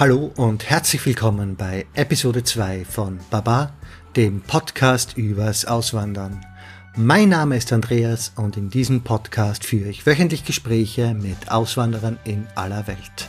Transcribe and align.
Hallo 0.00 0.32
und 0.36 0.70
herzlich 0.70 1.04
willkommen 1.04 1.56
bei 1.56 1.84
Episode 1.92 2.42
2 2.42 2.86
von 2.86 3.18
Baba, 3.28 3.74
dem 4.16 4.40
Podcast 4.40 5.18
übers 5.18 5.66
Auswandern. 5.66 6.40
Mein 6.96 7.28
Name 7.28 7.58
ist 7.58 7.70
Andreas 7.70 8.32
und 8.34 8.56
in 8.56 8.70
diesem 8.70 9.02
Podcast 9.02 9.66
führe 9.66 9.90
ich 9.90 10.06
wöchentlich 10.06 10.46
Gespräche 10.46 11.12
mit 11.12 11.52
Auswanderern 11.52 12.18
in 12.24 12.46
aller 12.54 12.86
Welt. 12.86 13.28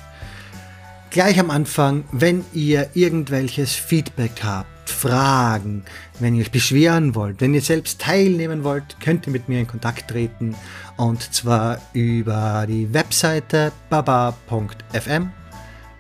Gleich 1.10 1.42
am 1.42 1.52
Anfang, 1.52 2.06
wenn 2.14 2.46
ihr 2.54 2.88
irgendwelches 2.94 3.76
Feedback 3.76 4.42
habt, 4.42 4.90
Fragen, 4.90 5.84
wenn 6.22 6.36
ihr 6.36 6.44
euch 6.44 6.52
beschweren 6.52 7.16
wollt, 7.16 7.42
wenn 7.42 7.54
ihr 7.54 7.62
selbst 7.62 8.00
teilnehmen 8.00 8.64
wollt, 8.64 8.96
könnt 9.02 9.28
ihr 9.28 9.34
mit 9.34 9.50
mir 9.50 9.60
in 9.60 9.68
Kontakt 9.68 10.10
treten 10.10 10.56
und 10.96 11.34
zwar 11.34 11.82
über 11.92 12.66
die 12.66 12.94
Webseite 12.94 13.74
baba.fm 13.90 15.32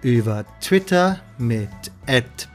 über 0.01 0.45
Twitter 0.61 1.19
mit 1.37 1.69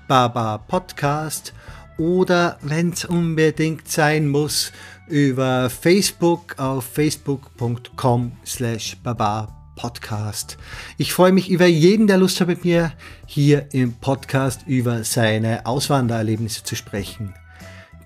@baba_podcast 0.09 1.53
oder 1.99 2.59
wenn 2.63 2.91
es 2.91 3.05
unbedingt 3.05 3.89
sein 3.89 4.29
muss 4.29 4.73
über 5.09 5.71
Facebook 5.71 6.59
auf 6.59 6.85
facebook.com 6.85 8.33
slash 8.45 8.97
babapodcast. 9.03 10.59
Ich 10.99 11.13
freue 11.13 11.33
mich 11.33 11.49
über 11.49 11.67
jeden, 11.67 12.07
der 12.07 12.19
Lust 12.19 12.41
hat 12.41 12.49
mit 12.49 12.65
mir 12.65 12.93
hier 13.27 13.73
im 13.73 13.95
Podcast 13.95 14.63
über 14.67 15.05
seine 15.05 15.67
Auswandererlebnisse 15.67 16.65
zu 16.65 16.75
sprechen. 16.75 17.35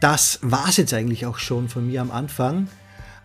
Das 0.00 0.38
war 0.42 0.68
es 0.68 0.76
jetzt 0.76 0.94
eigentlich 0.94 1.26
auch 1.26 1.38
schon 1.38 1.68
von 1.68 1.86
mir 1.86 2.00
am 2.00 2.10
Anfang. 2.10 2.68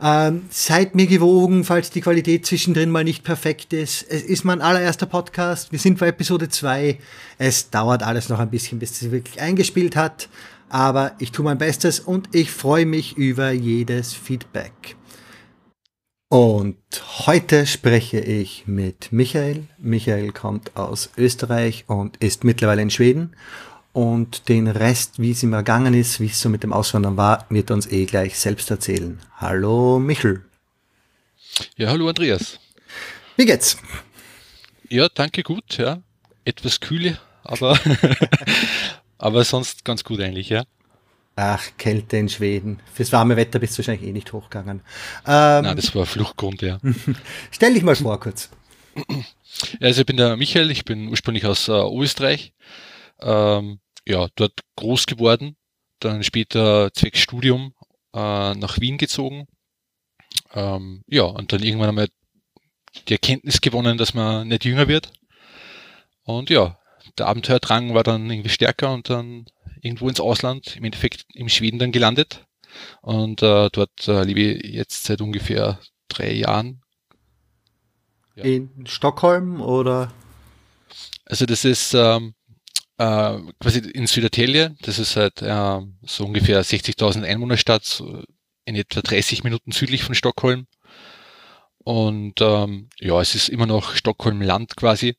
Ähm, 0.07 0.43
seid 0.51 0.93
mir 0.93 1.07
gewogen, 1.07 1.63
falls 1.63 1.89
die 1.89 2.01
Qualität 2.01 2.45
zwischendrin 2.45 2.91
mal 2.91 3.03
nicht 3.03 3.23
perfekt 3.23 3.73
ist. 3.73 4.03
Es 4.07 4.21
ist 4.21 4.43
mein 4.43 4.61
allererster 4.61 5.07
Podcast. 5.07 5.71
Wir 5.71 5.79
sind 5.79 5.97
bei 5.97 6.09
Episode 6.09 6.47
2. 6.47 6.99
Es 7.39 7.71
dauert 7.71 8.03
alles 8.03 8.29
noch 8.29 8.37
ein 8.37 8.51
bisschen, 8.51 8.77
bis 8.77 9.01
es 9.01 9.09
wirklich 9.09 9.41
eingespielt 9.41 9.95
hat. 9.95 10.29
Aber 10.69 11.13
ich 11.17 11.31
tue 11.31 11.43
mein 11.43 11.57
Bestes 11.57 11.99
und 11.99 12.35
ich 12.35 12.51
freue 12.51 12.85
mich 12.85 13.17
über 13.17 13.49
jedes 13.49 14.13
Feedback. 14.13 14.95
Und 16.29 16.77
heute 17.25 17.65
spreche 17.65 18.19
ich 18.19 18.67
mit 18.67 19.11
Michael. 19.11 19.63
Michael 19.79 20.31
kommt 20.33 20.77
aus 20.77 21.09
Österreich 21.17 21.85
und 21.87 22.17
ist 22.17 22.43
mittlerweile 22.43 22.83
in 22.83 22.91
Schweden 22.91 23.35
und 23.95 24.49
den 24.49 24.67
Rest, 24.67 25.19
wie 25.19 25.31
es 25.31 25.41
ihm 25.41 25.53
ergangen 25.53 25.93
ist, 25.93 26.19
wie 26.19 26.25
es 26.25 26.41
so 26.41 26.49
mit 26.49 26.63
dem 26.63 26.73
Auswandern 26.73 27.15
war, 27.15 27.45
wird 27.47 27.71
uns 27.71 27.87
eh 27.87 28.03
gleich 28.03 28.37
selbst 28.37 28.69
erzählen. 28.69 29.21
Hallo 29.37 29.99
Michel. 29.99 30.43
Ja, 31.77 31.87
hallo 31.87 32.09
Andreas. 32.09 32.59
Wie 33.37 33.45
geht's? 33.45 33.77
Ja, 34.89 35.07
danke 35.07 35.43
gut, 35.43 35.77
ja. 35.77 36.01
Etwas 36.43 36.81
kühle, 36.81 37.17
aber, 37.45 37.79
aber 39.17 39.45
sonst 39.45 39.85
ganz 39.85 40.03
gut 40.03 40.19
eigentlich, 40.19 40.49
ja. 40.49 40.65
Ach, 41.37 41.63
Kälte 41.77 42.17
in 42.17 42.27
Schweden. 42.27 42.81
Fürs 42.93 43.13
warme 43.13 43.37
Wetter 43.37 43.59
bist 43.59 43.75
du 43.75 43.77
wahrscheinlich 43.77 44.09
eh 44.09 44.11
nicht 44.11 44.33
hochgegangen. 44.33 44.81
Ähm, 45.25 45.63
Nein, 45.63 45.75
das 45.77 45.95
war 45.95 46.05
Fluchtgrund, 46.05 46.61
ja. 46.61 46.79
Stell 47.49 47.73
dich 47.73 47.83
mal 47.83 47.95
vor 47.95 48.19
kurz. 48.19 48.49
Also 49.79 50.01
ich 50.01 50.05
bin 50.05 50.17
der 50.17 50.35
Michael, 50.35 50.69
ich 50.69 50.83
bin 50.83 51.07
ursprünglich 51.07 51.45
aus 51.45 51.69
äh, 51.69 51.71
Österreich. 51.71 52.51
Ähm, 53.21 53.79
ja, 54.05 54.27
dort 54.35 54.61
groß 54.75 55.05
geworden, 55.05 55.57
dann 55.99 56.23
später 56.23 56.91
zwecks 56.93 57.19
Studium 57.19 57.73
äh, 58.13 58.53
nach 58.53 58.79
Wien 58.79 58.97
gezogen. 58.97 59.47
Ähm, 60.53 61.03
ja, 61.07 61.23
und 61.23 61.51
dann 61.51 61.63
irgendwann 61.63 61.89
einmal 61.89 62.07
die 63.07 63.13
Erkenntnis 63.13 63.61
gewonnen, 63.61 63.97
dass 63.97 64.13
man 64.13 64.47
nicht 64.47 64.65
jünger 64.65 64.87
wird. 64.87 65.11
Und 66.23 66.49
ja, 66.49 66.77
der 67.17 67.27
Abenteuerdrang 67.27 67.93
war 67.93 68.03
dann 68.03 68.29
irgendwie 68.29 68.49
stärker 68.49 68.93
und 68.93 69.09
dann 69.09 69.45
irgendwo 69.81 70.09
ins 70.09 70.19
Ausland, 70.19 70.75
im 70.77 70.83
Endeffekt 70.83 71.25
im 71.33 71.49
Schweden 71.49 71.79
dann 71.79 71.91
gelandet. 71.91 72.45
Und 73.01 73.41
äh, 73.41 73.69
dort 73.71 74.07
äh, 74.07 74.23
lebe 74.23 74.41
ich 74.41 74.73
jetzt 74.73 75.05
seit 75.05 75.21
ungefähr 75.21 75.79
drei 76.07 76.33
Jahren. 76.33 76.81
Ja. 78.35 78.43
In 78.43 78.85
Stockholm 78.85 79.61
oder? 79.61 80.11
Also 81.25 81.45
das 81.45 81.63
ist 81.65 81.93
ähm, 81.93 82.34
äh, 82.97 83.37
quasi 83.59 83.79
in 83.79 84.07
Südertelje, 84.07 84.75
das 84.81 84.99
ist 84.99 85.15
halt 85.15 85.41
äh, 85.41 85.81
so 86.05 86.25
ungefähr 86.25 86.63
60.000 86.63 87.23
Einwohnerstadt, 87.23 87.83
so 87.83 88.23
in 88.65 88.75
etwa 88.75 89.01
30 89.01 89.43
Minuten 89.43 89.71
südlich 89.71 90.03
von 90.03 90.15
Stockholm. 90.15 90.67
Und 91.79 92.41
ähm, 92.41 92.89
ja, 92.99 93.21
es 93.21 93.35
ist 93.35 93.49
immer 93.49 93.67
noch 93.67 93.95
Stockholm 93.95 94.41
Land 94.41 94.75
quasi. 94.75 95.15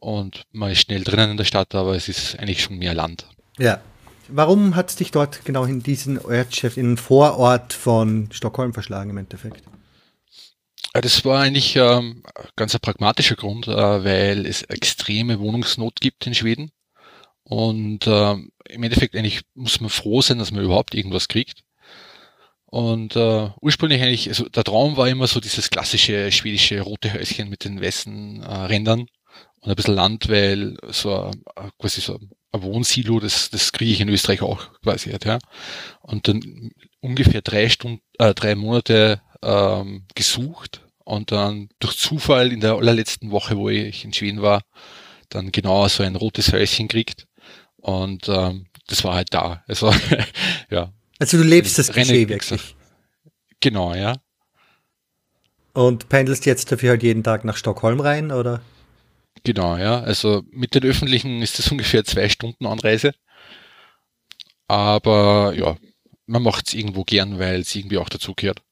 Und 0.00 0.46
man 0.50 0.72
ist 0.72 0.80
schnell 0.80 1.04
drinnen 1.04 1.32
in 1.32 1.36
der 1.36 1.44
Stadt, 1.44 1.76
aber 1.76 1.94
es 1.94 2.08
ist 2.08 2.36
eigentlich 2.38 2.62
schon 2.62 2.78
mehr 2.78 2.94
Land. 2.94 3.26
Ja. 3.58 3.80
Warum 4.28 4.76
hat 4.76 4.88
es 4.88 4.96
dich 4.96 5.10
dort 5.10 5.44
genau 5.44 5.64
in 5.64 5.82
diesen 5.82 6.18
Ortschaft, 6.18 6.76
in 6.76 6.92
den 6.92 6.96
Vorort 6.96 7.72
von 7.72 8.28
Stockholm 8.32 8.72
verschlagen 8.72 9.10
im 9.10 9.18
Endeffekt? 9.18 9.62
Das 10.94 11.24
war 11.24 11.40
eigentlich 11.40 11.76
ähm, 11.76 12.22
ganz 12.56 12.74
ein 12.74 12.80
pragmatischer 12.80 13.36
Grund, 13.36 13.68
äh, 13.68 14.04
weil 14.04 14.46
es 14.46 14.62
extreme 14.62 15.38
Wohnungsnot 15.38 16.00
gibt 16.00 16.26
in 16.26 16.34
Schweden. 16.34 16.72
Und 17.44 18.06
äh, 18.06 18.32
im 18.68 18.82
Endeffekt 18.82 19.16
eigentlich 19.16 19.42
muss 19.54 19.80
man 19.80 19.90
froh 19.90 20.22
sein, 20.22 20.38
dass 20.38 20.52
man 20.52 20.64
überhaupt 20.64 20.94
irgendwas 20.94 21.28
kriegt. 21.28 21.62
Und 22.66 23.16
äh, 23.16 23.50
ursprünglich 23.60 24.00
eigentlich, 24.00 24.28
also 24.28 24.48
der 24.48 24.64
Traum 24.64 24.96
war 24.96 25.08
immer 25.08 25.26
so 25.26 25.40
dieses 25.40 25.68
klassische 25.68 26.32
schwedische 26.32 26.80
rote 26.80 27.12
Häuschen 27.12 27.50
mit 27.50 27.64
den 27.64 27.82
weißen 27.82 28.42
äh, 28.42 28.54
Rändern 28.64 29.00
und 29.60 29.70
ein 29.70 29.76
bisschen 29.76 29.94
Land, 29.94 30.30
weil 30.30 30.78
so 30.90 31.30
äh, 31.56 31.68
quasi 31.78 32.00
so 32.00 32.18
ein 32.52 32.62
Wohnsilo, 32.62 33.20
das, 33.20 33.50
das 33.50 33.72
kriege 33.72 33.92
ich 33.92 34.00
in 34.00 34.08
Österreich 34.08 34.40
auch 34.40 34.72
quasi. 34.82 35.14
Ja. 35.22 35.38
Und 36.00 36.28
dann 36.28 36.70
ungefähr 37.00 37.42
drei 37.42 37.68
Stunden, 37.68 38.00
äh, 38.18 38.32
drei 38.32 38.54
Monate 38.54 39.20
ähm, 39.42 40.06
gesucht 40.14 40.80
und 41.04 41.30
dann 41.30 41.68
durch 41.78 41.98
Zufall 41.98 42.52
in 42.52 42.60
der 42.60 42.76
allerletzten 42.76 43.30
Woche, 43.32 43.58
wo 43.58 43.68
ich 43.68 44.04
in 44.04 44.14
Schweden 44.14 44.40
war, 44.40 44.62
dann 45.28 45.52
genau 45.52 45.86
so 45.88 46.02
ein 46.02 46.16
rotes 46.16 46.52
Häuschen 46.54 46.88
kriegt 46.88 47.26
und 47.82 48.28
ähm, 48.28 48.66
das 48.86 49.04
war 49.04 49.14
halt 49.14 49.28
da. 49.32 49.62
Es 49.66 49.82
war, 49.82 49.94
ja. 50.70 50.92
Also 51.18 51.36
du 51.36 51.44
lebst 51.44 51.78
das 51.78 51.92
Klischee 51.92 52.28
wirklich. 52.28 52.74
Genau, 53.60 53.94
ja. 53.94 54.16
Und 55.74 56.08
pendelst 56.08 56.46
jetzt 56.46 56.70
dafür 56.70 56.90
halt 56.90 57.02
jeden 57.02 57.22
Tag 57.22 57.44
nach 57.44 57.56
Stockholm 57.56 58.00
rein, 58.00 58.30
oder? 58.30 58.60
Genau, 59.44 59.76
ja. 59.76 60.00
Also 60.00 60.42
mit 60.50 60.74
den 60.74 60.84
Öffentlichen 60.84 61.42
ist 61.42 61.58
das 61.58 61.68
ungefähr 61.72 62.04
zwei 62.04 62.28
Stunden 62.28 62.66
Anreise. 62.66 63.12
Aber 64.68 65.54
ja, 65.54 65.76
man 66.26 66.42
macht 66.42 66.68
es 66.68 66.74
irgendwo 66.74 67.04
gern, 67.04 67.38
weil 67.38 67.60
es 67.60 67.74
irgendwie 67.74 67.98
auch 67.98 68.08
dazugehört. 68.08 68.62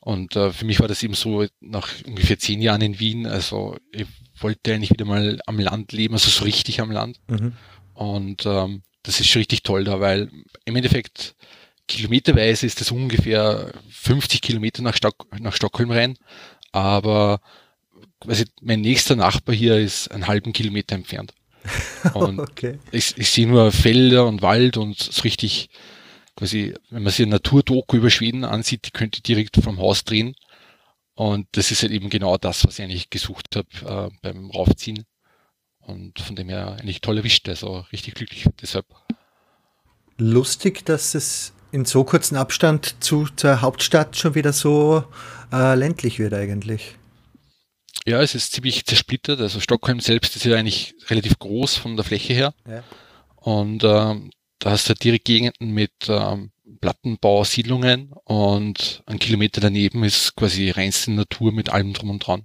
Und 0.00 0.36
äh, 0.36 0.52
für 0.52 0.64
mich 0.64 0.80
war 0.80 0.88
das 0.88 1.02
eben 1.02 1.14
so 1.14 1.46
nach 1.60 1.88
ungefähr 2.06 2.38
zehn 2.38 2.60
Jahren 2.60 2.80
in 2.82 3.00
Wien. 3.00 3.26
Also 3.26 3.76
ich 3.92 4.06
wollte 4.40 4.72
eigentlich 4.72 4.90
wieder 4.90 5.04
mal 5.04 5.40
am 5.46 5.58
Land 5.58 5.92
leben, 5.92 6.14
also 6.14 6.30
so 6.30 6.44
richtig 6.44 6.80
am 6.80 6.90
Land. 6.90 7.20
Mhm. 7.28 7.52
Und 7.98 8.46
ähm, 8.46 8.82
das 9.02 9.18
ist 9.18 9.26
schon 9.26 9.40
richtig 9.40 9.64
toll 9.64 9.82
da, 9.82 9.98
weil 9.98 10.30
im 10.64 10.76
Endeffekt 10.76 11.34
kilometerweise 11.88 12.64
ist 12.64 12.80
das 12.80 12.92
ungefähr 12.92 13.72
50 13.90 14.40
Kilometer 14.40 14.82
nach, 14.82 14.94
Stock, 14.94 15.26
nach 15.40 15.52
Stockholm 15.52 15.90
rein, 15.90 16.16
aber 16.70 17.40
quasi 18.20 18.44
mein 18.60 18.82
nächster 18.82 19.16
Nachbar 19.16 19.52
hier 19.52 19.78
ist 19.78 20.12
einen 20.12 20.28
halben 20.28 20.52
Kilometer 20.52 20.94
entfernt. 20.94 21.34
Und 22.14 22.38
okay. 22.38 22.78
ich, 22.92 23.18
ich 23.18 23.30
sehe 23.30 23.48
nur 23.48 23.72
Felder 23.72 24.26
und 24.26 24.42
Wald 24.42 24.76
und 24.76 24.96
so 24.96 25.22
richtig, 25.22 25.68
quasi, 26.36 26.72
wenn 26.90 27.02
man 27.02 27.10
sich 27.10 27.22
eine 27.22 27.32
Naturdoku 27.32 27.96
über 27.96 28.10
Schweden 28.10 28.44
ansieht, 28.44 28.86
die 28.86 28.90
könnte 28.92 29.22
direkt 29.22 29.56
vom 29.56 29.78
Haus 29.78 30.04
drehen. 30.04 30.36
Und 31.14 31.48
das 31.52 31.72
ist 31.72 31.82
halt 31.82 31.90
eben 31.90 32.10
genau 32.10 32.38
das, 32.38 32.64
was 32.64 32.78
ich 32.78 32.84
eigentlich 32.84 33.10
gesucht 33.10 33.56
habe 33.56 34.10
äh, 34.12 34.16
beim 34.22 34.52
Raufziehen. 34.52 35.04
Und 35.88 36.20
von 36.20 36.36
dem 36.36 36.50
her 36.50 36.76
eigentlich 36.78 37.00
toll 37.00 37.16
erwischt, 37.16 37.48
also 37.48 37.86
richtig 37.92 38.14
glücklich 38.14 38.44
deshalb. 38.60 38.84
Lustig, 40.18 40.84
dass 40.84 41.14
es 41.14 41.54
in 41.72 41.86
so 41.86 42.04
kurzen 42.04 42.36
Abstand 42.36 42.96
zu, 43.00 43.26
zur 43.36 43.62
Hauptstadt 43.62 44.16
schon 44.16 44.34
wieder 44.34 44.52
so 44.52 45.04
äh, 45.50 45.74
ländlich 45.74 46.18
wird 46.18 46.34
eigentlich. 46.34 46.96
Ja, 48.06 48.20
es 48.20 48.34
ist 48.34 48.52
ziemlich 48.52 48.84
zersplittert. 48.84 49.40
Also 49.40 49.60
Stockholm 49.60 50.00
selbst 50.00 50.36
ist 50.36 50.44
ja 50.44 50.56
eigentlich 50.56 50.94
relativ 51.08 51.38
groß 51.38 51.76
von 51.76 51.96
der 51.96 52.04
Fläche 52.04 52.34
her. 52.34 52.54
Ja. 52.68 52.84
Und 53.36 53.82
ähm, 53.84 54.30
da 54.58 54.70
hast 54.70 54.90
du 54.90 54.94
direkt 54.94 55.24
Gegenden 55.24 55.70
mit 55.70 55.92
ähm, 56.08 56.50
Plattenbausiedlungen 56.80 58.12
und 58.24 59.02
ein 59.06 59.18
Kilometer 59.18 59.60
daneben 59.62 60.04
ist 60.04 60.36
quasi 60.36 60.70
reinste 60.70 61.12
Natur 61.12 61.52
mit 61.52 61.70
allem 61.70 61.94
drum 61.94 62.10
und 62.10 62.26
dran. 62.26 62.44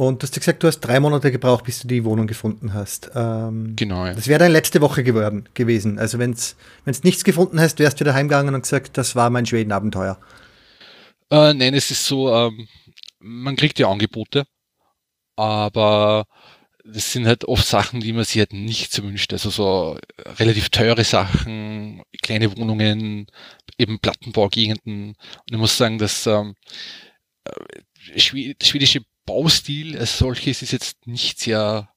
Und 0.00 0.22
du 0.22 0.26
hast 0.26 0.34
gesagt, 0.34 0.62
du 0.62 0.66
hast 0.66 0.80
drei 0.80 0.98
Monate 0.98 1.30
gebraucht, 1.30 1.64
bis 1.64 1.80
du 1.80 1.88
die 1.88 2.04
Wohnung 2.04 2.26
gefunden 2.26 2.72
hast. 2.72 3.10
Ähm, 3.14 3.74
genau. 3.76 4.06
Ja. 4.06 4.14
Das 4.14 4.28
wäre 4.28 4.38
deine 4.38 4.52
letzte 4.52 4.80
Woche 4.80 5.04
geworden, 5.04 5.48
gewesen. 5.54 5.98
Also 5.98 6.18
wenn 6.18 6.32
es 6.32 6.56
nichts 7.04 7.24
gefunden 7.24 7.60
hast, 7.60 7.78
wärst 7.78 8.00
du 8.00 8.04
wieder 8.04 8.14
heimgegangen 8.14 8.54
und 8.54 8.62
gesagt, 8.62 8.96
das 8.96 9.14
war 9.14 9.28
mein 9.30 9.46
Schweden-Abenteuer. 9.46 10.18
Äh, 11.30 11.54
nein, 11.54 11.74
es 11.74 11.90
ist 11.90 12.06
so, 12.06 12.34
ähm, 12.34 12.66
man 13.18 13.56
kriegt 13.56 13.78
ja 13.78 13.88
Angebote 13.88 14.46
aber 15.40 16.26
das 16.84 17.12
sind 17.12 17.26
halt 17.26 17.46
oft 17.46 17.66
Sachen, 17.66 18.00
die 18.00 18.12
man 18.12 18.24
sich 18.24 18.38
halt 18.38 18.52
nicht 18.52 18.92
so 18.92 19.02
wünscht. 19.02 19.32
Also 19.32 19.48
so 19.48 19.98
relativ 20.38 20.68
teure 20.68 21.04
Sachen, 21.04 22.02
kleine 22.22 22.54
Wohnungen, 22.58 23.26
eben 23.78 24.00
Plattenbaugegenden. 24.00 25.08
Und 25.08 25.50
ich 25.50 25.56
muss 25.56 25.78
sagen, 25.78 25.96
dass 25.96 26.26
ähm, 26.26 26.56
äh, 27.44 28.18
schwedische 28.18 29.00
Baustil 29.30 29.96
als 29.96 30.18
solches 30.18 30.60
ist 30.60 30.72
jetzt 30.72 31.06
nicht 31.06 31.38
sehr, 31.38 31.88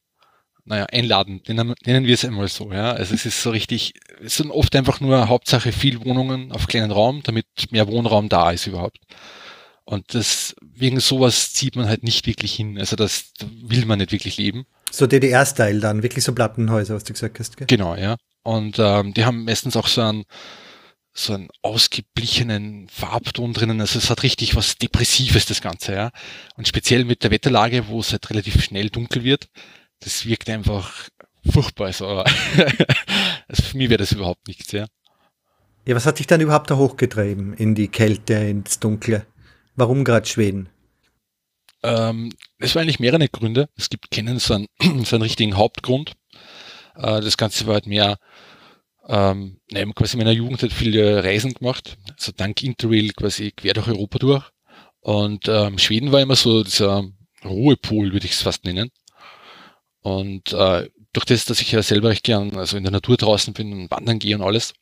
naja, 0.66 0.86
einladend, 0.92 1.50
nennen, 1.50 1.74
nennen 1.84 2.06
wir 2.06 2.14
es 2.14 2.24
einmal 2.24 2.48
so, 2.48 2.72
ja. 2.72 2.92
Also 2.92 3.16
es 3.16 3.26
ist 3.26 3.42
so 3.42 3.50
richtig, 3.50 3.96
es 4.24 4.38
sind 4.38 4.52
oft 4.52 4.76
einfach 4.76 5.00
nur 5.00 5.28
Hauptsache 5.30 5.72
viel 5.72 6.06
Wohnungen 6.06 6.52
auf 6.52 6.68
kleinen 6.68 6.92
Raum, 6.92 7.22
damit 7.24 7.48
mehr 7.72 7.88
Wohnraum 7.88 8.30
da 8.30 8.52
ist 8.52 8.68
überhaupt. 8.68 9.00
Und 9.84 10.14
das, 10.14 10.56
wegen 10.62 11.00
sowas 11.00 11.54
zieht 11.54 11.76
man 11.76 11.88
halt 11.88 12.04
nicht 12.04 12.28
wirklich 12.28 12.54
hin. 12.54 12.78
Also 12.78 12.96
das 12.96 13.34
will 13.42 13.86
man 13.86 13.98
nicht 13.98 14.12
wirklich 14.12 14.38
leben. 14.38 14.66
So 14.92 15.08
DDR-Style 15.08 15.80
dann, 15.80 16.04
wirklich 16.04 16.24
so 16.24 16.34
Plattenhäuser, 16.34 16.94
was 16.94 17.04
du 17.04 17.14
gesagt 17.14 17.40
hast. 17.40 17.58
Gell? 17.58 17.66
Genau, 17.68 17.96
ja. 17.96 18.16
Und 18.44 18.78
ähm, 18.78 19.16
die 19.16 19.26
haben 19.26 19.46
meistens 19.46 19.76
auch 19.76 19.88
so 19.88 20.02
einen, 20.02 20.24
so 21.14 21.34
einen 21.34 21.50
ausgeblichenen 21.62 22.90
Farbton 22.90 23.54
drinnen. 23.54 23.80
Also 23.82 24.00
es 24.00 24.10
hat 24.10 24.24
richtig 24.24 24.56
was 24.56 24.78
Depressives, 24.78 25.46
das 25.46 25.62
Ganze, 25.62 25.94
ja. 25.94 26.12
Und 26.56 26.68
speziell 26.68 27.06
mit 27.06 27.24
der 27.24 27.32
Wetterlage, 27.32 27.88
wo 27.88 28.00
es 28.00 28.12
halt 28.12 28.30
relativ 28.30 28.64
schnell 28.64 28.90
dunkel 28.90 29.24
wird, 29.24 29.50
das 30.00 30.26
wirkt 30.26 30.50
einfach 30.50 31.10
furchtbar. 31.50 31.88
Also, 31.88 32.08
also 33.48 33.64
für 33.64 33.78
mich 33.78 33.90
wäre 33.90 34.00
das 34.00 34.12
überhaupt 34.12 34.48
nichts, 34.48 34.72
ja. 34.72 34.88
Ja, 35.86 35.96
was 35.96 36.06
hat 36.06 36.20
dich 36.20 36.28
dann 36.28 36.42
überhaupt 36.42 36.72
da 36.72 36.78
hochgetrieben 36.78 37.54
in 37.54 37.76
die 37.76 37.90
Kälte, 37.90 38.34
ins 38.36 38.80
Dunkle? 38.80 39.26
Warum 39.76 40.04
gerade 40.04 40.26
Schweden? 40.26 40.70
Ähm, 41.84 42.32
es 42.60 42.74
waren 42.74 42.84
eigentlich 42.84 43.02
mehrere 43.02 43.28
Gründe. 43.28 43.68
Es 43.76 43.90
gibt 43.90 44.10
keinen 44.10 44.40
so 44.40 44.54
einen, 44.54 44.68
so 45.06 45.18
einen 45.18 45.24
richtigen 45.24 45.58
Hauptgrund. 45.58 46.14
Äh, 46.96 47.22
das 47.22 47.38
Ganze 47.38 47.68
war 47.68 47.76
halt 47.76 47.86
mehr, 47.88 48.18
ähm, 49.08 49.60
nein, 49.72 49.94
quasi 49.94 50.14
in 50.14 50.20
meiner 50.20 50.32
Jugend 50.32 50.62
hat 50.64 50.72
viele 50.72 51.24
Reisen 51.24 51.54
gemacht, 51.54 51.98
also 52.18 52.32
dank 52.32 52.64
Interrail 52.64 53.10
quasi 53.14 53.52
quer 53.52 53.74
durch 53.74 53.88
Europa 53.88 54.20
durch. 54.20 54.44
Und 55.02 55.48
ähm, 55.50 55.78
Schweden 55.78 56.12
war 56.12 56.22
immer 56.22 56.38
so 56.38 56.64
dieser 56.64 57.04
Ruhepol, 57.44 58.14
würde 58.14 58.26
ich 58.26 58.32
es 58.34 58.42
fast 58.42 58.64
nennen. 58.64 58.90
Und 60.02 60.54
äh, 60.54 60.90
durch 61.12 61.26
das, 61.26 61.46
dass 61.46 61.62
ich 61.62 61.72
ja 61.72 61.84
selber 61.84 62.10
recht 62.10 62.24
gern 62.24 62.56
also 62.58 62.78
in 62.78 62.84
der 62.84 62.92
Natur 62.92 63.18
draußen 63.18 63.54
bin 63.54 63.74
und 63.74 63.92
wandern 63.92 64.20
gehe 64.20 64.36
und 64.36 64.42
alles. 64.42 64.74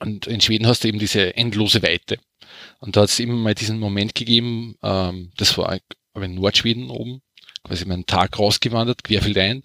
Und 0.00 0.26
in 0.26 0.40
Schweden 0.40 0.66
hast 0.66 0.84
du 0.84 0.88
eben 0.88 0.98
diese 0.98 1.34
endlose 1.36 1.82
Weite. 1.82 2.18
Und 2.80 2.96
da 2.96 3.02
hat 3.02 3.08
es 3.08 3.18
immer 3.18 3.34
mal 3.34 3.54
diesen 3.54 3.78
Moment 3.78 4.14
gegeben, 4.14 4.76
ähm, 4.82 5.32
das 5.36 5.56
war 5.56 5.78
in 6.14 6.34
Nordschweden 6.34 6.90
oben, 6.90 7.22
quasi 7.64 7.86
meinen 7.86 8.06
Tag 8.06 8.38
rausgewandert, 8.38 9.02
querfeldein. 9.04 9.62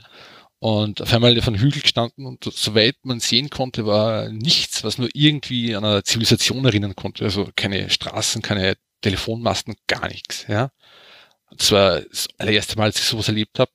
Und 0.59 1.01
auf 1.01 1.13
einmal 1.13 1.37
auf 1.37 1.47
einem 1.47 1.59
Hügel 1.59 1.81
gestanden 1.83 2.25
und 2.25 2.43
soweit 2.43 2.95
man 3.03 3.19
sehen 3.19 3.49
konnte, 3.51 3.85
war 3.85 4.29
nichts, 4.29 4.83
was 4.83 4.97
nur 4.97 5.09
irgendwie 5.13 5.75
an 5.75 5.85
eine 5.85 6.03
Zivilisation 6.03 6.65
erinnern 6.65 6.95
konnte. 6.95 7.25
Also 7.25 7.49
keine 7.55 7.89
Straßen, 7.91 8.41
keine 8.41 8.75
Telefonmasten, 9.01 9.75
gar 9.85 10.07
nichts. 10.07 10.45
Ja, 10.47 10.71
Das 11.55 11.71
war 11.71 12.01
das 12.01 12.27
allererste 12.39 12.75
Mal, 12.77 12.85
als 12.85 12.99
ich 12.99 13.05
sowas 13.05 13.27
erlebt 13.27 13.59
habe. 13.59 13.71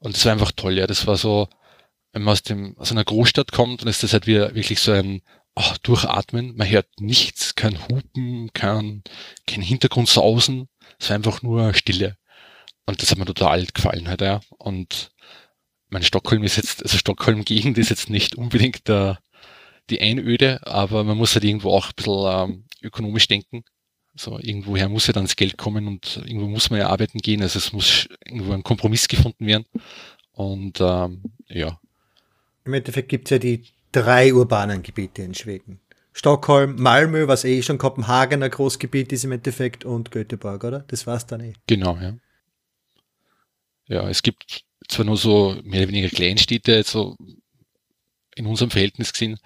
Und 0.00 0.16
das 0.16 0.24
war 0.24 0.32
einfach 0.32 0.52
toll, 0.52 0.76
ja. 0.78 0.86
Das 0.88 1.06
war 1.06 1.16
so, 1.16 1.48
wenn 2.12 2.22
man 2.22 2.32
aus, 2.32 2.42
dem, 2.42 2.76
aus 2.78 2.90
einer 2.90 3.04
Großstadt 3.04 3.52
kommt, 3.52 3.82
dann 3.82 3.88
ist 3.88 4.02
das 4.02 4.12
halt 4.12 4.26
wieder 4.26 4.54
wirklich 4.54 4.80
so 4.80 4.92
ein 4.92 5.22
oh, 5.54 5.74
Durchatmen. 5.82 6.56
Man 6.56 6.68
hört 6.68 6.88
nichts, 7.00 7.54
kein 7.54 7.88
Hupen, 7.88 8.52
kein, 8.54 9.02
kein 9.46 9.62
Hintergrund 9.62 10.08
sausen. 10.08 10.68
Es 10.98 11.10
war 11.10 11.16
einfach 11.16 11.42
nur 11.42 11.74
Stille. 11.74 12.16
Und 12.86 13.02
das 13.02 13.10
hat 13.10 13.18
mir 13.18 13.26
total 13.26 13.66
gefallen 13.66 14.08
halt, 14.08 14.20
ja. 14.22 14.40
Und 14.58 15.10
mein 15.90 16.02
Stockholm 16.02 16.42
ist 16.42 16.56
jetzt, 16.56 16.82
also 16.82 16.96
Stockholm-Gegend 16.96 17.78
ist 17.78 17.90
jetzt 17.90 18.10
nicht 18.10 18.34
unbedingt 18.34 18.88
der, 18.88 19.18
die 19.90 20.00
Einöde, 20.00 20.66
aber 20.66 21.04
man 21.04 21.16
muss 21.16 21.34
halt 21.34 21.44
irgendwo 21.44 21.70
auch 21.70 21.86
ein 21.86 21.92
bisschen 21.96 22.50
ähm, 22.50 22.64
ökonomisch 22.82 23.26
denken. 23.26 23.64
So, 24.14 24.38
irgendwoher 24.38 24.88
muss 24.88 25.06
ja 25.06 25.12
dann 25.12 25.24
das 25.24 25.36
Geld 25.36 25.56
kommen 25.56 25.86
und 25.86 26.20
irgendwo 26.24 26.48
muss 26.48 26.70
man 26.70 26.80
ja 26.80 26.88
arbeiten 26.88 27.18
gehen. 27.18 27.40
Also 27.40 27.58
es 27.58 27.72
muss 27.72 28.08
irgendwo 28.24 28.52
ein 28.52 28.64
Kompromiss 28.64 29.06
gefunden 29.08 29.46
werden. 29.46 29.64
Und 30.32 30.80
ähm, 30.80 31.22
ja. 31.46 31.80
Im 32.64 32.74
Endeffekt 32.74 33.08
gibt's 33.08 33.30
ja 33.30 33.38
die 33.38 33.64
drei 33.92 34.34
urbanen 34.34 34.82
Gebiete 34.82 35.22
in 35.22 35.34
Schweden. 35.34 35.80
Stockholm, 36.12 36.74
Malmö, 36.76 37.28
was 37.28 37.44
eh 37.44 37.62
schon 37.62 37.78
Kopenhagener 37.78 38.48
Großgebiet 38.48 39.12
ist 39.12 39.24
im 39.24 39.32
Endeffekt 39.32 39.84
und 39.84 40.10
Göteborg, 40.10 40.64
oder? 40.64 40.80
Das 40.88 41.06
war's 41.06 41.26
dann 41.26 41.40
eh. 41.40 41.52
Genau, 41.68 41.96
ja. 41.96 42.14
Ja, 43.86 44.08
es 44.10 44.22
gibt 44.22 44.64
zwar 44.88 45.04
nur 45.04 45.16
so 45.16 45.56
mehr 45.62 45.82
oder 45.82 45.88
weniger 45.88 46.08
Kleinstädte, 46.08 46.82
so 46.82 47.16
in 48.34 48.46
unserem 48.46 48.70
Verhältnis 48.70 49.12
gesehen, 49.12 49.38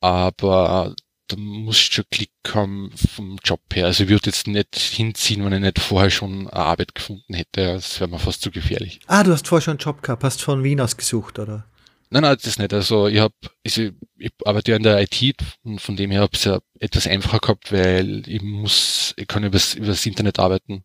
aber 0.00 0.94
da 1.28 1.36
muss 1.36 1.78
schon 1.78 2.04
Klick 2.10 2.30
haben 2.52 2.90
vom 3.14 3.38
Job 3.42 3.60
her. 3.72 3.86
Also 3.86 4.04
ich 4.04 4.10
würde 4.10 4.26
jetzt 4.26 4.46
nicht 4.46 4.76
hinziehen, 4.76 5.44
wenn 5.44 5.54
ich 5.54 5.60
nicht 5.60 5.78
vorher 5.78 6.10
schon 6.10 6.48
eine 6.48 6.52
Arbeit 6.52 6.94
gefunden 6.94 7.34
hätte. 7.34 7.74
Das 7.74 7.98
wäre 7.98 8.10
mir 8.10 8.18
fast 8.18 8.42
zu 8.42 8.50
gefährlich. 8.50 9.00
Ah, 9.06 9.22
du 9.22 9.32
hast 9.32 9.48
vorher 9.48 9.62
schon 9.62 9.72
einen 9.72 9.78
Job 9.78 10.02
gehabt, 10.02 10.22
hast 10.22 10.42
von 10.42 10.62
Wien 10.62 10.80
aus 10.80 10.96
gesucht, 10.96 11.38
oder? 11.38 11.66
Nein, 12.10 12.22
nein, 12.22 12.36
das 12.42 12.58
nicht. 12.58 12.72
Also 12.72 13.08
ich 13.08 13.18
habe, 13.18 13.34
also 13.64 13.82
ich 14.18 14.32
arbeite 14.44 14.72
ja 14.72 14.76
in 14.76 14.82
der 14.82 15.00
IT 15.00 15.34
und 15.64 15.80
von 15.80 15.96
dem 15.96 16.10
her 16.10 16.20
habe 16.20 16.30
ich 16.34 16.40
es 16.40 16.44
ja 16.44 16.60
etwas 16.78 17.06
einfacher 17.06 17.40
gehabt, 17.40 17.72
weil 17.72 18.28
ich 18.28 18.42
muss, 18.42 19.14
ich 19.16 19.26
kann 19.26 19.44
übers, 19.44 19.74
übers 19.74 20.04
Internet 20.04 20.38
arbeiten. 20.38 20.84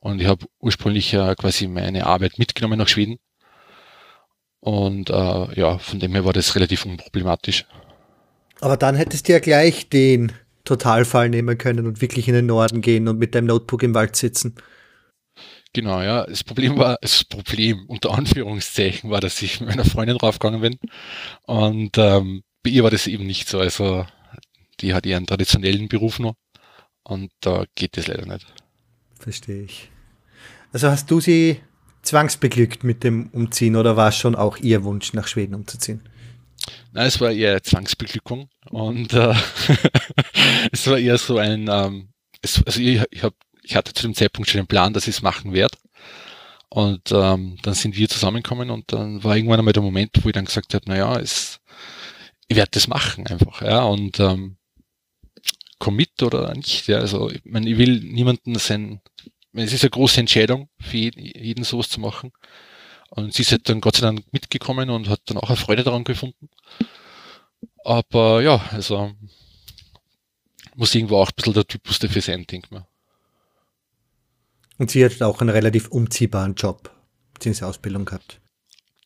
Und 0.00 0.20
ich 0.20 0.26
habe 0.26 0.46
ursprünglich 0.60 1.12
ja 1.12 1.34
quasi 1.34 1.68
meine 1.68 2.06
Arbeit 2.06 2.38
mitgenommen 2.38 2.78
nach 2.78 2.88
Schweden. 2.88 3.18
Und 4.60 5.10
äh, 5.10 5.60
ja, 5.60 5.78
von 5.78 6.00
dem 6.00 6.12
her 6.12 6.24
war 6.24 6.32
das 6.32 6.54
relativ 6.54 6.84
unproblematisch. 6.84 7.66
Aber 8.60 8.76
dann 8.76 8.94
hättest 8.94 9.28
du 9.28 9.32
ja 9.32 9.38
gleich 9.38 9.88
den 9.88 10.32
Totalfall 10.64 11.30
nehmen 11.30 11.56
können 11.56 11.86
und 11.86 12.02
wirklich 12.02 12.28
in 12.28 12.34
den 12.34 12.46
Norden 12.46 12.82
gehen 12.82 13.08
und 13.08 13.18
mit 13.18 13.34
deinem 13.34 13.46
Notebook 13.46 13.82
im 13.82 13.94
Wald 13.94 14.16
sitzen. 14.16 14.54
Genau, 15.72 16.02
ja. 16.02 16.26
Das 16.26 16.44
Problem 16.44 16.76
war, 16.76 16.98
das 17.00 17.24
Problem 17.24 17.86
unter 17.86 18.12
Anführungszeichen 18.12 19.10
war, 19.10 19.20
dass 19.20 19.40
ich 19.40 19.60
mit 19.60 19.70
meiner 19.70 19.84
Freundin 19.84 20.18
draufgegangen 20.18 20.60
bin. 20.60 20.78
Und 21.46 21.96
ähm, 21.96 22.42
bei 22.62 22.70
ihr 22.70 22.82
war 22.82 22.90
das 22.90 23.06
eben 23.06 23.26
nicht 23.26 23.48
so. 23.48 23.60
Also 23.60 24.04
die 24.80 24.94
hat 24.94 25.06
ihren 25.06 25.26
traditionellen 25.26 25.88
Beruf 25.88 26.18
noch. 26.18 26.34
Und 27.02 27.30
da 27.40 27.64
geht 27.74 27.96
das 27.96 28.08
leider 28.08 28.26
nicht. 28.26 28.46
Verstehe 29.20 29.62
ich. 29.62 29.90
Also 30.72 30.88
hast 30.88 31.10
du 31.10 31.20
sie 31.20 31.60
zwangsbeglückt 32.02 32.82
mit 32.82 33.04
dem 33.04 33.28
Umziehen 33.28 33.76
oder 33.76 33.96
war 33.96 34.08
es 34.08 34.16
schon 34.16 34.34
auch 34.34 34.56
ihr 34.56 34.82
Wunsch, 34.82 35.12
nach 35.12 35.28
Schweden 35.28 35.54
umzuziehen? 35.54 36.02
Nein, 36.92 37.06
es 37.06 37.20
war 37.20 37.30
eher 37.30 37.62
Zwangsbeglückung 37.62 38.48
und 38.70 39.12
äh, 39.12 39.34
es 40.72 40.86
war 40.88 40.98
eher 40.98 41.18
so 41.18 41.38
ein, 41.38 41.68
ähm, 41.70 42.08
es, 42.42 42.62
also 42.66 42.80
ich, 42.80 43.02
ich 43.10 43.22
habe 43.22 43.36
ich 43.62 43.76
hatte 43.76 43.92
zu 43.92 44.02
dem 44.02 44.14
Zeitpunkt 44.14 44.50
schon 44.50 44.60
den 44.60 44.66
Plan, 44.66 44.92
dass 44.92 45.06
ich 45.06 45.16
es 45.16 45.22
machen 45.22 45.52
werde. 45.52 45.78
Und 46.68 47.10
ähm, 47.12 47.56
dann 47.62 47.74
sind 47.74 47.96
wir 47.96 48.08
zusammengekommen 48.08 48.70
und 48.70 48.92
dann 48.92 49.22
war 49.24 49.36
irgendwann 49.36 49.58
einmal 49.58 49.72
der 49.72 49.82
Moment, 49.82 50.10
wo 50.22 50.28
ich 50.28 50.34
dann 50.34 50.44
gesagt 50.44 50.74
habe, 50.74 50.88
naja, 50.88 51.18
es, 51.18 51.60
ich 52.46 52.56
werde 52.56 52.70
das 52.72 52.86
machen 52.86 53.26
einfach, 53.26 53.62
ja, 53.62 53.82
und 53.82 54.20
ähm, 54.20 54.56
komm 55.80 55.96
mit 55.96 56.22
oder 56.22 56.54
nicht, 56.54 56.86
ja, 56.86 56.98
also 56.98 57.28
ich, 57.30 57.42
meine, 57.44 57.68
ich 57.68 57.76
will 57.76 58.00
niemanden 58.00 58.56
sein, 58.56 59.00
es 59.52 59.72
ist 59.72 59.82
eine 59.82 59.90
große 59.90 60.20
Entscheidung 60.20 60.68
für 60.80 60.96
jeden, 60.96 61.20
jeden 61.24 61.64
sowas 61.64 61.88
zu 61.88 62.00
machen. 62.00 62.32
Und 63.08 63.34
sie 63.34 63.42
ist 63.42 63.50
halt 63.50 63.68
dann 63.68 63.80
Gott 63.80 63.96
sei 63.96 64.02
Dank 64.02 64.22
mitgekommen 64.32 64.88
und 64.88 65.08
hat 65.08 65.22
dann 65.26 65.38
auch 65.38 65.48
eine 65.48 65.56
Freude 65.56 65.82
daran 65.82 66.04
gefunden. 66.04 66.48
Aber 67.84 68.40
ja, 68.40 68.64
also 68.70 69.10
muss 70.76 70.94
irgendwo 70.94 71.16
auch 71.16 71.30
ein 71.30 71.34
bisschen 71.34 71.54
der 71.54 71.66
Typus 71.66 71.98
dafür 71.98 72.22
sein, 72.22 72.46
denke 72.46 72.68
ich 72.70 72.80
und 74.80 74.90
sie 74.90 75.04
hat 75.04 75.20
auch 75.20 75.42
einen 75.42 75.50
relativ 75.50 75.88
umziehbaren 75.88 76.54
Job, 76.54 76.90
beziehungsweise 77.34 77.68
Ausbildung 77.68 78.06
gehabt. 78.06 78.40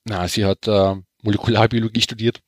Na, 0.05 0.29
sie 0.29 0.45
hat 0.45 0.69
äh, 0.69 0.95
Molekularbiologie 1.23 2.01
studiert. 2.01 2.43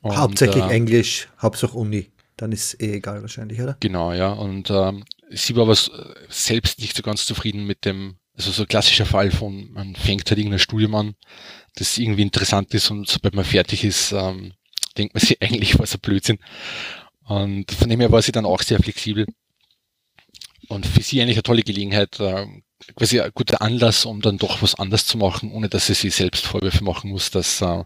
Und, 0.00 0.16
Hauptsächlich 0.16 0.64
äh, 0.64 0.70
Englisch, 0.70 1.28
Hauptsache 1.42 1.76
Uni. 1.76 2.10
Dann 2.42 2.50
ist 2.50 2.82
eh 2.82 2.94
egal 2.94 3.22
wahrscheinlich, 3.22 3.60
oder? 3.60 3.76
Genau, 3.78 4.12
ja. 4.12 4.32
Und 4.32 4.68
ähm, 4.68 5.04
sie 5.30 5.54
war 5.54 5.62
aber 5.62 5.76
selbst 6.28 6.80
nicht 6.80 6.96
so 6.96 7.04
ganz 7.04 7.24
zufrieden 7.24 7.66
mit 7.66 7.84
dem, 7.84 8.16
also 8.36 8.50
so 8.50 8.62
ein 8.62 8.68
klassischer 8.68 9.06
Fall 9.06 9.30
von, 9.30 9.70
man 9.70 9.94
fängt 9.94 10.28
halt 10.28 10.38
irgendein 10.40 10.58
Studium 10.58 10.96
an, 10.96 11.14
das 11.76 11.96
irgendwie 11.98 12.22
interessant 12.22 12.74
ist 12.74 12.90
und 12.90 13.08
sobald 13.08 13.36
man 13.36 13.44
fertig 13.44 13.84
ist, 13.84 14.10
ähm, 14.10 14.54
denkt 14.98 15.14
man 15.14 15.20
sich 15.20 15.40
eigentlich, 15.40 15.78
was 15.78 15.94
ein 15.94 16.00
Blödsinn. 16.00 16.40
Und 17.22 17.70
von 17.70 17.88
dem 17.88 18.00
her 18.00 18.10
war 18.10 18.22
sie 18.22 18.32
dann 18.32 18.44
auch 18.44 18.62
sehr 18.62 18.80
flexibel 18.80 19.24
und 20.66 20.84
für 20.84 21.00
sie 21.00 21.22
eigentlich 21.22 21.36
eine 21.36 21.44
tolle 21.44 21.62
Gelegenheit, 21.62 22.18
äh, 22.18 22.44
quasi 22.96 23.20
ein 23.20 23.30
guter 23.34 23.62
Anlass, 23.62 24.04
um 24.04 24.20
dann 24.20 24.38
doch 24.38 24.62
was 24.62 24.74
anders 24.74 25.06
zu 25.06 25.16
machen, 25.16 25.52
ohne 25.52 25.68
dass 25.68 25.86
sie 25.86 25.94
sich 25.94 26.12
selbst 26.12 26.44
Vorwürfe 26.44 26.82
machen 26.82 27.10
muss, 27.10 27.30
dass 27.30 27.60
äh, 27.60 27.84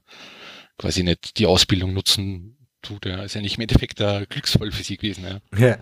quasi 0.78 1.02
nicht 1.02 1.38
die 1.38 1.44
Ausbildung 1.44 1.92
nutzen 1.92 2.56
tut. 2.82 3.06
Ja. 3.06 3.22
Ist 3.22 3.36
eigentlich 3.36 3.56
im 3.56 3.62
Endeffekt 3.62 4.00
ein 4.00 4.26
Glücksfall 4.28 4.72
für 4.72 4.82
sie 4.82 4.96
gewesen. 4.96 5.24
Ja. 5.24 5.58
ja. 5.58 5.78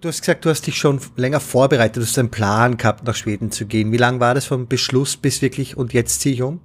Du 0.00 0.08
hast 0.08 0.20
gesagt, 0.20 0.44
du 0.44 0.50
hast 0.50 0.66
dich 0.66 0.76
schon 0.76 1.00
länger 1.16 1.38
vorbereitet, 1.38 1.98
du 1.98 2.02
hast 2.02 2.18
einen 2.18 2.30
Plan 2.30 2.76
gehabt, 2.76 3.04
nach 3.04 3.14
Schweden 3.14 3.52
zu 3.52 3.66
gehen. 3.66 3.92
Wie 3.92 3.98
lange 3.98 4.18
war 4.18 4.34
das 4.34 4.46
vom 4.46 4.66
Beschluss 4.66 5.16
bis 5.16 5.42
wirklich 5.42 5.76
und 5.76 5.92
jetzt 5.92 6.20
ziehe 6.20 6.34
ich 6.34 6.42
um? 6.42 6.60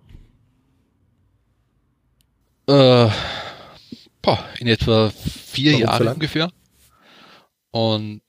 Äh, 2.68 3.10
boah, 4.24 4.44
in 4.58 4.68
etwa 4.68 5.12
vier 5.12 5.74
Warum 5.74 5.86
Jahre 5.86 6.04
so 6.04 6.10
ungefähr. 6.10 6.52
Und 7.70 8.22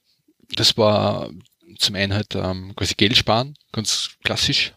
das 0.55 0.77
war 0.77 1.31
zum 1.79 1.95
einen 1.95 2.13
halt 2.13 2.35
ähm, 2.35 2.73
quasi 2.75 2.93
Geld 2.93 3.17
sparen, 3.17 3.55
ganz 3.71 4.11
klassisch. 4.23 4.73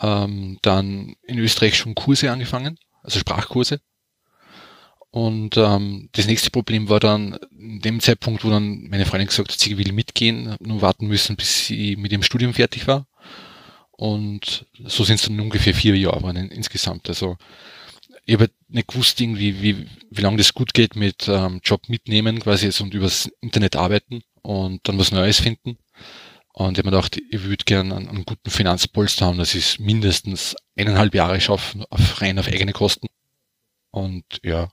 Ähm, 0.00 0.58
dann 0.60 1.14
in 1.22 1.38
Österreich 1.38 1.78
schon 1.78 1.94
Kurse 1.94 2.30
angefangen, 2.30 2.78
also 3.02 3.18
Sprachkurse. 3.18 3.80
Und 5.10 5.56
ähm, 5.56 6.10
das 6.12 6.26
nächste 6.26 6.50
Problem 6.50 6.88
war 6.88 7.00
dann 7.00 7.38
in 7.58 7.80
dem 7.80 8.00
Zeitpunkt, 8.00 8.44
wo 8.44 8.50
dann 8.50 8.88
meine 8.88 9.06
Freundin 9.06 9.28
gesagt 9.28 9.52
hat, 9.52 9.58
sie 9.58 9.78
will 9.78 9.92
mitgehen, 9.92 10.54
nur 10.60 10.82
warten 10.82 11.06
müssen, 11.06 11.36
bis 11.36 11.66
sie 11.66 11.96
mit 11.96 12.12
ihrem 12.12 12.22
Studium 12.22 12.52
fertig 12.52 12.86
war. 12.86 13.06
Und 13.90 14.66
so 14.84 15.04
sind 15.04 15.16
es 15.16 15.22
dann 15.22 15.40
ungefähr 15.40 15.74
vier 15.74 15.96
Jahre 15.96 16.30
insgesamt. 16.38 17.08
Also 17.08 17.36
ich 18.26 18.34
habe 18.34 18.44
halt 18.44 18.52
nicht 18.68 18.88
gewusst, 18.88 19.20
irgendwie, 19.20 19.62
wie, 19.62 19.86
wie 20.10 20.20
lange 20.20 20.36
das 20.36 20.52
gut 20.52 20.74
geht 20.74 20.94
mit 20.94 21.26
ähm, 21.28 21.60
Job 21.64 21.88
mitnehmen 21.88 22.38
quasi 22.40 22.66
jetzt 22.66 22.80
und 22.80 22.92
übers 22.92 23.30
Internet 23.40 23.74
arbeiten 23.74 24.20
und 24.42 24.86
dann 24.86 24.98
was 24.98 25.12
Neues 25.12 25.40
finden. 25.40 25.78
Und 26.52 26.72
ich 26.76 26.78
habe 26.78 26.90
mir 26.90 26.96
gedacht, 26.96 27.18
ich 27.30 27.42
würde 27.44 27.64
gerne 27.64 27.96
einen, 27.96 28.08
einen, 28.08 28.24
guten 28.24 28.50
Finanzpolster 28.50 29.26
haben, 29.26 29.38
dass 29.38 29.54
ich 29.54 29.64
es 29.64 29.78
mindestens 29.78 30.56
eineinhalb 30.76 31.14
Jahre 31.14 31.40
schaffe, 31.40 31.86
auf, 31.88 32.20
rein 32.20 32.38
auf 32.38 32.48
eigene 32.48 32.72
Kosten. 32.72 33.06
Und 33.90 34.24
ja, 34.42 34.68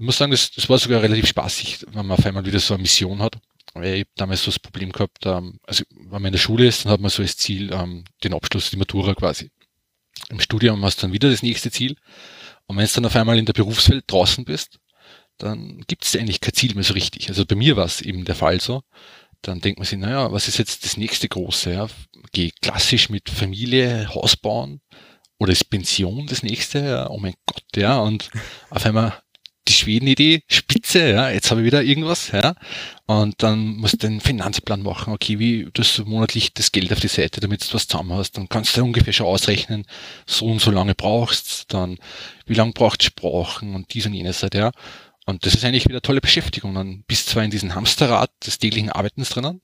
ich 0.00 0.06
muss 0.06 0.16
sagen, 0.16 0.30
das, 0.30 0.50
das 0.50 0.66
war 0.70 0.78
sogar 0.78 1.02
relativ 1.02 1.26
spaßig, 1.26 1.84
wenn 1.88 2.06
man 2.06 2.18
auf 2.18 2.24
einmal 2.24 2.46
wieder 2.46 2.58
so 2.58 2.72
eine 2.72 2.80
Mission 2.80 3.20
hat. 3.20 3.36
Weil 3.74 3.96
ich 3.96 4.06
damals 4.16 4.42
so 4.42 4.50
das 4.50 4.58
Problem 4.58 4.92
gehabt, 4.92 5.26
ähm, 5.26 5.60
also 5.66 5.84
wenn 5.90 6.22
man 6.22 6.26
in 6.26 6.32
der 6.32 6.38
Schule 6.38 6.66
ist, 6.66 6.84
dann 6.84 6.92
hat 6.92 7.00
man 7.00 7.10
so 7.10 7.20
als 7.20 7.36
Ziel 7.36 7.70
ähm, 7.70 8.04
den 8.24 8.32
Abschluss, 8.32 8.70
die 8.70 8.78
Matura 8.78 9.14
quasi. 9.14 9.50
Im 10.30 10.40
Studium 10.40 10.82
hast 10.86 10.96
du 10.96 11.02
dann 11.02 11.12
wieder 11.12 11.30
das 11.30 11.42
nächste 11.42 11.70
Ziel. 11.70 11.96
Und 12.66 12.78
wenn 12.78 12.86
du 12.86 12.92
dann 12.94 13.04
auf 13.04 13.14
einmal 13.14 13.38
in 13.38 13.44
der 13.44 13.52
Berufswelt 13.52 14.04
draußen 14.06 14.46
bist, 14.46 14.78
dann 15.36 15.82
gibt 15.86 16.06
es 16.06 16.16
eigentlich 16.16 16.40
kein 16.40 16.54
Ziel 16.54 16.74
mehr 16.74 16.84
so 16.84 16.94
richtig. 16.94 17.28
Also 17.28 17.44
bei 17.44 17.54
mir 17.54 17.76
war 17.76 17.84
es 17.84 18.00
eben 18.00 18.24
der 18.24 18.36
Fall 18.36 18.58
so. 18.58 18.82
Dann 19.42 19.60
denkt 19.60 19.80
man 19.80 19.86
sich, 19.86 19.98
naja, 19.98 20.32
was 20.32 20.48
ist 20.48 20.56
jetzt 20.56 20.86
das 20.86 20.96
nächste 20.96 21.28
große? 21.28 21.74
Ja? 21.74 21.88
Geh 22.32 22.52
klassisch 22.62 23.10
mit 23.10 23.28
Familie, 23.28 24.08
Haus 24.14 24.34
bauen 24.34 24.80
oder 25.38 25.52
ist 25.52 25.68
Pension 25.68 26.26
das 26.26 26.42
nächste? 26.42 26.78
Ja? 26.78 27.10
Oh 27.10 27.18
mein 27.18 27.34
Gott, 27.44 27.64
ja. 27.76 27.98
Und 27.98 28.30
auf 28.70 28.86
einmal 28.86 29.20
die 29.70 29.74
Schweden-Idee, 29.74 30.42
spitze, 30.48 31.10
ja, 31.10 31.30
jetzt 31.30 31.50
habe 31.50 31.60
ich 31.60 31.66
wieder 31.66 31.82
irgendwas, 31.82 32.30
ja. 32.32 32.54
Und 33.06 33.42
dann 33.42 33.76
musst 33.76 33.94
du 33.94 34.08
den 34.08 34.20
Finanzplan 34.20 34.82
machen, 34.82 35.12
okay, 35.12 35.38
wie 35.38 35.70
tust 35.72 35.98
du 35.98 36.04
monatlich 36.04 36.52
das 36.54 36.72
Geld 36.72 36.92
auf 36.92 37.00
die 37.00 37.08
Seite, 37.08 37.40
damit 37.40 37.68
du 37.68 37.74
was 37.74 37.88
zusammen 37.88 38.12
hast. 38.12 38.36
Dann 38.36 38.48
kannst 38.48 38.76
du 38.76 38.82
ungefähr 38.82 39.12
schon 39.12 39.26
ausrechnen, 39.26 39.86
so 40.26 40.46
und 40.46 40.60
so 40.60 40.70
lange 40.70 40.94
brauchst, 40.94 41.72
dann 41.72 41.98
wie 42.46 42.54
lange 42.54 42.72
braucht 42.72 43.02
Sprachen 43.02 43.74
und 43.74 43.94
dies 43.94 44.06
und 44.06 44.14
jenes 44.14 44.42
halt, 44.42 44.54
ja. 44.54 44.72
Und 45.26 45.46
das 45.46 45.54
ist 45.54 45.64
eigentlich 45.64 45.88
wieder 45.88 46.02
tolle 46.02 46.20
Beschäftigung. 46.20 46.74
Dann 46.74 47.04
bist 47.06 47.28
du 47.28 47.32
zwar 47.32 47.44
in 47.44 47.50
diesem 47.50 47.74
Hamsterrad 47.74 48.30
des 48.44 48.58
täglichen 48.58 48.90
Arbeitens 48.90 49.30
drinnen 49.30 49.60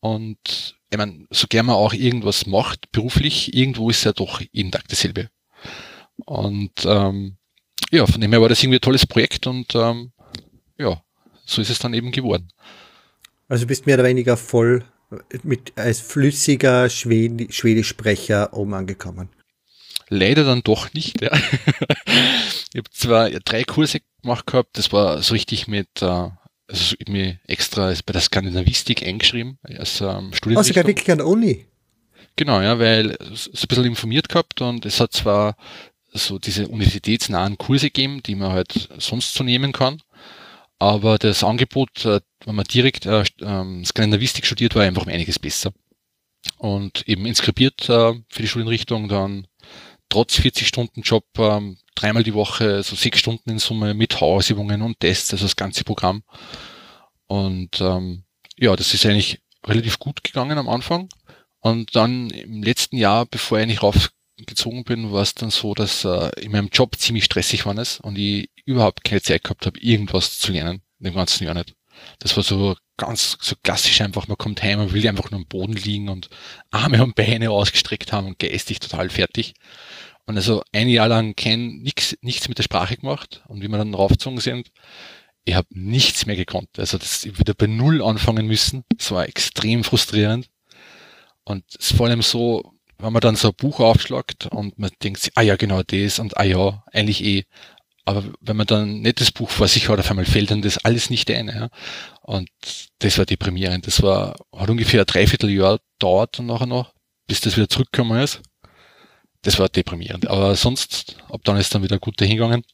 und 0.00 0.76
ich 0.90 0.98
meine, 0.98 1.26
so 1.30 1.46
gern 1.48 1.66
man 1.66 1.76
auch 1.76 1.92
irgendwas 1.92 2.46
macht, 2.46 2.90
beruflich, 2.92 3.54
irgendwo 3.54 3.90
ist 3.90 4.04
ja 4.04 4.12
doch 4.12 4.40
jeden 4.52 4.70
Tag 4.70 4.88
dasselbe. 4.88 5.28
Und 6.24 6.72
ähm, 6.84 7.37
ja, 7.90 8.06
von 8.06 8.20
dem 8.20 8.30
her 8.30 8.40
war 8.40 8.48
das 8.48 8.62
irgendwie 8.62 8.78
ein 8.78 8.82
tolles 8.82 9.06
Projekt 9.06 9.46
und 9.46 9.74
ähm, 9.74 10.12
ja, 10.78 11.02
so 11.44 11.60
ist 11.60 11.70
es 11.70 11.78
dann 11.78 11.94
eben 11.94 12.12
geworden. 12.12 12.48
Also 13.48 13.66
bist 13.66 13.86
mehr 13.86 13.96
oder 13.96 14.04
weniger 14.04 14.36
voll 14.36 14.84
mit 15.42 15.72
als 15.76 16.00
flüssiger 16.00 16.90
Schwed 16.90 17.52
Schwedischsprecher 17.54 18.52
oben 18.52 18.74
angekommen. 18.74 19.30
Leider 20.10 20.44
dann 20.44 20.62
doch 20.62 20.92
nicht. 20.92 21.20
Ja. 21.20 21.30
ich 22.72 22.78
habe 22.78 22.90
zwar 22.92 23.30
drei 23.30 23.64
Kurse 23.64 24.00
gemacht 24.22 24.46
gehabt, 24.46 24.76
das 24.78 24.92
war 24.92 25.22
so 25.22 25.34
richtig 25.34 25.68
mit, 25.68 25.88
äh, 26.02 26.04
also 26.04 26.94
ich 26.98 27.08
mir 27.08 27.38
extra 27.46 27.92
bei 28.04 28.12
der 28.12 28.20
Skandinavistik 28.20 29.06
eingeschrieben 29.06 29.58
als 29.62 30.00
ähm, 30.00 30.32
Studienrichtung. 30.34 30.56
Oh, 30.56 30.62
sogar 30.62 30.86
wirklich 30.86 31.10
an 31.10 31.18
der 31.18 31.26
Uni? 31.26 31.66
Genau, 32.36 32.60
ja, 32.60 32.78
weil 32.78 33.18
so 33.32 33.50
ein 33.50 33.68
bisschen 33.68 33.84
informiert 33.84 34.28
gehabt 34.28 34.60
und 34.60 34.86
es 34.86 35.00
hat 35.00 35.12
zwar 35.12 35.56
so 36.12 36.38
diese 36.38 36.68
universitätsnahen 36.68 37.58
Kurse 37.58 37.90
geben, 37.90 38.22
die 38.22 38.34
man 38.34 38.52
halt 38.52 38.88
sonst 38.98 39.34
so 39.34 39.44
nehmen 39.44 39.72
kann. 39.72 40.02
Aber 40.78 41.18
das 41.18 41.42
Angebot, 41.42 42.04
äh, 42.04 42.20
wenn 42.44 42.54
man 42.54 42.64
direkt 42.64 43.06
äh, 43.06 43.24
ähm, 43.40 43.84
Skandinavistik 43.84 44.46
studiert, 44.46 44.74
war 44.74 44.82
einfach 44.84 45.06
um 45.06 45.12
einiges 45.12 45.38
besser. 45.38 45.72
Und 46.56 47.06
eben 47.08 47.26
inskribiert 47.26 47.88
äh, 47.88 48.14
für 48.28 48.42
die 48.42 48.48
Studienrichtung 48.48 49.08
dann 49.08 49.46
trotz 50.08 50.36
40 50.36 50.66
Stunden 50.66 51.02
Job 51.02 51.24
ähm, 51.38 51.78
dreimal 51.94 52.22
die 52.22 52.34
Woche, 52.34 52.82
so 52.82 52.96
sechs 52.96 53.18
Stunden 53.18 53.50
in 53.50 53.58
Summe 53.58 53.92
mit 53.94 54.20
Hausübungen 54.20 54.82
und 54.82 55.00
Tests, 55.00 55.32
also 55.32 55.44
das 55.44 55.56
ganze 55.56 55.84
Programm. 55.84 56.22
Und 57.26 57.80
ähm, 57.80 58.24
ja, 58.56 58.74
das 58.76 58.94
ist 58.94 59.04
eigentlich 59.04 59.40
relativ 59.66 59.98
gut 59.98 60.22
gegangen 60.24 60.58
am 60.58 60.68
Anfang. 60.68 61.08
Und 61.60 61.96
dann 61.96 62.30
im 62.30 62.62
letzten 62.62 62.96
Jahr, 62.96 63.26
bevor 63.26 63.58
ich 63.58 63.64
eigentlich 63.64 63.82
rauf 63.82 64.10
gezogen 64.46 64.84
bin, 64.84 65.12
war 65.12 65.22
es 65.22 65.34
dann 65.34 65.50
so, 65.50 65.74
dass 65.74 66.04
äh, 66.04 66.30
in 66.40 66.52
meinem 66.52 66.68
Job 66.68 66.96
ziemlich 66.96 67.24
stressig 67.24 67.66
war 67.66 67.76
es 67.78 68.00
und 68.00 68.16
ich 68.16 68.50
überhaupt 68.64 69.04
keine 69.04 69.22
Zeit 69.22 69.44
gehabt 69.44 69.66
habe, 69.66 69.78
irgendwas 69.80 70.38
zu 70.38 70.52
lernen, 70.52 70.82
dem 70.98 71.14
ganzen 71.14 71.44
Jahr 71.44 71.54
nicht. 71.54 71.74
Das 72.20 72.36
war 72.36 72.44
so 72.44 72.76
ganz 72.96 73.36
so 73.40 73.54
klassisch 73.62 74.00
einfach, 74.00 74.28
man 74.28 74.38
kommt 74.38 74.62
heim 74.62 74.80
und 74.80 74.92
will 74.92 75.06
einfach 75.08 75.30
nur 75.30 75.40
am 75.40 75.46
Boden 75.46 75.74
liegen 75.74 76.08
und 76.08 76.28
Arme 76.70 77.02
und 77.02 77.14
Beine 77.14 77.50
ausgestreckt 77.50 78.12
haben 78.12 78.26
und 78.26 78.38
geistig 78.38 78.80
total 78.80 79.10
fertig. 79.10 79.54
Und 80.26 80.36
also 80.36 80.62
ein 80.72 80.88
Jahr 80.88 81.08
lang 81.08 81.34
kein 81.36 81.78
nix, 81.78 82.16
nichts 82.20 82.48
mit 82.48 82.58
der 82.58 82.64
Sprache 82.64 82.96
gemacht 82.96 83.42
und 83.48 83.62
wie 83.62 83.68
wir 83.68 83.78
dann 83.78 83.94
raufgezogen 83.94 84.40
sind, 84.40 84.70
ich 85.44 85.54
habe 85.54 85.68
nichts 85.70 86.26
mehr 86.26 86.36
gekonnt. 86.36 86.78
Also 86.78 86.98
das 86.98 87.24
ich 87.24 87.38
wieder 87.38 87.54
bei 87.54 87.66
Null 87.66 88.02
anfangen 88.02 88.46
müssen. 88.46 88.84
Das 88.98 89.10
war 89.10 89.26
extrem 89.26 89.82
frustrierend. 89.82 90.50
Und 91.44 91.64
es 91.70 91.90
ist 91.90 91.96
vor 91.96 92.06
allem 92.06 92.20
so, 92.20 92.74
wenn 92.98 93.12
man 93.12 93.20
dann 93.20 93.36
so 93.36 93.48
ein 93.48 93.54
Buch 93.54 93.80
aufschlagt 93.80 94.46
und 94.46 94.78
man 94.78 94.90
denkt, 95.02 95.30
ah 95.34 95.42
ja, 95.42 95.56
genau 95.56 95.82
das 95.82 96.18
und 96.18 96.36
ah 96.36 96.44
ja, 96.44 96.84
eigentlich 96.92 97.22
eh. 97.24 97.44
Aber 98.04 98.24
wenn 98.40 98.56
man 98.56 98.66
dann 98.66 99.00
nicht 99.00 99.20
das 99.20 99.30
Buch 99.30 99.50
vor 99.50 99.68
sich 99.68 99.88
hat, 99.88 99.98
auf 99.98 100.10
einmal 100.10 100.24
fällt 100.24 100.50
dann 100.50 100.62
das 100.62 100.78
alles 100.78 101.10
nicht 101.10 101.30
ein. 101.30 101.48
Ja. 101.48 101.68
Und 102.22 102.48
das 103.00 103.18
war 103.18 103.26
deprimierend. 103.26 103.86
Das 103.86 104.02
war, 104.02 104.34
hat 104.56 104.70
ungefähr 104.70 105.00
ein 105.00 105.06
Dreivierteljahr 105.06 105.78
dauert 105.98 106.38
dann 106.38 106.46
nachher 106.46 106.66
noch, 106.66 106.94
bis 107.26 107.42
das 107.42 107.56
wieder 107.56 107.68
zurückgekommen 107.68 108.18
ist. 108.20 108.40
Das 109.42 109.58
war 109.58 109.68
deprimierend. 109.68 110.26
Aber 110.26 110.56
sonst, 110.56 111.16
ab 111.28 111.42
dann 111.44 111.58
ist 111.58 111.74
dann 111.74 111.82
wieder 111.82 111.98
gut 111.98 112.18
dahingegangen. 112.18 112.64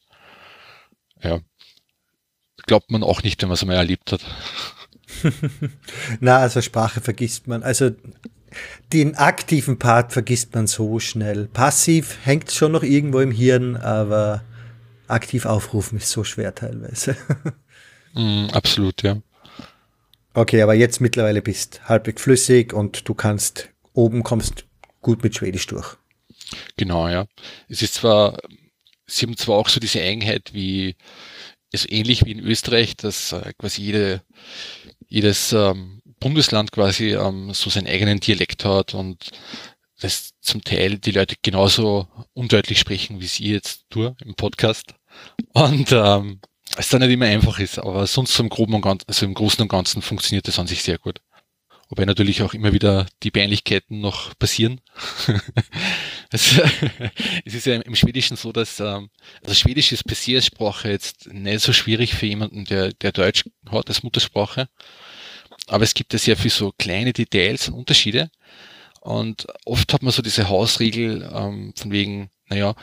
Ja. 1.20 1.40
Glaubt 2.66 2.90
man 2.92 3.02
auch 3.02 3.22
nicht, 3.22 3.42
wenn 3.42 3.48
man 3.48 3.54
es 3.54 3.62
einmal 3.62 3.76
erlebt 3.76 4.12
hat. 4.12 4.20
Na, 6.20 6.38
also 6.38 6.62
Sprache 6.62 7.00
vergisst 7.00 7.48
man. 7.48 7.64
Also 7.64 7.90
den 8.92 9.16
aktiven 9.16 9.78
Part 9.78 10.12
vergisst 10.12 10.54
man 10.54 10.66
so 10.66 10.98
schnell. 10.98 11.46
Passiv 11.52 12.18
hängt 12.24 12.50
schon 12.52 12.72
noch 12.72 12.82
irgendwo 12.82 13.20
im 13.20 13.30
Hirn, 13.30 13.76
aber 13.76 14.42
aktiv 15.08 15.46
aufrufen 15.46 15.98
ist 15.98 16.10
so 16.10 16.24
schwer 16.24 16.54
teilweise. 16.54 17.16
Mm, 18.16 18.46
absolut, 18.52 19.02
ja. 19.02 19.20
Okay, 20.34 20.62
aber 20.62 20.74
jetzt 20.74 21.00
mittlerweile 21.00 21.42
bist 21.42 21.80
halbwegs 21.88 22.22
flüssig 22.22 22.72
und 22.72 23.08
du 23.08 23.14
kannst 23.14 23.70
oben 23.92 24.22
kommst 24.22 24.66
gut 25.00 25.24
mit 25.24 25.34
Schwedisch 25.34 25.66
durch. 25.66 25.96
Genau, 26.76 27.08
ja. 27.08 27.26
Es 27.68 27.82
ist 27.82 27.94
zwar, 27.94 28.38
sie 29.06 29.26
haben 29.26 29.36
zwar 29.36 29.56
auch 29.56 29.68
so 29.68 29.80
diese 29.80 30.00
Eigenheit 30.00 30.52
wie, 30.52 30.96
also 31.72 31.88
ähnlich 31.88 32.24
wie 32.24 32.32
in 32.32 32.40
Österreich, 32.40 32.96
dass 32.96 33.32
äh, 33.32 33.52
quasi 33.58 33.82
jede, 33.82 34.22
jedes 35.08 35.52
ähm, 35.52 36.02
Bundesland 36.24 36.72
quasi 36.72 37.14
ähm, 37.14 37.52
so 37.52 37.68
seinen 37.68 37.86
eigenen 37.86 38.18
Dialekt 38.18 38.64
hat 38.64 38.94
und 38.94 39.30
das 40.00 40.30
zum 40.40 40.64
Teil 40.64 40.96
die 40.96 41.10
Leute 41.10 41.34
genauso 41.42 42.08
undeutlich 42.32 42.78
sprechen, 42.78 43.20
wie 43.20 43.26
sie 43.26 43.52
jetzt 43.52 43.84
tue 43.90 44.16
im 44.24 44.34
Podcast. 44.34 44.94
Und 45.52 45.92
ähm, 45.92 46.40
es 46.78 46.88
dann 46.88 47.02
nicht 47.02 47.10
immer 47.10 47.26
einfach 47.26 47.58
ist, 47.58 47.78
aber 47.78 48.06
sonst 48.06 48.32
so 48.34 48.42
im 48.42 48.48
Groben 48.48 48.72
und 48.72 48.80
Ganzen, 48.80 49.04
also 49.06 49.26
im 49.26 49.34
Großen 49.34 49.60
und 49.60 49.68
Ganzen 49.68 50.00
funktioniert 50.00 50.48
das 50.48 50.58
an 50.58 50.66
sich 50.66 50.82
sehr 50.82 50.96
gut. 50.96 51.20
Wobei 51.90 52.06
natürlich 52.06 52.40
auch 52.40 52.54
immer 52.54 52.72
wieder 52.72 53.06
die 53.22 53.30
Peinlichkeiten 53.30 54.00
noch 54.00 54.32
passieren. 54.38 54.80
es, 56.30 56.58
es 57.44 57.52
ist 57.52 57.66
ja 57.66 57.74
im 57.74 57.94
Schwedischen 57.96 58.38
so, 58.38 58.50
dass 58.50 58.80
ähm, 58.80 59.10
also 59.42 59.54
Schwedisch 59.54 59.92
ist 59.92 60.04
per 60.04 60.16
se 60.16 60.36
als 60.36 60.46
Sprache 60.46 60.88
jetzt 60.88 61.30
nicht 61.30 61.60
so 61.60 61.74
schwierig 61.74 62.14
für 62.14 62.24
jemanden, 62.24 62.64
der, 62.64 62.94
der 62.94 63.12
Deutsch 63.12 63.44
hat 63.70 63.88
als 63.90 64.02
Muttersprache. 64.02 64.70
Aber 65.68 65.84
es 65.84 65.94
gibt 65.94 66.12
ja 66.12 66.18
sehr 66.18 66.36
viel 66.36 66.50
so 66.50 66.72
kleine 66.78 67.12
Details 67.12 67.68
und 67.68 67.74
Unterschiede. 67.74 68.30
Und 69.00 69.46
oft 69.64 69.92
hat 69.92 70.02
man 70.02 70.12
so 70.12 70.22
diese 70.22 70.48
Hausregel 70.48 71.30
ähm, 71.34 71.72
von 71.76 71.90
wegen, 71.90 72.30
naja, 72.48 72.74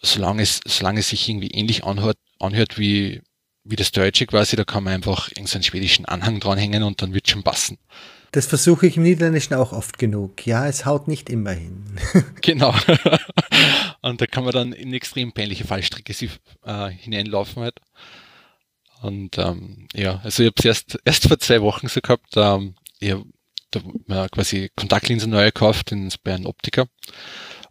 solange 0.00 0.42
es, 0.42 0.60
solange 0.66 1.00
es 1.00 1.08
sich 1.08 1.28
irgendwie 1.28 1.50
ähnlich 1.50 1.84
anhört, 1.84 2.18
anhört 2.38 2.78
wie 2.78 3.22
wie 3.64 3.76
das 3.76 3.92
Deutsche 3.92 4.26
quasi, 4.26 4.56
da 4.56 4.64
kann 4.64 4.84
man 4.84 4.94
einfach 4.94 5.28
irgendeinen 5.28 5.62
schwedischen 5.62 6.04
Anhang 6.06 6.40
dranhängen 6.40 6.82
und 6.82 7.00
dann 7.02 7.14
wird 7.14 7.28
schon 7.28 7.42
passen. 7.42 7.78
Das 8.32 8.46
versuche 8.46 8.86
ich 8.86 8.96
im 8.96 9.02
Niederländischen 9.02 9.54
auch 9.54 9.72
oft 9.72 9.98
genug. 9.98 10.46
Ja, 10.46 10.66
es 10.66 10.86
haut 10.86 11.06
nicht 11.06 11.28
immer 11.28 11.52
hin. 11.52 11.84
genau. 12.40 12.74
und 14.02 14.20
da 14.20 14.26
kann 14.26 14.44
man 14.44 14.54
dann 14.54 14.72
in 14.72 14.92
extrem 14.94 15.32
peinliche 15.32 15.64
Fallstricke 15.64 16.14
äh, 16.64 16.90
hineinlaufen 16.90 17.62
halt. 17.62 17.78
Und 19.02 19.36
ähm, 19.38 19.88
ja, 19.94 20.20
also 20.22 20.42
ich 20.42 20.46
habe 20.46 20.54
es 20.58 20.64
erst, 20.64 20.98
erst 21.04 21.28
vor 21.28 21.38
zwei 21.38 21.60
Wochen 21.60 21.88
so 21.88 22.00
gehabt, 22.00 22.36
ähm, 22.36 22.76
ich 23.00 23.10
habe 23.10 23.24
da 24.06 24.28
quasi 24.28 24.70
Kontaktlinsen 24.76 25.30
neu 25.30 25.46
gekauft 25.46 25.90
in, 25.92 26.12
bei 26.22 26.34
einem 26.34 26.46
Optiker. 26.46 26.86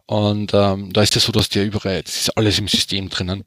Und 0.06 0.52
ähm, 0.52 0.92
da 0.92 1.02
ist 1.02 1.16
es 1.16 1.24
so, 1.24 1.32
dass 1.32 1.48
der 1.48 1.64
überall, 1.64 2.02
das 2.02 2.16
ist 2.16 2.36
alles 2.36 2.58
im 2.58 2.68
System 2.68 3.08
drinnen. 3.08 3.44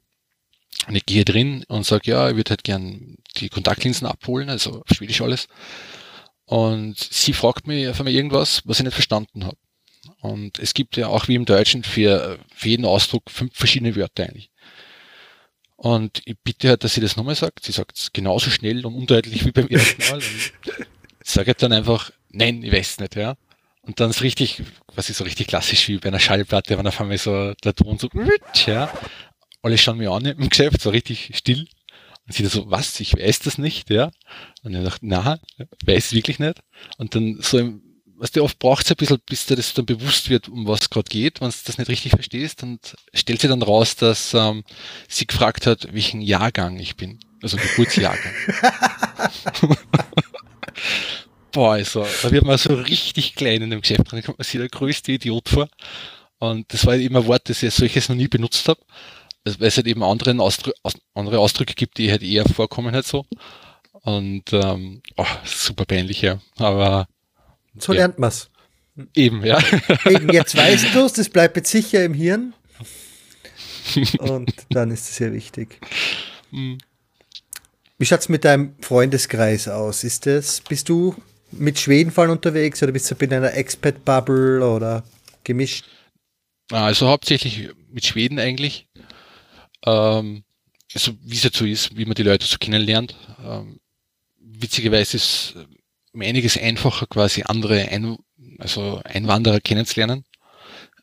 Und 0.88 0.96
ich 0.96 1.06
gehe 1.06 1.24
drin 1.24 1.64
und 1.68 1.86
sage, 1.86 2.10
ja, 2.10 2.28
ich 2.28 2.36
würde 2.36 2.50
halt 2.50 2.64
gern 2.64 3.16
die 3.36 3.48
Kontaktlinsen 3.48 4.06
abholen, 4.06 4.50
also 4.50 4.80
auf 4.80 4.96
Schwedisch 4.96 5.20
alles. 5.20 5.46
Und 6.44 6.98
sie 6.98 7.32
fragt 7.32 7.66
mich 7.66 7.88
auf 7.88 8.00
einmal 8.00 8.14
irgendwas, 8.14 8.62
was 8.64 8.78
ich 8.78 8.84
nicht 8.84 8.94
verstanden 8.94 9.44
habe. 9.44 9.56
Und 10.20 10.58
es 10.58 10.74
gibt 10.74 10.96
ja 10.96 11.08
auch 11.08 11.28
wie 11.28 11.34
im 11.34 11.44
Deutschen 11.44 11.84
für, 11.84 12.38
für 12.54 12.68
jeden 12.68 12.84
Ausdruck 12.84 13.30
fünf 13.30 13.54
verschiedene 13.54 13.94
Wörter 13.96 14.24
eigentlich. 14.24 14.50
Und 15.76 16.22
ich 16.24 16.36
bitte 16.42 16.70
halt, 16.70 16.84
dass 16.84 16.94
sie 16.94 17.00
das 17.00 17.16
nochmal 17.16 17.34
sagt. 17.34 17.64
Sie 17.64 17.72
sagt 17.72 17.98
es 17.98 18.12
genauso 18.12 18.50
schnell 18.50 18.84
und 18.84 18.94
undeutlich 18.94 19.44
wie 19.44 19.52
beim 19.52 19.68
ersten 19.68 20.02
Mal. 20.10 20.14
Und 20.22 20.22
ich 20.22 21.32
sage 21.32 21.54
dann 21.54 21.72
einfach, 21.72 22.12
nein, 22.30 22.62
ich 22.62 22.72
weiß 22.72 23.00
nicht, 23.00 23.16
ja. 23.16 23.36
Und 23.82 24.00
dann 24.00 24.10
ist 24.10 24.22
richtig, 24.22 24.62
was 24.94 25.10
ist 25.10 25.18
so 25.18 25.24
richtig 25.24 25.48
klassisch 25.48 25.88
wie 25.88 25.98
bei 25.98 26.08
einer 26.08 26.18
Schallplatte, 26.18 26.78
wenn 26.78 26.86
auf 26.86 27.00
einmal 27.00 27.18
so 27.18 27.52
der 27.54 27.74
Ton 27.74 27.98
so, 27.98 28.08
ja. 28.66 28.92
Alle 29.62 29.78
schauen 29.78 29.98
mich 29.98 30.08
an 30.08 30.24
im 30.24 30.48
Geschäft, 30.48 30.80
so 30.80 30.90
richtig 30.90 31.32
still. 31.34 31.66
Und 32.26 32.32
sie 32.32 32.42
da 32.42 32.48
so, 32.48 32.70
was, 32.70 32.98
ich 33.00 33.14
weiß 33.14 33.40
das 33.40 33.58
nicht, 33.58 33.90
ja. 33.90 34.10
Und 34.62 34.74
ich 34.74 34.82
dachte, 34.82 35.06
na, 35.06 35.38
weiß 35.84 36.12
wirklich 36.12 36.38
nicht. 36.38 36.60
Und 36.98 37.14
dann 37.14 37.38
so 37.40 37.58
im, 37.58 37.82
was 38.18 38.30
du 38.32 38.42
oft 38.42 38.58
braucht 38.58 38.90
ein 38.90 38.96
bisschen, 38.96 39.18
bis 39.26 39.46
dir 39.46 39.56
das 39.56 39.74
dann 39.74 39.86
bewusst 39.86 40.30
wird, 40.30 40.48
um 40.48 40.66
was 40.66 40.90
gerade 40.90 41.08
geht, 41.08 41.40
wenn 41.40 41.50
du 41.50 41.56
das 41.64 41.78
nicht 41.78 41.88
richtig 41.88 42.12
verstehst. 42.12 42.62
Und 42.62 42.96
stellt 43.14 43.40
sie 43.40 43.48
dann 43.48 43.62
raus, 43.62 43.96
dass 43.96 44.34
ähm, 44.34 44.64
sie 45.08 45.26
gefragt 45.26 45.66
hat, 45.66 45.92
welchen 45.92 46.20
Jahrgang 46.20 46.78
ich 46.78 46.96
bin. 46.96 47.20
Also 47.42 47.56
Geburtsjahrgang. 47.56 48.32
Boah, 51.52 51.72
also, 51.72 52.06
da 52.22 52.30
wird 52.30 52.44
man 52.44 52.58
so 52.58 52.74
richtig 52.74 53.34
klein 53.34 53.62
in 53.62 53.70
dem 53.70 53.80
Geschäft 53.80 54.10
drin, 54.10 54.20
da 54.20 54.26
kommt 54.26 54.38
man 54.38 54.44
sich 54.44 54.58
der 54.60 54.68
größte 54.68 55.12
Idiot 55.12 55.48
vor. 55.48 55.68
Und 56.38 56.70
das 56.72 56.84
war 56.84 56.96
eben 56.96 57.16
ein 57.16 57.26
Wort, 57.26 57.48
das 57.48 57.62
ich 57.62 57.72
solches 57.72 58.08
noch 58.08 58.16
nie 58.16 58.28
benutzt 58.28 58.68
habe 58.68 58.80
weil 59.46 59.68
es 59.68 59.76
halt 59.76 59.86
eben 59.86 60.02
anderen 60.02 60.40
Ausdrü 60.40 60.72
andere 61.14 61.38
Ausdrücke 61.38 61.74
gibt, 61.74 61.98
die 61.98 62.10
halt 62.10 62.22
eher 62.22 62.44
vorkommen 62.44 62.94
halt 62.94 63.06
so. 63.06 63.26
Und 64.02 64.52
ähm, 64.52 65.02
oh, 65.16 65.26
super 65.44 65.84
peinlich, 65.84 66.22
ja. 66.22 66.40
Aber 66.58 67.06
so 67.78 67.92
ja. 67.92 68.00
lernt 68.00 68.18
man's. 68.18 68.50
Eben, 69.14 69.44
ja. 69.44 69.58
Eben, 70.06 70.32
jetzt 70.32 70.56
weißt 70.56 70.94
du 70.94 71.04
es, 71.04 71.12
das 71.14 71.28
bleibt 71.28 71.56
jetzt 71.56 71.70
sicher 71.70 72.04
im 72.04 72.14
Hirn. 72.14 72.54
Und 74.18 74.52
dann 74.70 74.90
ist 74.90 75.08
es 75.08 75.16
sehr 75.16 75.32
wichtig. 75.32 75.80
Hm. 76.50 76.78
Wie 77.98 78.06
schaut's 78.06 78.28
mit 78.28 78.44
deinem 78.44 78.74
Freundeskreis 78.80 79.68
aus? 79.68 80.04
Ist 80.04 80.26
das, 80.26 80.60
bist 80.60 80.88
du 80.88 81.14
mit 81.52 81.78
Schwedenfallen 81.78 82.30
unterwegs 82.30 82.82
oder 82.82 82.92
bist 82.92 83.10
du 83.10 83.14
in 83.24 83.32
einer 83.32 83.54
Expat-Bubble 83.54 84.66
oder 84.66 85.04
gemischt? 85.44 85.84
Also 86.72 87.08
hauptsächlich 87.08 87.70
mit 87.90 88.04
Schweden 88.04 88.38
eigentlich 88.38 88.88
ähm, 89.86 90.44
also 90.94 91.12
wie 91.22 91.36
es 91.36 91.44
jetzt 91.44 91.56
so 91.56 91.64
ist, 91.64 91.96
wie 91.96 92.04
man 92.04 92.14
die 92.14 92.22
Leute 92.22 92.46
so 92.46 92.58
kennenlernt. 92.58 93.16
Ähm, 93.44 93.80
witzigerweise 94.38 95.16
ist 95.16 95.54
um 96.16 96.22
einiges 96.22 96.56
einfacher, 96.58 97.06
quasi 97.06 97.42
andere 97.44 97.88
Ein 97.88 98.16
also 98.58 99.02
Einwanderer 99.04 99.60
kennenzulernen, 99.60 100.24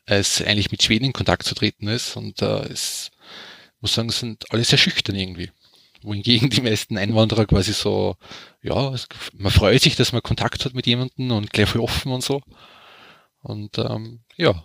als 0.06 0.42
eigentlich 0.42 0.72
mit 0.72 0.82
Schweden 0.82 1.04
in 1.04 1.12
Kontakt 1.12 1.44
zu 1.44 1.54
treten 1.54 1.86
ist. 1.86 2.16
Und 2.16 2.42
äh, 2.42 2.64
es 2.64 3.12
muss 3.80 3.94
sagen, 3.94 4.10
sind 4.10 4.44
alle 4.50 4.64
sehr 4.64 4.78
schüchtern 4.78 5.14
irgendwie. 5.14 5.50
Wohingegen 6.02 6.50
die 6.50 6.60
meisten 6.60 6.98
Einwanderer 6.98 7.46
quasi 7.46 7.72
so, 7.72 8.16
ja, 8.60 8.92
es, 8.92 9.06
man 9.32 9.52
freut 9.52 9.82
sich, 9.82 9.94
dass 9.94 10.12
man 10.12 10.22
Kontakt 10.22 10.64
hat 10.64 10.74
mit 10.74 10.86
jemandem 10.86 11.30
und 11.30 11.52
gleich 11.52 11.68
voll 11.68 11.80
offen 11.80 12.10
und 12.10 12.24
so. 12.24 12.42
Und 13.40 13.78
ähm, 13.78 14.20
ja, 14.36 14.64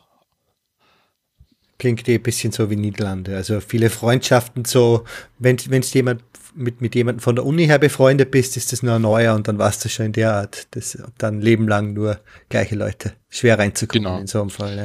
klingt 1.79 2.07
eh 2.07 2.15
ein 2.15 2.21
bisschen 2.21 2.51
so 2.51 2.69
wie 2.69 2.75
Niederlande. 2.75 3.35
Also 3.35 3.59
viele 3.61 3.89
Freundschaften 3.89 4.65
so, 4.65 5.05
wenn 5.39 5.57
wenn 5.69 5.81
jemand 5.81 6.21
mit, 6.53 6.81
mit 6.81 6.93
jemandem 6.93 7.21
von 7.21 7.35
der 7.35 7.45
Uni 7.45 7.65
her 7.65 7.79
befreundet 7.79 8.31
bist, 8.31 8.57
ist 8.57 8.71
das 8.71 8.83
nur 8.83 8.95
ein 8.95 9.01
neuer 9.01 9.33
und 9.33 9.47
dann 9.47 9.57
warst 9.57 9.83
du 9.83 9.89
schon 9.89 10.07
in 10.07 10.13
der 10.13 10.33
Art. 10.33 10.67
Das 10.71 10.97
dann 11.17 11.41
Leben 11.41 11.67
lang 11.67 11.93
nur 11.93 12.19
gleiche 12.49 12.75
Leute. 12.75 13.13
Schwer 13.29 13.57
reinzukommen 13.57 14.03
genau. 14.03 14.19
in 14.19 14.27
so 14.27 14.41
einem 14.41 14.49
Fall, 14.49 14.77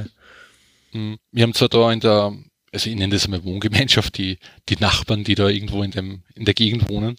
ja. 0.92 0.98
Mm, 0.98 1.16
wir 1.32 1.42
haben 1.42 1.54
zwar 1.54 1.68
da 1.68 1.90
in 1.90 2.00
der, 2.00 2.32
also 2.72 2.90
ich 2.90 2.96
nenne 2.96 3.12
das 3.12 3.24
einmal 3.24 3.44
Wohngemeinschaft, 3.44 4.16
die, 4.16 4.38
die 4.68 4.76
Nachbarn, 4.76 5.24
die 5.24 5.34
da 5.34 5.48
irgendwo 5.48 5.82
in 5.82 5.90
dem, 5.90 6.22
in 6.34 6.44
der 6.44 6.54
Gegend 6.54 6.88
wohnen. 6.88 7.16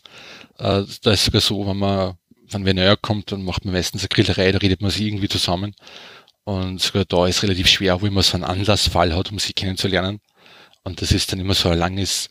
Äh, 0.57 0.83
da 1.01 1.11
ist 1.11 1.25
sogar 1.25 1.41
so, 1.41 1.67
wenn 1.67 1.77
man, 1.77 2.15
wenn 2.49 2.65
wer 2.65 2.73
näher 2.73 2.97
kommt, 2.97 3.31
dann 3.31 3.43
macht 3.43 3.65
man 3.65 3.73
meistens 3.73 4.01
eine 4.01 4.09
Grillerei, 4.09 4.51
da 4.51 4.59
redet 4.59 4.81
man 4.81 4.91
sich 4.91 5.01
irgendwie 5.01 5.27
zusammen. 5.27 5.75
Und 6.45 6.79
sogar 6.79 7.05
da 7.05 7.27
ist 7.27 7.43
relativ 7.43 7.67
schwer, 7.67 8.01
wo 8.01 8.05
immer 8.05 8.23
so 8.23 8.35
einen 8.35 8.43
Anlassfall 8.43 9.15
hat, 9.15 9.31
um 9.31 9.39
sie 9.39 9.53
kennenzulernen. 9.53 10.21
Und 10.83 11.01
das 11.01 11.11
ist 11.11 11.31
dann 11.31 11.39
immer 11.39 11.55
so 11.55 11.69
ein 11.69 11.79
langes, 11.79 12.29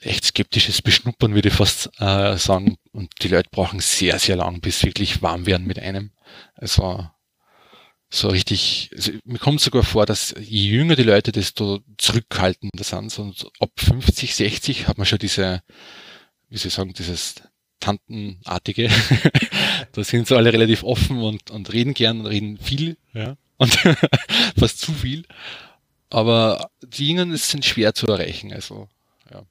echt 0.00 0.24
skeptisches 0.24 0.82
Beschnuppern, 0.82 1.34
würde 1.34 1.48
ich 1.48 1.54
fast 1.54 1.88
äh, 2.00 2.36
sagen. 2.36 2.76
Und 2.92 3.12
die 3.22 3.28
Leute 3.28 3.48
brauchen 3.50 3.78
sehr, 3.78 4.18
sehr 4.18 4.36
lang, 4.36 4.60
bis 4.60 4.80
sie 4.80 4.88
wirklich 4.88 5.22
warm 5.22 5.46
werden 5.46 5.68
mit 5.68 5.78
einem. 5.78 6.10
Also 6.56 7.08
so 8.10 8.28
richtig, 8.28 8.90
also 8.96 9.12
mir 9.24 9.38
kommt 9.38 9.60
sogar 9.60 9.84
vor, 9.84 10.04
dass 10.04 10.34
je 10.40 10.70
jünger 10.70 10.96
die 10.96 11.02
Leute, 11.04 11.30
desto 11.30 11.80
zurückhaltender 11.96 12.82
sind. 12.82 13.16
Und 13.18 13.48
ab 13.60 13.70
50, 13.76 14.34
60 14.34 14.88
hat 14.88 14.98
man 14.98 15.06
schon 15.06 15.18
diese, 15.18 15.62
wie 16.48 16.56
soll 16.56 16.68
ich 16.68 16.74
sagen, 16.74 16.92
dieses 16.92 17.36
Tantenartige. 17.80 18.88
da 19.92 20.04
sind 20.04 20.26
sie 20.26 20.36
alle 20.36 20.52
relativ 20.52 20.82
offen 20.82 21.18
und, 21.18 21.50
und 21.50 21.72
reden 21.72 21.94
gern 21.94 22.20
und 22.20 22.26
reden 22.26 22.58
viel, 22.58 22.96
ja. 23.14 23.36
Und 23.56 23.76
fast 24.58 24.80
zu 24.80 24.92
viel. 24.92 25.24
Aber 26.10 26.70
die 26.82 27.08
Jungen 27.08 27.36
sind 27.36 27.64
schwer 27.64 27.94
zu 27.94 28.06
erreichen, 28.06 28.52
also, 28.52 28.88
ja. 29.30 29.42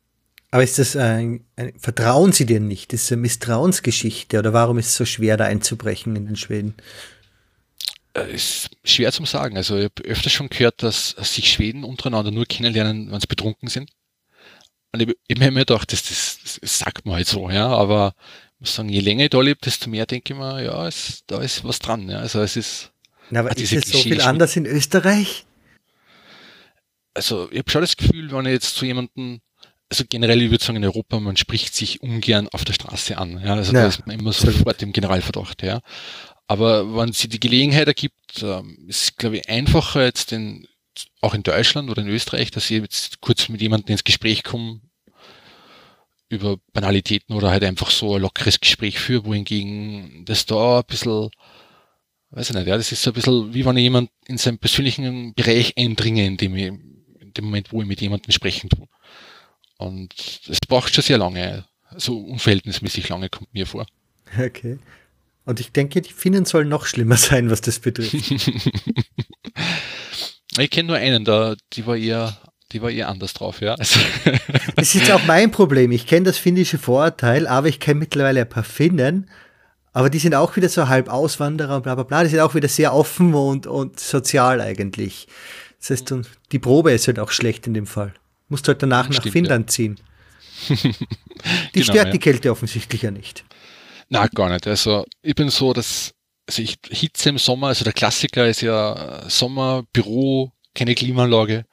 Aber 0.49 0.63
ist 0.63 0.79
das 0.79 0.95
ein, 0.95 1.45
ein, 1.55 1.73
vertrauen 1.77 2.31
sie 2.31 2.45
dir 2.45 2.59
nicht? 2.59 2.93
Das 2.93 3.03
ist 3.03 3.11
eine 3.11 3.21
Misstrauensgeschichte 3.21 4.39
oder 4.39 4.53
warum 4.53 4.77
ist 4.77 4.87
es 4.87 4.95
so 4.95 5.05
schwer, 5.05 5.37
da 5.37 5.45
einzubrechen 5.45 6.15
in 6.15 6.25
den 6.25 6.35
Schweden? 6.35 6.75
Äh, 8.13 8.33
ist 8.33 8.69
schwer 8.83 9.11
zum 9.11 9.25
sagen. 9.25 9.57
Also 9.57 9.77
ich 9.77 9.85
habe 9.85 10.03
öfter 10.09 10.29
schon 10.29 10.49
gehört, 10.49 10.81
dass 10.83 11.09
sich 11.09 11.51
Schweden 11.51 11.83
untereinander 11.83 12.31
nur 12.31 12.45
kennenlernen, 12.45 13.11
wenn 13.11 13.19
sie 13.19 13.27
betrunken 13.27 13.69
sind. 13.69 13.91
Und 14.97 15.09
ich, 15.09 15.15
ich 15.27 15.39
habe 15.39 15.51
mir 15.51 15.59
gedacht, 15.65 15.91
das, 15.91 16.03
das, 16.03 16.59
das 16.59 16.79
sagt 16.79 17.05
man 17.05 17.15
halt 17.15 17.27
so, 17.27 17.49
ja, 17.49 17.67
aber 17.67 18.15
ich 18.55 18.61
muss 18.61 18.75
sagen, 18.75 18.89
je 18.89 18.99
länger 18.99 19.25
ich 19.25 19.29
da 19.29 19.39
lebe, 19.41 19.59
desto 19.63 19.89
mehr 19.89 20.05
denke 20.05 20.33
ich 20.33 20.39
mir, 20.39 20.63
ja, 20.63 20.87
es, 20.87 21.23
da 21.27 21.39
ist 21.41 21.63
was 21.63 21.79
dran, 21.79 22.09
ja. 22.09 22.19
Also 22.19 22.41
es 22.41 22.55
ist. 22.55 22.91
Na, 23.29 23.41
aber 23.41 23.55
ist 23.55 23.71
es 23.71 23.91
so 23.91 23.99
viel 23.99 24.21
anders 24.21 24.55
in 24.55 24.65
Österreich? 24.65 25.45
Also 27.13 27.49
ich 27.51 27.59
habe 27.59 27.69
schon 27.69 27.81
das 27.81 27.97
Gefühl, 27.97 28.31
wenn 28.31 28.45
ich 28.45 28.53
jetzt 28.53 28.75
zu 28.75 28.85
jemandem, 28.85 29.41
also 29.89 30.03
generell, 30.09 30.41
ich 30.41 30.49
würde 30.49 30.63
sagen, 30.63 30.77
in 30.77 30.85
Europa, 30.85 31.19
man 31.19 31.37
spricht 31.37 31.75
sich 31.75 32.01
ungern 32.01 32.47
auf 32.49 32.65
der 32.65 32.73
Straße 32.73 33.17
an. 33.17 33.41
Ja, 33.43 33.55
also 33.55 33.73
ja, 33.73 33.81
da 33.81 33.87
ist 33.87 34.05
man 34.05 34.19
immer 34.19 34.33
sofort 34.33 34.81
im 34.81 34.93
Generalverdacht, 34.93 35.61
ja. 35.63 35.81
Aber 36.47 36.95
wenn 36.95 37.11
sie 37.11 37.27
die 37.27 37.39
Gelegenheit 37.39 37.87
ergibt, 37.87 38.41
ähm, 38.41 38.85
ist, 38.87 39.17
glaube 39.17 39.37
ich, 39.37 39.49
einfacher 39.49 40.05
jetzt 40.05 40.31
den 40.31 40.67
auch 41.21 41.33
in 41.33 41.43
Deutschland 41.43 41.89
oder 41.89 42.01
in 42.01 42.07
Österreich, 42.07 42.49
dass 42.51 42.71
ich 42.71 42.81
jetzt 42.81 43.21
kurz 43.21 43.49
mit 43.49 43.61
jemandem 43.61 43.91
ins 43.93 44.03
Gespräch 44.03 44.43
komme 44.43 44.81
über 46.29 46.57
Banalitäten 46.73 47.35
oder 47.35 47.51
halt 47.51 47.63
einfach 47.63 47.89
so 47.89 48.15
ein 48.15 48.21
lockeres 48.21 48.59
Gespräch 48.59 48.99
führe, 48.99 49.25
wohingegen 49.25 50.25
das 50.25 50.45
da 50.45 50.79
ein 50.79 50.85
bisschen, 50.87 51.29
weiß 52.31 52.49
ich 52.49 52.55
nicht, 52.55 52.67
ja, 52.67 52.77
das 52.77 52.91
ist 52.91 53.01
so 53.01 53.11
ein 53.11 53.13
bisschen, 53.13 53.53
wie 53.53 53.65
wenn 53.65 53.77
ich 53.77 53.83
jemand 53.83 54.09
in 54.27 54.37
seinen 54.37 54.57
persönlichen 54.57 55.33
Bereich 55.33 55.77
eindringe, 55.77 56.25
in 56.25 56.37
dem, 56.37 56.55
ich, 56.55 56.65
in 56.65 57.33
dem 57.35 57.45
Moment, 57.45 57.71
wo 57.71 57.81
ich 57.81 57.87
mit 57.87 58.01
jemandem 58.01 58.31
sprechen 58.31 58.69
tue. 58.69 58.87
Und 59.77 60.49
das 60.49 60.59
braucht 60.59 60.93
schon 60.93 61.03
sehr 61.03 61.17
lange, 61.17 61.65
so 61.95 62.19
unverhältnismäßig 62.19 63.07
lange 63.09 63.29
kommt 63.29 63.53
mir 63.53 63.65
vor. 63.65 63.85
Okay. 64.37 64.79
Und 65.45 65.61
ich 65.61 65.71
denke, 65.71 66.01
die 66.01 66.11
Finnen 66.11 66.43
sollen 66.43 66.67
noch 66.67 66.85
schlimmer 66.85 67.15
sein, 67.15 67.49
was 67.49 67.61
das 67.61 67.79
betrifft. 67.79 68.15
Ich 70.59 70.71
kenne 70.71 70.87
nur 70.87 70.97
einen, 70.97 71.23
da, 71.23 71.55
die 71.73 71.85
war 71.85 71.95
eher, 71.95 72.35
die 72.71 72.81
war 72.81 72.89
eher 72.89 73.09
anders 73.09 73.33
drauf, 73.33 73.61
ja. 73.61 73.75
Also 73.75 73.99
das 74.75 74.87
ist 74.87 74.93
jetzt 74.95 75.11
auch 75.11 75.25
mein 75.25 75.51
Problem. 75.51 75.91
Ich 75.91 76.05
kenne 76.05 76.25
das 76.25 76.37
finnische 76.37 76.77
Vorurteil, 76.77 77.47
aber 77.47 77.67
ich 77.67 77.79
kenne 77.79 78.01
mittlerweile 78.01 78.41
ein 78.41 78.49
paar 78.49 78.63
Finnen, 78.63 79.29
aber 79.93 80.09
die 80.09 80.19
sind 80.19 80.35
auch 80.35 80.55
wieder 80.55 80.69
so 80.69 80.87
halb 80.87 81.09
Auswanderer 81.09 81.77
und 81.77 81.83
bla 81.83 81.95
bla 81.95 82.03
bla. 82.03 82.23
Die 82.23 82.29
sind 82.29 82.39
auch 82.39 82.55
wieder 82.55 82.67
sehr 82.67 82.93
offen 82.93 83.33
und, 83.33 83.67
und 83.67 83.99
sozial 83.99 84.61
eigentlich. 84.61 85.27
Das 85.79 85.91
heißt, 85.91 86.13
die 86.51 86.59
Probe 86.59 86.91
ist 86.91 87.07
halt 87.07 87.19
auch 87.19 87.31
schlecht 87.31 87.67
in 87.67 87.73
dem 87.73 87.87
Fall. 87.87 88.13
Musst 88.49 88.67
halt 88.67 88.83
danach 88.83 89.05
Stimmt, 89.05 89.25
nach 89.25 89.31
Finnland 89.31 89.69
ja. 89.69 89.73
ziehen. 89.73 89.99
die 90.69 90.75
genau, 91.71 91.83
stört 91.83 92.07
ja. 92.07 92.11
die 92.11 92.19
Kälte 92.19 92.51
offensichtlich 92.51 93.03
ja 93.03 93.11
nicht. 93.11 93.45
Na, 94.09 94.27
gar 94.27 94.49
nicht. 94.49 94.67
Also 94.67 95.05
ich 95.21 95.35
bin 95.35 95.49
so, 95.49 95.73
dass 95.73 96.13
also 96.47 96.61
ich 96.61 96.77
Hitze 96.89 97.29
im 97.29 97.37
Sommer, 97.37 97.67
also 97.67 97.83
der 97.83 97.93
Klassiker 97.93 98.47
ist 98.47 98.61
ja 98.61 99.29
Sommer, 99.29 99.83
Büro, 99.91 100.51
keine 100.73 100.95
Klimaanlage. 100.95 101.65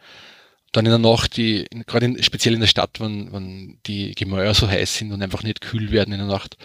Dann 0.74 0.86
in 0.86 0.90
der 0.90 0.98
Nacht, 0.98 1.36
die, 1.36 1.66
gerade 1.86 2.06
in, 2.06 2.22
speziell 2.22 2.54
in 2.54 2.60
der 2.60 2.66
Stadt, 2.66 2.98
wenn, 2.98 3.32
wenn 3.32 3.78
die 3.86 4.12
Gemäuer 4.16 4.54
so 4.54 4.68
heiß 4.68 4.96
sind 4.96 5.12
und 5.12 5.22
einfach 5.22 5.44
nicht 5.44 5.60
kühl 5.60 5.92
werden 5.92 6.12
in 6.12 6.18
der 6.18 6.26
Nacht, 6.26 6.56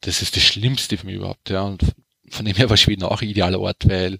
das 0.00 0.22
ist 0.22 0.34
das 0.34 0.42
Schlimmste 0.42 0.98
für 0.98 1.06
mich 1.06 1.14
überhaupt. 1.14 1.50
Ja. 1.50 1.62
Und 1.62 1.84
von 2.28 2.44
dem 2.44 2.56
her 2.56 2.68
war 2.68 2.76
Schweden 2.76 3.04
auch 3.04 3.22
ein 3.22 3.28
idealer 3.28 3.60
Ort, 3.60 3.88
weil 3.88 4.18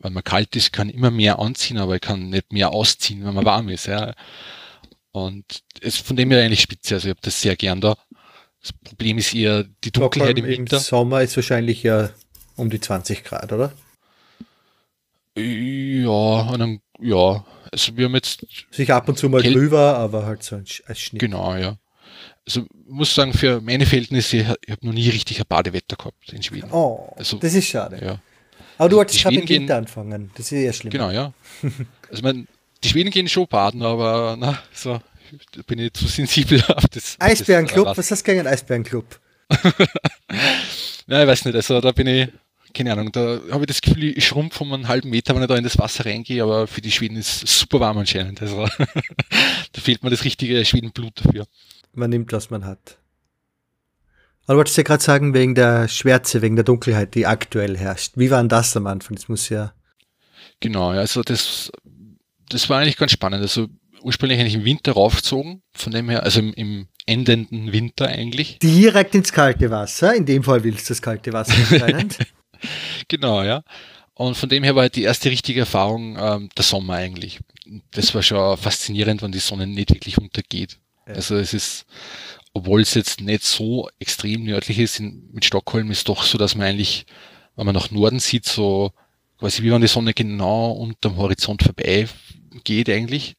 wenn 0.00 0.12
man 0.12 0.22
kalt 0.22 0.54
ist, 0.54 0.74
kann 0.74 0.90
immer 0.90 1.10
mehr 1.10 1.38
anziehen, 1.38 1.78
aber 1.78 1.94
ich 1.94 2.02
kann 2.02 2.28
nicht 2.28 2.52
mehr 2.52 2.72
ausziehen, 2.72 3.24
wenn 3.24 3.34
man 3.34 3.46
warm 3.46 3.70
ist. 3.70 3.86
Ja. 3.86 4.12
Und 5.12 5.44
es 5.80 5.96
von 5.96 6.16
dem 6.16 6.30
her 6.30 6.44
eigentlich 6.44 6.60
spitze. 6.60 6.96
Also 6.96 7.08
ich 7.08 7.12
habe 7.12 7.22
das 7.22 7.40
sehr 7.40 7.56
gern 7.56 7.80
da. 7.80 7.96
Das 8.60 8.74
Problem 8.74 9.16
ist 9.16 9.34
eher 9.34 9.64
die 9.82 9.92
Dunkelheit 9.92 10.36
im 10.36 10.44
Winter. 10.44 10.76
Im 10.76 10.82
Sommer 10.82 11.22
ist 11.22 11.34
wahrscheinlich 11.36 11.82
ja 11.84 12.10
um 12.56 12.68
die 12.68 12.80
20 12.80 13.24
Grad, 13.24 13.50
oder? 13.50 13.72
Ja, 15.36 16.50
einem, 16.52 16.80
ja. 17.00 17.44
Also 17.70 17.96
wir 17.96 18.06
haben 18.06 18.14
jetzt. 18.14 18.46
Sich 18.70 18.92
ab 18.92 19.08
und 19.08 19.18
zu 19.18 19.28
mal 19.28 19.42
drüber, 19.42 19.96
aber 19.96 20.26
halt 20.26 20.42
so 20.42 20.56
als 20.56 20.98
Schnitt. 20.98 21.20
Genau, 21.20 21.54
ja. 21.54 21.76
Also 22.46 22.64
muss 22.86 23.14
sagen, 23.14 23.32
für 23.32 23.60
meine 23.60 23.84
Verhältnisse, 23.84 24.38
ich 24.38 24.46
habe 24.46 24.86
noch 24.86 24.94
nie 24.94 25.08
richtig 25.08 25.38
ein 25.38 25.46
Badewetter 25.48 25.96
gehabt 25.96 26.32
in 26.32 26.42
Schweden. 26.42 26.70
Oh, 26.72 27.12
also, 27.16 27.36
das 27.36 27.54
ist 27.54 27.66
schade. 27.66 28.02
Ja. 28.02 28.18
Aber 28.78 28.88
du 28.88 28.96
wolltest 28.96 29.22
gerade 29.22 29.36
im 29.36 29.48
Winter 29.48 29.76
anfangen. 29.76 30.30
Das 30.34 30.50
ist 30.50 30.62
ja 30.62 30.72
schlimm. 30.72 30.90
Genau, 30.90 31.10
ja. 31.10 31.32
also 32.10 32.22
mein, 32.22 32.48
die 32.82 32.88
Schweden 32.88 33.10
gehen 33.10 33.28
schon 33.28 33.46
baden, 33.46 33.82
aber 33.82 34.36
na, 34.38 34.58
so 34.72 35.00
da 35.52 35.62
bin 35.66 35.78
ich 35.78 35.92
zu 35.92 36.06
sensibel 36.06 36.62
auf 36.68 36.84
das. 36.90 37.16
Eisbärenclub? 37.18 37.86
Was 37.96 38.10
hast 38.10 38.22
du 38.22 38.24
gegen 38.24 38.40
einen 38.40 38.48
Eisbärenclub? 38.48 39.20
Nein, 41.06 41.22
ich 41.22 41.28
weiß 41.28 41.44
nicht. 41.46 41.54
Also 41.54 41.80
da 41.80 41.92
bin 41.92 42.06
ich, 42.06 42.28
keine 42.78 42.92
Ahnung, 42.92 43.10
da 43.10 43.40
habe 43.50 43.62
ich 43.62 43.66
das 43.66 43.80
Gefühl, 43.80 44.16
ich 44.16 44.24
schrumpfe 44.24 44.62
um 44.62 44.72
einen 44.72 44.86
halben 44.86 45.10
Meter, 45.10 45.34
wenn 45.34 45.42
ich 45.42 45.48
da 45.48 45.56
in 45.56 45.64
das 45.64 45.78
Wasser 45.78 46.06
reingehe, 46.06 46.44
aber 46.44 46.68
für 46.68 46.80
die 46.80 46.92
Schweden 46.92 47.16
ist 47.16 47.42
es 47.42 47.58
super 47.58 47.80
warm 47.80 47.98
anscheinend. 47.98 48.40
Also 48.40 48.68
da 49.72 49.80
fehlt 49.80 50.04
mir 50.04 50.10
das 50.10 50.24
richtige 50.24 50.64
Schwedenblut 50.64 51.20
dafür. 51.24 51.46
Man 51.92 52.10
nimmt, 52.10 52.32
was 52.32 52.50
man 52.50 52.64
hat. 52.64 52.98
Aber 54.44 54.54
du 54.54 54.58
wolltest 54.58 54.76
ja 54.76 54.84
gerade 54.84 55.02
sagen, 55.02 55.34
wegen 55.34 55.56
der 55.56 55.88
Schwärze, 55.88 56.40
wegen 56.40 56.54
der 56.54 56.64
Dunkelheit, 56.64 57.16
die 57.16 57.26
aktuell 57.26 57.76
herrscht. 57.76 58.12
Wie 58.14 58.30
war 58.30 58.40
denn 58.40 58.48
das 58.48 58.76
am 58.76 58.86
Anfang? 58.86 59.16
Das 59.16 59.28
muss 59.28 59.48
ja. 59.48 59.72
Genau, 60.60 60.90
also 60.90 61.22
das, 61.22 61.72
das 62.48 62.70
war 62.70 62.78
eigentlich 62.78 62.96
ganz 62.96 63.10
spannend. 63.10 63.42
Also 63.42 63.66
ursprünglich 64.02 64.38
eigentlich 64.38 64.54
im 64.54 64.64
Winter 64.64 64.92
raufgezogen, 64.92 65.62
von 65.72 65.92
dem 65.92 66.08
her, 66.08 66.22
also 66.22 66.38
im, 66.38 66.52
im 66.54 66.88
endenden 67.06 67.72
Winter 67.72 68.06
eigentlich. 68.06 68.60
Direkt 68.60 69.16
ins 69.16 69.32
kalte 69.32 69.68
Wasser, 69.72 70.14
in 70.14 70.26
dem 70.26 70.44
Fall 70.44 70.62
willst 70.62 70.88
du 70.88 70.92
das 70.92 71.02
kalte 71.02 71.32
Wasser 71.32 71.54
anscheinend. 71.70 72.18
genau, 73.08 73.42
ja. 73.42 73.62
Und 74.14 74.36
von 74.36 74.48
dem 74.48 74.64
her 74.64 74.74
war 74.74 74.82
halt 74.82 74.96
die 74.96 75.04
erste 75.04 75.30
richtige 75.30 75.60
Erfahrung 75.60 76.18
ähm, 76.18 76.48
der 76.56 76.64
Sommer 76.64 76.94
eigentlich. 76.94 77.38
Das 77.92 78.14
war 78.14 78.22
schon 78.22 78.56
faszinierend, 78.56 79.22
wenn 79.22 79.30
die 79.30 79.38
Sonne 79.38 79.66
nicht 79.66 79.90
wirklich 79.90 80.18
untergeht. 80.18 80.78
Ja. 81.06 81.14
Also 81.14 81.36
es 81.36 81.54
ist, 81.54 81.86
obwohl 82.52 82.80
es 82.80 82.94
jetzt 82.94 83.20
nicht 83.20 83.44
so 83.44 83.88
extrem 84.00 84.42
nördlich 84.44 84.80
ist, 84.80 84.98
in, 84.98 85.28
mit 85.32 85.44
Stockholm 85.44 85.90
ist 85.90 86.08
doch 86.08 86.24
so, 86.24 86.36
dass 86.36 86.56
man 86.56 86.66
eigentlich, 86.66 87.06
wenn 87.54 87.66
man 87.66 87.76
nach 87.76 87.92
Norden 87.92 88.18
sieht, 88.18 88.44
so 88.44 88.92
quasi 89.38 89.62
wie 89.62 89.70
wenn 89.70 89.80
die 89.80 89.86
Sonne 89.86 90.14
genau 90.14 90.72
unterm 90.72 91.16
Horizont 91.16 91.62
vorbei 91.62 92.08
geht 92.64 92.90
eigentlich. 92.90 93.36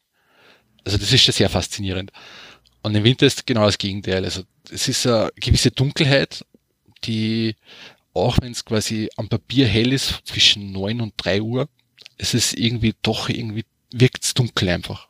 Also 0.86 0.98
das 0.98 1.12
ist 1.12 1.22
schon 1.22 1.34
sehr 1.34 1.50
faszinierend. 1.50 2.12
Und 2.82 2.96
im 2.96 3.04
Winter 3.04 3.26
ist 3.26 3.46
genau 3.46 3.66
das 3.66 3.78
Gegenteil. 3.78 4.24
Also 4.24 4.44
es 4.72 4.88
ist 4.88 5.06
eine 5.06 5.32
gewisse 5.36 5.72
Dunkelheit, 5.72 6.46
die 7.04 7.56
auch 8.14 8.38
wenn 8.42 8.52
es 8.52 8.66
quasi 8.66 9.10
am 9.18 9.30
Papier 9.30 9.68
hell 9.68 9.94
ist, 9.94 10.22
zwischen 10.26 10.72
neun 10.72 11.02
und 11.02 11.14
drei 11.18 11.42
Uhr, 11.42 11.70
es 12.18 12.34
ist 12.34 12.58
irgendwie 12.58 12.96
doch 13.02 13.30
irgendwie 13.30 13.66
wirkt 13.92 14.24
es 14.24 14.34
dunkel 14.34 14.70
einfach. 14.70 15.08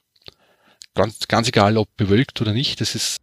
Ganz, 0.96 1.28
ganz 1.28 1.48
egal, 1.48 1.78
ob 1.78 1.96
bewölkt 1.98 2.40
oder 2.42 2.54
nicht. 2.54 2.82
Das 2.82 2.96
ist 2.96 3.18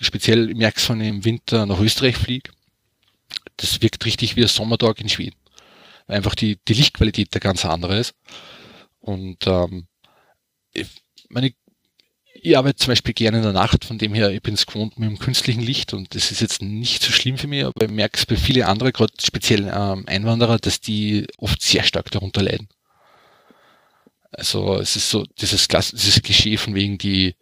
speziell, 0.00 0.50
ich 0.50 0.56
merke 0.56 0.78
es, 0.78 0.88
wenn 0.88 1.00
ich 1.00 1.08
im 1.08 1.24
Winter 1.24 1.66
nach 1.66 1.80
Österreich 1.80 2.16
fliege. 2.16 2.50
Das 3.56 3.80
wirkt 3.82 4.04
richtig 4.04 4.36
wie 4.36 4.42
ein 4.42 4.48
Sommertag 4.48 5.00
in 5.00 5.08
Schweden. 5.08 5.36
Weil 6.06 6.18
einfach 6.18 6.34
die, 6.34 6.58
die 6.68 6.74
Lichtqualität 6.74 7.32
der 7.34 7.40
ganz 7.40 7.64
andere 7.64 7.98
ist. 7.98 8.14
Und 9.00 9.46
ähm, 9.46 9.86
ich 10.72 10.86
meine, 11.28 11.52
ich 12.42 12.56
arbeite 12.56 12.76
zum 12.76 12.92
Beispiel 12.92 13.14
gerne 13.14 13.38
in 13.38 13.42
der 13.42 13.52
Nacht, 13.52 13.84
von 13.84 13.98
dem 13.98 14.14
her, 14.14 14.30
ich 14.30 14.42
bin 14.42 14.54
es 14.54 14.66
gewohnt 14.66 14.98
mit 14.98 15.08
dem 15.08 15.18
künstlichen 15.18 15.60
Licht 15.62 15.92
und 15.92 16.14
das 16.14 16.30
ist 16.30 16.40
jetzt 16.40 16.62
nicht 16.62 17.02
so 17.02 17.12
schlimm 17.12 17.38
für 17.38 17.46
mich, 17.46 17.64
aber 17.64 17.84
ich 17.84 17.90
merke 17.90 18.18
es 18.18 18.26
bei 18.26 18.36
vielen 18.36 18.62
anderen, 18.62 18.92
gerade 18.92 19.12
speziell 19.20 19.70
ähm, 19.74 20.04
Einwanderer, 20.06 20.58
dass 20.58 20.80
die 20.80 21.26
oft 21.38 21.60
sehr 21.62 21.82
stark 21.82 22.10
darunter 22.10 22.42
leiden. 22.42 22.68
Also 24.32 24.78
es 24.78 24.96
ist 24.96 25.10
so 25.10 25.24
dieses, 25.40 25.68
dieses 25.68 26.22
Klischee 26.22 26.56
von 26.56 26.74
wegen 26.74 26.98
die, 26.98 27.34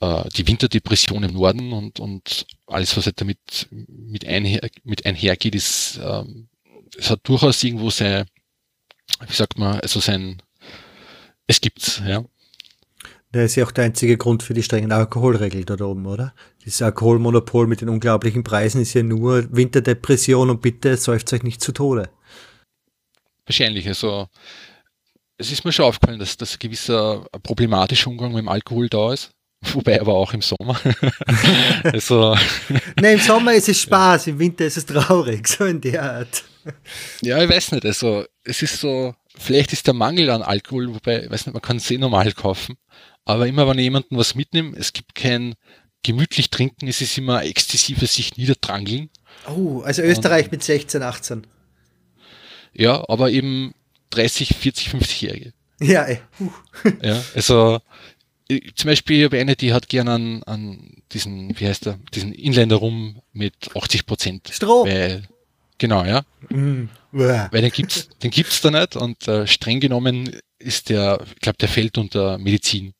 äh, 0.00 0.24
die 0.36 0.46
Winterdepression 0.46 1.22
im 1.22 1.34
Norden 1.34 1.72
und, 1.72 2.00
und 2.00 2.46
alles, 2.66 2.96
was 2.96 3.06
halt 3.06 3.20
damit 3.20 3.68
mit, 3.70 4.26
einher, 4.26 4.60
mit 4.84 5.04
einhergeht, 5.06 5.54
ist, 5.54 6.00
ähm, 6.02 6.48
es 6.96 7.10
hat 7.10 7.20
durchaus 7.24 7.62
irgendwo 7.62 7.90
sein, 7.90 8.26
wie 9.26 9.34
sagt 9.34 9.58
man, 9.58 9.80
also 9.80 10.00
sein, 10.00 10.40
es 11.46 11.60
gibt's, 11.60 12.00
ja. 12.06 12.24
Das 13.34 13.46
ist 13.46 13.56
ja 13.56 13.64
auch 13.64 13.72
der 13.72 13.86
einzige 13.86 14.16
Grund 14.16 14.44
für 14.44 14.54
die 14.54 14.62
strengen 14.62 14.92
Alkoholregeln 14.92 15.66
da 15.66 15.74
oben, 15.84 16.06
oder? 16.06 16.32
Dieses 16.64 16.80
Alkoholmonopol 16.82 17.66
mit 17.66 17.80
den 17.80 17.88
unglaublichen 17.88 18.44
Preisen 18.44 18.80
ist 18.80 18.94
ja 18.94 19.02
nur 19.02 19.48
Winterdepression 19.50 20.50
und 20.50 20.62
bitte 20.62 20.96
säuft 20.96 21.32
euch 21.32 21.42
nicht 21.42 21.60
zu 21.60 21.72
Tode. 21.72 22.10
Wahrscheinlich, 23.44 23.88
also 23.88 24.28
es 25.36 25.50
ist 25.50 25.64
mir 25.64 25.72
schon 25.72 25.86
aufgefallen, 25.86 26.20
dass 26.20 26.36
das 26.36 26.60
gewisser 26.60 27.26
problematischer 27.42 28.08
Umgang 28.08 28.30
mit 28.30 28.42
dem 28.42 28.48
Alkohol 28.48 28.88
da 28.88 29.12
ist. 29.12 29.32
Wobei 29.72 30.00
aber 30.00 30.14
auch 30.14 30.32
im 30.32 30.40
Sommer. 30.40 30.80
also, 31.82 32.36
Nein, 33.00 33.14
im 33.14 33.20
Sommer 33.20 33.54
ist 33.54 33.68
es 33.68 33.80
Spaß, 33.80 34.26
ja. 34.26 34.32
im 34.32 34.38
Winter 34.38 34.64
ist 34.64 34.76
es 34.76 34.86
traurig, 34.86 35.48
so 35.48 35.64
in 35.64 35.80
der 35.80 36.04
Art. 36.04 36.44
Ja, 37.20 37.42
ich 37.42 37.50
weiß 37.50 37.72
nicht. 37.72 37.84
Also 37.84 38.26
es 38.44 38.62
ist 38.62 38.78
so, 38.78 39.12
vielleicht 39.36 39.72
ist 39.72 39.88
der 39.88 39.94
Mangel 39.94 40.30
an 40.30 40.42
Alkohol, 40.42 40.94
wobei, 40.94 41.24
ich 41.24 41.30
weiß 41.32 41.46
nicht, 41.46 41.54
man 41.54 41.62
kann 41.62 41.78
es 41.78 41.90
eh 41.90 41.98
normal 41.98 42.30
kaufen. 42.30 42.76
Aber 43.24 43.46
immer 43.46 43.66
wenn 43.68 43.78
ich 43.78 43.84
jemanden 43.84 44.16
was 44.16 44.34
mitnehme, 44.34 44.76
es 44.76 44.92
gibt 44.92 45.14
kein 45.14 45.54
gemütlich 46.02 46.50
trinken, 46.50 46.86
es 46.86 47.00
ist 47.00 47.16
immer 47.16 47.44
exzessives 47.44 48.14
sich 48.14 48.36
niederdrangeln. 48.36 49.10
Oh, 49.48 49.80
also 49.80 50.02
Österreich 50.02 50.46
Und, 50.46 50.52
mit 50.52 50.62
16, 50.62 51.02
18. 51.02 51.46
Ja, 52.74 53.08
aber 53.08 53.30
eben 53.30 53.74
30, 54.10 54.54
40, 54.54 54.88
50-Jährige. 54.88 55.52
Ja, 55.80 56.02
ey. 56.02 56.20
Uh. 56.38 56.50
ja, 57.02 57.22
also 57.34 57.80
ich, 58.48 58.74
zum 58.74 58.88
Beispiel, 58.88 59.18
ich 59.18 59.24
habe 59.24 59.38
eine, 59.38 59.56
die 59.56 59.72
hat 59.72 59.88
gern 59.88 60.08
an, 60.08 60.42
an 60.44 61.02
diesen, 61.12 61.58
wie 61.58 61.66
heißt 61.66 61.86
der, 61.86 61.98
diesen 62.12 62.32
Inländer 62.32 62.76
rum 62.76 63.20
mit 63.32 63.54
80 63.74 64.06
Prozent. 64.06 64.50
Stroh. 64.52 64.84
Weil, 64.84 65.24
genau, 65.78 66.04
ja. 66.04 66.24
Mm. 66.50 66.88
Weil 67.12 67.62
den 67.62 67.70
gibt's, 67.70 68.08
den 68.22 68.30
gibt's 68.30 68.60
da 68.60 68.70
nicht 68.70 68.96
und 68.96 69.26
äh, 69.28 69.46
streng 69.46 69.80
genommen 69.80 70.36
ist 70.58 70.90
der, 70.90 71.20
ich 71.34 71.40
glaube, 71.40 71.58
der 71.58 71.68
fällt 71.68 71.96
unter 71.96 72.38
Medizin. 72.38 72.92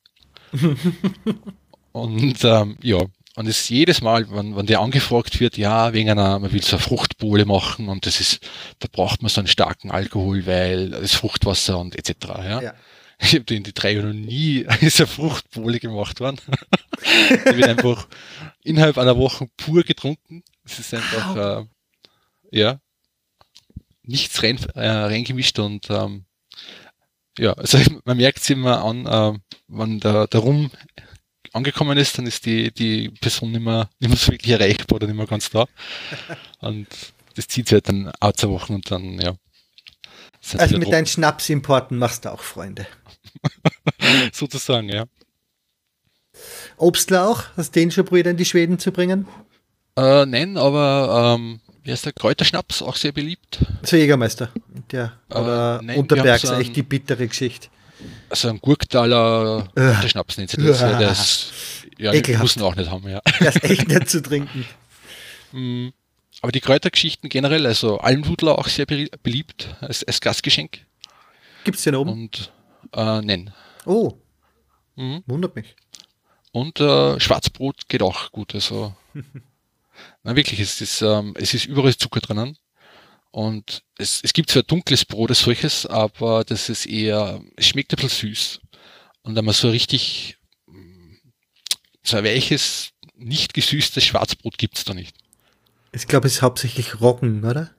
und 1.92 2.44
ähm, 2.44 2.76
ja, 2.82 3.00
und 3.36 3.48
es 3.48 3.68
jedes 3.68 4.00
Mal, 4.00 4.30
wenn, 4.30 4.56
wenn 4.56 4.66
der 4.66 4.80
angefragt 4.80 5.40
wird, 5.40 5.56
ja, 5.56 5.92
wegen 5.92 6.10
einer, 6.10 6.38
man 6.38 6.52
will 6.52 6.62
so 6.62 6.76
eine 6.76 6.84
Fruchtbowle 6.84 7.46
machen 7.46 7.88
und 7.88 8.06
das 8.06 8.20
ist, 8.20 8.46
da 8.78 8.88
braucht 8.90 9.22
man 9.22 9.28
so 9.28 9.40
einen 9.40 9.48
starken 9.48 9.90
Alkohol, 9.90 10.46
weil 10.46 10.90
das 10.90 11.14
Fruchtwasser 11.14 11.78
und 11.78 11.96
etc. 11.96 12.26
Ja. 12.26 12.62
ja. 12.62 12.74
Ich 13.20 13.34
habe 13.34 13.54
in 13.54 13.64
die 13.64 13.74
drei 13.74 13.94
noch 13.94 14.12
nie 14.12 14.66
ist 14.80 15.00
eine 15.00 15.06
Fruchtbowle 15.08 15.80
gemacht 15.80 16.20
worden. 16.20 16.38
die 17.00 17.56
wird 17.56 17.68
einfach 17.68 18.06
innerhalb 18.62 18.98
einer 18.98 19.16
Woche 19.16 19.48
pur 19.56 19.82
getrunken. 19.82 20.44
Es 20.64 20.78
ist 20.78 20.94
einfach, 20.94 21.36
äh, 21.36 21.64
ja, 22.52 22.78
nichts 24.02 24.42
rein, 24.42 24.58
äh, 24.74 24.88
reingemischt 24.88 25.58
und 25.58 25.90
ähm, 25.90 26.24
ja, 27.38 27.53
also 27.55 27.79
man 28.05 28.16
merkt 28.16 28.38
es 28.38 28.51
immer 28.51 28.85
an, 28.85 29.07
äh, 29.07 29.38
wenn 29.68 30.01
der, 30.01 30.27
der 30.27 30.40
Rum 30.40 30.70
angekommen 31.53 31.97
ist, 31.99 32.18
dann 32.18 32.27
ist 32.27 32.47
die, 32.47 32.73
die 32.73 33.11
Person 33.11 33.53
nicht 33.53 33.62
mehr, 33.62 33.88
nicht 34.01 34.09
mehr 34.09 34.18
so 34.18 34.33
wirklich 34.33 34.53
erreichbar 34.53 34.97
oder 34.97 35.07
nicht 35.07 35.16
mehr 35.16 35.27
ganz 35.27 35.51
da. 35.51 35.66
Und 36.61 36.88
das 37.37 37.49
zieht 37.49 37.68
sich 37.68 37.75
halt 37.75 37.88
dann 37.88 38.12
auch 38.20 38.33
zwei 38.33 38.49
Wochen 38.49 38.75
und 38.75 38.90
dann, 38.90 39.18
ja. 39.20 39.35
Also 40.57 40.79
mit 40.79 40.92
deinen 40.92 41.07
Schnapsimporten 41.07 41.99
machst 41.99 42.25
du 42.25 42.33
auch 42.33 42.42
Freunde. 42.42 42.87
Sozusagen, 44.33 44.88
ja. 44.88 45.07
Obstlauch, 46.77 47.44
hast 47.57 47.75
du 47.75 47.81
den 47.81 47.90
schon 47.90 48.05
probiert, 48.05 48.29
in 48.29 48.37
die 48.37 48.44
Schweden 48.44 48.79
zu 48.79 48.92
bringen? 48.92 49.27
Äh, 49.97 50.27
nein, 50.27 50.57
aber 50.57 51.37
ähm, 51.37 51.61
wie 51.83 51.92
heißt 51.92 52.07
der 52.07 52.12
Kräuterschnaps, 52.12 52.83
auch 52.83 52.97
sehr 52.97 53.12
beliebt. 53.12 53.59
So 53.83 53.97
Jägermeister. 53.97 54.51
Der, 54.94 55.12
aber 55.28 55.80
äh, 55.83 55.87
nein, 55.87 55.98
Unterbergs, 55.98 56.42
so 56.42 56.54
echt 56.54 56.76
die 56.76 56.85
bittere 56.85 57.26
Geschichte. 57.26 57.66
Also 58.30 58.48
ein 58.48 58.61
Gurktaler 58.61 59.68
äh. 59.74 60.09
Schnaps 60.09 60.38
nennt 60.38 60.50
sich 60.50 60.64
das. 60.64 60.80
Ja, 60.80 60.96
der 60.96 61.11
ist 61.11 61.52
ja, 61.98 62.38
muss 62.38 62.54
man 62.54 62.66
auch 62.66 62.76
nicht 62.76 62.88
haben, 62.88 63.09
ja. 63.09 63.20
Das 63.40 63.57
ist 63.57 63.64
echt 63.64 63.88
nicht 63.88 64.09
zu 64.09 64.22
trinken. 64.22 64.64
Mm, 65.52 65.90
aber 66.40 66.50
die 66.50 66.61
Kräutergeschichten 66.61 67.28
generell, 67.28 67.64
also 67.64 67.98
Almdudler 67.98 68.59
auch 68.59 68.66
sehr 68.66 68.87
beliebt 68.87 69.76
als, 69.80 70.02
als 70.02 70.20
Gastgeschenk. 70.20 70.80
Gibt 71.62 71.78
es 71.78 71.85
den 71.85 71.94
oben? 71.94 72.11
Und 72.11 72.52
äh, 72.92 73.20
nein. 73.20 73.54
Oh. 73.87 74.14
Mhm. 74.96 75.22
Wundert 75.26 75.54
mich. 75.54 75.76
Und 76.50 76.80
äh, 76.80 77.20
Schwarzbrot 77.20 77.88
geht 77.88 78.02
auch 78.02 78.33
gut. 78.33 78.52
Also, 78.57 78.96
na 80.24 80.35
wirklich, 80.35 80.59
es 80.59 80.80
ist, 80.80 81.02
ähm, 81.02 81.35
es 81.38 81.54
ist 81.54 81.66
überall 81.66 81.96
Zucker 81.96 82.18
drinnen. 82.18 82.59
Und 83.35 83.83
es, 83.99 84.20
es 84.23 84.33
gibt 84.33 84.49
zwar 84.49 84.62
dunkles 84.62 85.05
Brot 85.05 85.31
als 85.31 85.40
solches, 85.40 85.87
aber 85.87 86.44
das 86.44 86.68
ist 86.68 86.87
eher, 86.87 87.42
es 87.57 87.66
schmeckt 87.66 87.92
ein 87.92 87.97
bisschen 87.97 88.29
süß. 88.33 88.61
Und 89.23 89.35
wenn 89.35 89.44
man 89.44 89.53
so 89.53 89.70
richtig, 89.70 90.38
so 92.05 92.16
ein 92.16 92.23
weiches, 92.23 92.92
nicht 93.16 93.53
gesüßtes 93.53 94.05
Schwarzbrot 94.05 94.57
gibt's 94.57 94.85
da 94.85 94.94
nicht. 94.94 95.16
Ich 95.90 96.07
glaube, 96.07 96.29
es 96.29 96.35
ist 96.35 96.42
hauptsächlich 96.42 97.01
Roggen, 97.01 97.42
oder? 97.44 97.70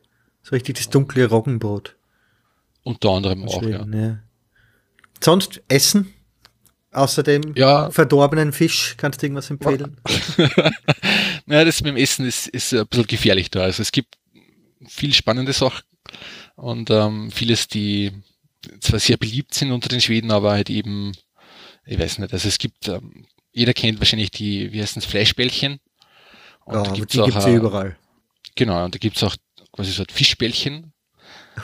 So 0.44 0.56
richtig 0.56 0.76
das 0.76 0.90
dunkle 0.90 1.26
Roggenbrot. 1.26 1.96
Unter 2.84 3.12
anderem 3.12 3.48
auch, 3.48 3.64
ja. 3.64 3.86
ja. 3.86 4.20
Sonst 5.24 5.62
Essen? 5.70 6.14
Außerdem 6.92 7.54
ja. 7.56 7.92
verdorbenen 7.92 8.52
Fisch, 8.52 8.96
kannst 8.98 9.22
du 9.22 9.28
irgendwas 9.28 9.50
empfehlen? 9.50 10.02
naja, 11.46 11.64
das 11.64 11.82
mit 11.82 11.92
dem 11.92 11.98
Essen 11.98 12.26
ist, 12.26 12.50
ist 12.50 12.74
ein 12.74 12.86
bisschen 12.88 13.08
gefährlich 13.08 13.52
da. 13.52 13.62
Also 13.62 13.82
es 13.82 13.94
gibt 13.94 14.18
viel 14.88 15.14
spannende 15.14 15.54
Sachen 15.54 15.84
und 16.56 16.90
ähm, 16.90 17.32
vieles, 17.32 17.68
die 17.68 18.12
zwar 18.80 19.00
sehr 19.00 19.18
beliebt 19.18 19.54
sind 19.54 19.72
unter 19.72 19.90
den 19.90 20.02
Schweden, 20.02 20.32
aber 20.32 20.52
halt 20.52 20.70
eben, 20.70 21.14
ich 21.86 22.00
weiß 22.00 22.20
nicht, 22.20 22.34
also 22.34 22.48
es 22.48 22.58
gibt, 22.58 22.88
ähm, 22.88 23.26
jeder 23.52 23.74
kennt 23.74 24.00
wahrscheinlich 24.00 24.32
die, 24.32 24.72
wie 24.72 24.82
heißen 24.82 25.02
es, 25.02 25.06
Fleischbällchen. 25.06 25.80
Und 26.66 26.76
ja, 26.76 26.84
da 26.84 26.92
gibt's 26.92 27.14
die 27.14 27.22
auch, 27.22 27.26
gibt's 27.26 27.46
ja 27.46 27.54
überall. 27.54 27.98
Genau, 28.56 28.86
und 28.86 28.96
da 28.96 29.00
gibt 29.00 29.18
es 29.18 29.24
auch 29.24 29.36
quasi 29.72 29.92
so 29.92 30.04
ein 30.04 30.10
Fischbällchen. 30.10 30.94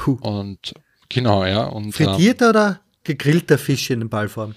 Huh. 0.06 0.18
Und 0.22 0.74
genau, 1.10 1.46
ja. 1.46 1.64
Und, 1.64 1.94
Frittierter 1.94 2.46
ähm, 2.46 2.50
oder 2.52 2.82
gegrillter 3.04 3.58
Fisch 3.58 3.90
in 3.90 4.08
Ballform? 4.10 4.56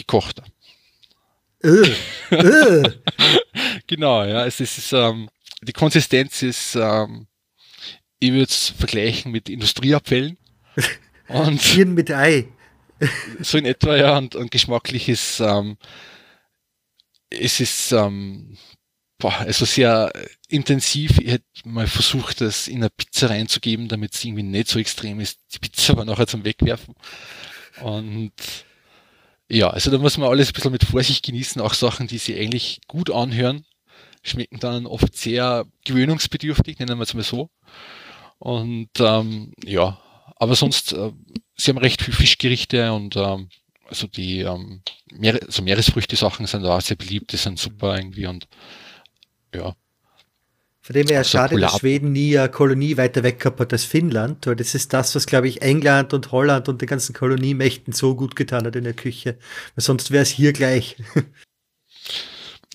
gekochter. 0.00 0.44
Äh, 1.62 1.92
äh. 2.30 2.90
genau, 3.86 4.24
ja. 4.24 4.46
Es 4.46 4.60
ist, 4.60 4.92
ähm, 4.92 5.28
die 5.62 5.72
Konsistenz 5.72 6.42
ist, 6.42 6.74
ähm, 6.74 7.26
ich 8.20 8.32
würde 8.32 8.44
es 8.44 8.68
vergleichen 8.68 9.32
mit 9.32 9.48
Industrieabfällen. 9.48 10.38
Und 11.28 11.60
Hirn 11.60 11.94
mit 11.94 12.10
Ei. 12.10 12.48
so 13.40 13.58
in 13.58 13.64
etwa, 13.64 13.96
ja. 13.96 14.18
Und, 14.18 14.34
und 14.34 14.50
geschmacklich 14.50 15.08
ist, 15.08 15.40
ähm, 15.40 15.76
es 17.30 17.60
ist, 17.60 17.92
ähm, 17.92 18.58
boah, 19.18 19.38
also 19.38 19.64
sehr 19.64 20.12
intensiv. 20.48 21.18
Ich 21.18 21.30
hätte 21.30 21.44
mal 21.64 21.86
versucht, 21.86 22.40
das 22.40 22.68
in 22.68 22.78
eine 22.78 22.90
Pizza 22.90 23.30
reinzugeben, 23.30 23.88
damit 23.88 24.14
es 24.14 24.24
irgendwie 24.24 24.42
nicht 24.42 24.68
so 24.68 24.78
extrem 24.78 25.20
ist. 25.20 25.38
Die 25.54 25.60
Pizza 25.60 25.96
war 25.96 26.04
nachher 26.04 26.26
zum 26.26 26.44
Wegwerfen. 26.44 26.94
Und 27.80 28.32
ja, 29.48 29.70
also 29.70 29.90
da 29.90 29.98
muss 29.98 30.18
man 30.18 30.28
alles 30.28 30.48
ein 30.48 30.52
bisschen 30.52 30.72
mit 30.72 30.84
Vorsicht 30.84 31.24
genießen, 31.24 31.60
auch 31.60 31.74
Sachen, 31.74 32.06
die 32.06 32.18
sich 32.18 32.38
eigentlich 32.38 32.80
gut 32.86 33.10
anhören, 33.10 33.64
schmecken 34.22 34.60
dann 34.60 34.86
oft 34.86 35.16
sehr 35.16 35.66
gewöhnungsbedürftig, 35.84 36.78
nennen 36.78 36.98
wir 36.98 37.02
es 37.04 37.14
mal 37.14 37.24
so. 37.24 37.50
Und 38.40 38.90
ähm, 38.98 39.52
ja, 39.64 40.00
aber 40.36 40.56
sonst, 40.56 40.92
äh, 40.92 41.12
sie 41.56 41.70
haben 41.70 41.78
recht 41.78 42.02
viel 42.02 42.14
Fischgerichte 42.14 42.92
und 42.92 43.14
ähm, 43.16 43.48
also 43.86 44.06
die 44.06 44.40
ähm, 44.40 44.82
Meere, 45.12 45.42
also 45.42 45.62
Meeresfrüchte-Sachen 45.62 46.46
sind 46.46 46.62
da 46.62 46.76
auch 46.76 46.80
sehr 46.80 46.96
beliebt, 46.96 47.32
die 47.32 47.36
sind 47.36 47.58
super 47.58 47.96
irgendwie 47.96 48.26
und 48.26 48.48
ja, 49.54 49.74
von 50.90 50.94
dem 50.94 51.06
her 51.08 51.18
also 51.18 51.30
schade, 51.30 51.60
dass 51.60 51.78
Schweden 51.78 52.10
nie 52.12 52.38
eine 52.38 52.48
Kolonie 52.48 52.96
weiter 52.96 53.22
weg 53.22 53.38
gehabt 53.38 53.60
hat 53.60 53.72
als 53.72 53.84
Finnland, 53.84 54.46
weil 54.46 54.56
das 54.56 54.74
ist 54.74 54.92
das, 54.92 55.14
was, 55.14 55.26
glaube 55.26 55.46
ich, 55.46 55.62
England 55.62 56.14
und 56.14 56.32
Holland 56.32 56.68
und 56.68 56.80
die 56.80 56.86
ganzen 56.86 57.14
Koloniemächten 57.14 57.92
so 57.92 58.16
gut 58.16 58.34
getan 58.34 58.64
hat 58.66 58.74
in 58.74 58.84
der 58.84 58.94
Küche. 58.94 59.38
Weil 59.74 59.84
sonst 59.84 60.10
wäre 60.10 60.22
es 60.22 60.30
hier 60.30 60.52
gleich. 60.52 60.96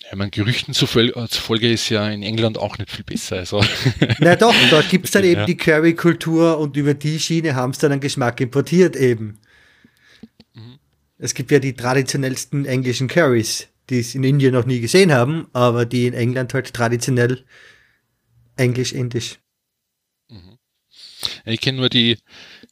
Ja, 0.09 0.17
mein 0.17 0.29
Gerüchten 0.29 0.73
zufolge 0.73 1.71
ist 1.71 1.89
ja 1.89 2.07
in 2.09 2.21
England 2.21 2.57
auch 2.57 2.77
nicht 2.77 2.91
viel 2.91 3.03
besser. 3.03 3.37
Also. 3.37 3.63
Na 4.19 4.35
doch, 4.35 4.53
dort 4.69 4.89
gibt 4.89 5.05
es 5.05 5.11
dann 5.11 5.23
eben 5.23 5.41
ja. 5.41 5.45
die 5.45 5.57
Curry-Kultur 5.57 6.59
und 6.59 6.77
über 6.77 6.93
die 6.93 7.19
Schiene 7.19 7.55
haben 7.55 7.73
sie 7.73 7.81
dann 7.81 7.91
einen 7.91 8.01
Geschmack 8.01 8.39
importiert 8.39 8.95
eben. 8.95 9.39
Mhm. 10.53 10.77
Es 11.17 11.33
gibt 11.33 11.49
ja 11.51 11.59
die 11.59 11.73
traditionellsten 11.73 12.65
englischen 12.65 13.07
Curries, 13.07 13.67
die 13.89 13.99
es 13.99 14.13
in 14.13 14.23
Indien 14.23 14.53
noch 14.53 14.65
nie 14.65 14.79
gesehen 14.79 15.11
haben, 15.11 15.47
aber 15.53 15.85
die 15.85 16.05
in 16.05 16.13
England 16.13 16.53
halt 16.53 16.71
traditionell 16.73 17.43
Englisch-Indisch. 18.57 19.39
Mhm. 20.29 20.57
Ich 21.45 21.61
kenne 21.61 21.79
nur 21.79 21.89
die, 21.89 22.19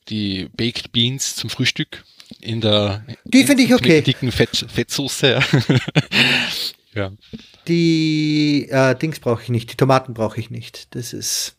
die 0.09 0.49
Baked 0.55 0.91
Beans 0.91 1.35
zum 1.35 1.49
Frühstück 1.49 2.03
in 2.39 2.61
der 2.61 3.05
die 3.25 3.43
finde 3.43 3.63
ich 3.63 3.73
okay. 3.73 4.01
dicken 4.01 4.31
Fett, 4.31 4.65
Fettsoße. 4.67 5.31
ja. 5.31 5.43
Die 7.67 8.67
äh, 8.69 8.95
Dings 8.95 9.19
brauche 9.19 9.43
ich 9.43 9.49
nicht, 9.49 9.71
die 9.71 9.77
Tomaten 9.77 10.13
brauche 10.13 10.39
ich 10.39 10.49
nicht. 10.49 10.95
Das 10.95 11.13
ist 11.13 11.57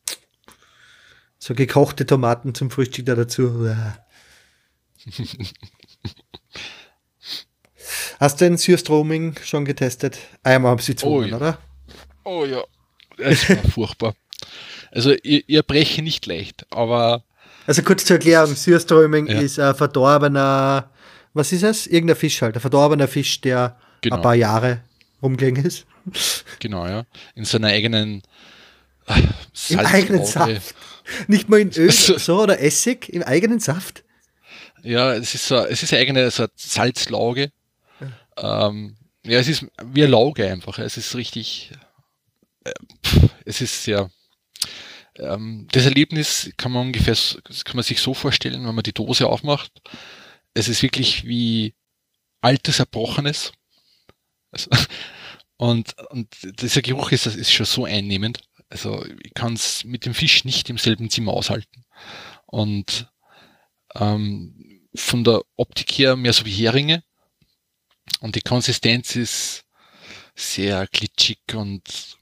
so 1.38 1.54
gekochte 1.54 2.06
Tomaten 2.06 2.54
zum 2.54 2.70
Frühstück 2.70 3.06
da 3.06 3.14
dazu. 3.14 3.68
Hast 8.18 8.40
du 8.40 8.46
den 8.46 8.56
Surstroming 8.58 9.36
schon 9.44 9.64
getestet? 9.64 10.18
Einmal 10.42 10.70
haben 10.72 10.80
sie 10.80 10.96
oh, 11.02 11.22
ja. 11.22 11.36
oder? 11.36 11.58
Oh 12.24 12.44
ja, 12.44 12.64
es 13.18 13.48
war 13.50 13.56
furchtbar. 13.70 14.14
Also 14.90 15.12
ihr, 15.22 15.42
ihr 15.46 15.62
breche 15.62 16.02
nicht 16.02 16.26
leicht, 16.26 16.66
aber. 16.70 17.24
Also 17.66 17.82
kurz 17.82 18.04
zur 18.04 18.16
Erklärung, 18.16 18.54
Surströmming 18.54 19.26
ja. 19.26 19.40
ist 19.40 19.58
ein 19.58 19.74
verdorbener, 19.74 20.90
was 21.32 21.52
ist 21.52 21.62
es? 21.62 21.86
Irgendein 21.86 22.16
Fisch 22.16 22.42
halt, 22.42 22.54
ein 22.56 22.60
verdorbener 22.60 23.08
Fisch, 23.08 23.40
der 23.40 23.78
genau. 24.02 24.16
ein 24.16 24.22
paar 24.22 24.34
Jahre 24.34 24.82
rumgegangen 25.24 25.64
ist. 25.64 25.86
Genau, 26.60 26.86
ja. 26.86 27.04
In 27.34 27.44
seiner 27.44 27.68
eigenen 27.68 28.22
äh, 29.06 29.22
Im 29.70 29.78
eigenen 29.80 30.24
Saft. 30.24 30.74
Nicht 31.26 31.48
mal 31.48 31.60
in 31.60 31.70
Öl 31.70 31.90
so 31.90 32.42
oder 32.42 32.60
Essig, 32.60 33.08
im 33.12 33.22
eigenen 33.22 33.60
Saft. 33.60 34.04
Ja, 34.82 35.14
es 35.14 35.34
ist 35.34 35.46
so, 35.46 35.56
es 35.56 35.82
ist 35.82 35.92
eine 35.92 36.02
eigene 36.02 36.30
so 36.30 36.44
eine 36.44 36.52
Salzlauge. 36.56 37.50
Ja. 38.00 38.68
Ähm, 38.68 38.96
ja, 39.24 39.38
es 39.38 39.48
ist 39.48 39.66
wie 39.82 40.02
eine 40.02 40.12
Lauge 40.12 40.50
einfach. 40.50 40.78
Es 40.78 40.96
ist 40.96 41.14
richtig, 41.14 41.72
es 43.44 43.60
ist 43.60 43.84
sehr, 43.84 44.10
ähm, 45.18 45.66
das 45.72 45.84
Erlebnis 45.84 46.50
kann 46.56 46.72
man 46.72 46.86
ungefähr, 46.86 47.16
kann 47.64 47.76
man 47.76 47.84
sich 47.84 48.00
so 48.00 48.14
vorstellen, 48.14 48.66
wenn 48.66 48.74
man 48.74 48.82
die 48.82 48.92
Dose 48.92 49.26
aufmacht. 49.26 49.72
Es 50.52 50.68
ist 50.68 50.82
wirklich 50.82 51.26
wie 51.26 51.74
altes 52.40 52.78
Erbrochenes. 52.78 53.52
Also, 54.54 54.70
und, 55.56 55.94
und 56.10 56.28
dieser 56.60 56.82
Geruch 56.82 57.12
ist, 57.12 57.26
ist 57.26 57.52
schon 57.52 57.66
so 57.66 57.84
einnehmend. 57.84 58.40
Also 58.70 59.04
ich 59.22 59.34
kann 59.34 59.54
es 59.54 59.84
mit 59.84 60.04
dem 60.04 60.14
Fisch 60.14 60.44
nicht 60.44 60.68
im 60.70 60.78
selben 60.78 61.10
Zimmer 61.10 61.32
aushalten. 61.32 61.84
Und 62.46 63.08
ähm, 63.94 64.80
von 64.94 65.24
der 65.24 65.42
Optik 65.56 65.92
her 65.92 66.16
mehr 66.16 66.32
so 66.32 66.44
wie 66.44 66.52
Heringe. 66.52 67.02
Und 68.20 68.36
die 68.36 68.40
Konsistenz 68.40 69.16
ist 69.16 69.64
sehr 70.34 70.86
glitschig 70.88 71.38
und 71.52 72.16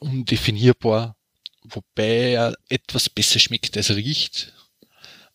undefinierbar, 0.00 1.16
wobei 1.64 2.32
er 2.32 2.54
etwas 2.68 3.08
besser 3.08 3.38
schmeckt, 3.38 3.76
als 3.76 3.90
er 3.90 3.96
riecht. 3.96 4.52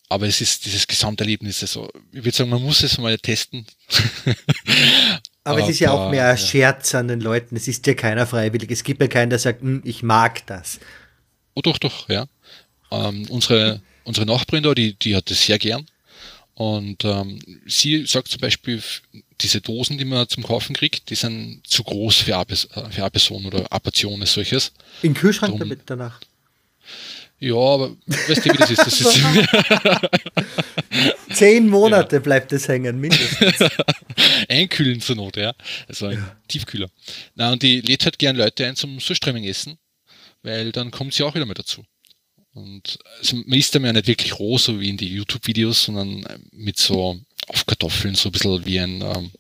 Aber 0.10 0.28
es 0.28 0.42
ist 0.42 0.66
dieses 0.66 0.88
Gesamterlebnis, 0.88 1.62
also 1.62 1.90
ich 2.12 2.24
würde 2.24 2.32
sagen, 2.32 2.50
man 2.50 2.62
muss 2.62 2.84
es 2.84 2.98
mal 2.98 3.18
testen. 3.18 3.66
Aber, 5.44 5.58
Aber 5.58 5.64
es 5.64 5.70
ist 5.70 5.80
ja 5.80 5.92
auch 5.92 6.12
mehr 6.12 6.28
ein 6.28 6.38
Scherz 6.38 6.94
an 6.94 7.08
den 7.08 7.20
Leuten. 7.20 7.56
Es 7.56 7.68
ist 7.68 7.88
ja 7.88 7.96
keiner 7.96 8.28
freiwillig. 8.28 8.70
Es 8.70 8.84
gibt 8.84 9.02
ja 9.02 9.08
keinen, 9.08 9.32
der 9.32 9.40
sagt, 9.40 9.62
hm, 9.62 9.82
ich 9.84 10.04
mag 10.04 10.46
das. 10.46 10.80
Oh 11.56 11.62
doch, 11.62 11.80
doch, 11.80 12.08
ja. 12.10 12.28
Ähm, 12.92 13.26
unsere, 13.30 13.82
unsere 14.04 14.28
Nachbarin 14.28 14.64
da, 14.64 14.76
die, 14.76 14.94
die 14.94 15.16
hat 15.16 15.32
das 15.32 15.44
sehr 15.44 15.58
gern. 15.58 15.88
Und 16.54 17.04
ähm, 17.06 17.40
sie 17.66 18.06
sagt 18.06 18.28
zum 18.28 18.40
Beispiel, 18.40 18.84
diese 19.40 19.62
Dosen, 19.62 19.98
die 19.98 20.06
man 20.06 20.30
zum 20.30 20.44
Kaufen 20.44 20.76
kriegt, 20.76 21.10
die 21.10 21.16
sind 21.16 21.62
zu 21.66 21.84
groß 21.84 22.18
für 22.18 22.38
eine, 22.38 22.56
für 22.56 23.02
eine 23.02 23.10
Person 23.10 23.46
oder 23.46 23.66
eine 23.72 24.22
als 24.22 24.34
solches. 24.34 24.72
In 25.02 25.16
Kühlschrank 25.16 25.52
Drum, 25.52 25.60
damit 25.60 25.82
danach. 25.88 26.20
Ja, 27.40 27.56
aber 27.56 27.96
weißt 28.08 28.46
du, 28.46 28.54
wie 28.54 28.58
das 28.58 28.70
ist? 28.70 28.80
Das 28.80 29.02
ist 29.02 29.18
Zehn 31.34 31.68
Monate 31.70 32.18
ja. 32.18 32.22
bleibt 32.22 32.52
es 32.52 32.68
hängen, 32.68 33.00
mindestens. 33.00 33.70
Einkühlen 34.50 35.00
zur 35.02 35.16
Not, 35.16 35.38
ja. 35.38 35.54
Also 35.88 36.08
ein 36.08 36.18
ja. 36.18 36.36
Tiefkühler. 36.48 36.90
Na, 37.36 37.52
und 37.52 37.64
die 37.64 37.82
lädt 37.82 38.06
halt 38.06 38.20
gern 38.20 38.36
Leute 38.36 38.66
ein 38.66 38.76
zum 38.76 39.00
Surströmming 39.00 39.46
essen, 39.46 39.78
weil 40.44 40.72
dann 40.72 40.92
kommt 40.92 41.14
sie 41.14 41.24
auch 41.24 41.34
wieder 41.34 41.46
mal 41.46 41.54
dazu. 41.54 41.84
Und 42.54 43.00
also 43.20 43.38
man 43.38 43.58
isst 43.58 43.74
dann 43.76 43.86
ja 43.86 43.94
nicht 43.94 44.08
wirklich 44.08 44.38
roh, 44.38 44.58
so 44.58 44.80
wie 44.80 44.90
in 44.90 44.98
die 44.98 45.08
YouTube-Videos, 45.08 45.86
sondern 45.86 46.26
mit 46.52 46.78
so 46.78 47.18
auf 47.48 47.66
Kartoffeln, 47.66 48.16
so 48.16 48.30
ein 48.30 48.32
bisschen 48.34 48.66
wie 48.66 48.80
ein. 48.80 49.02
Ähm, 49.02 49.32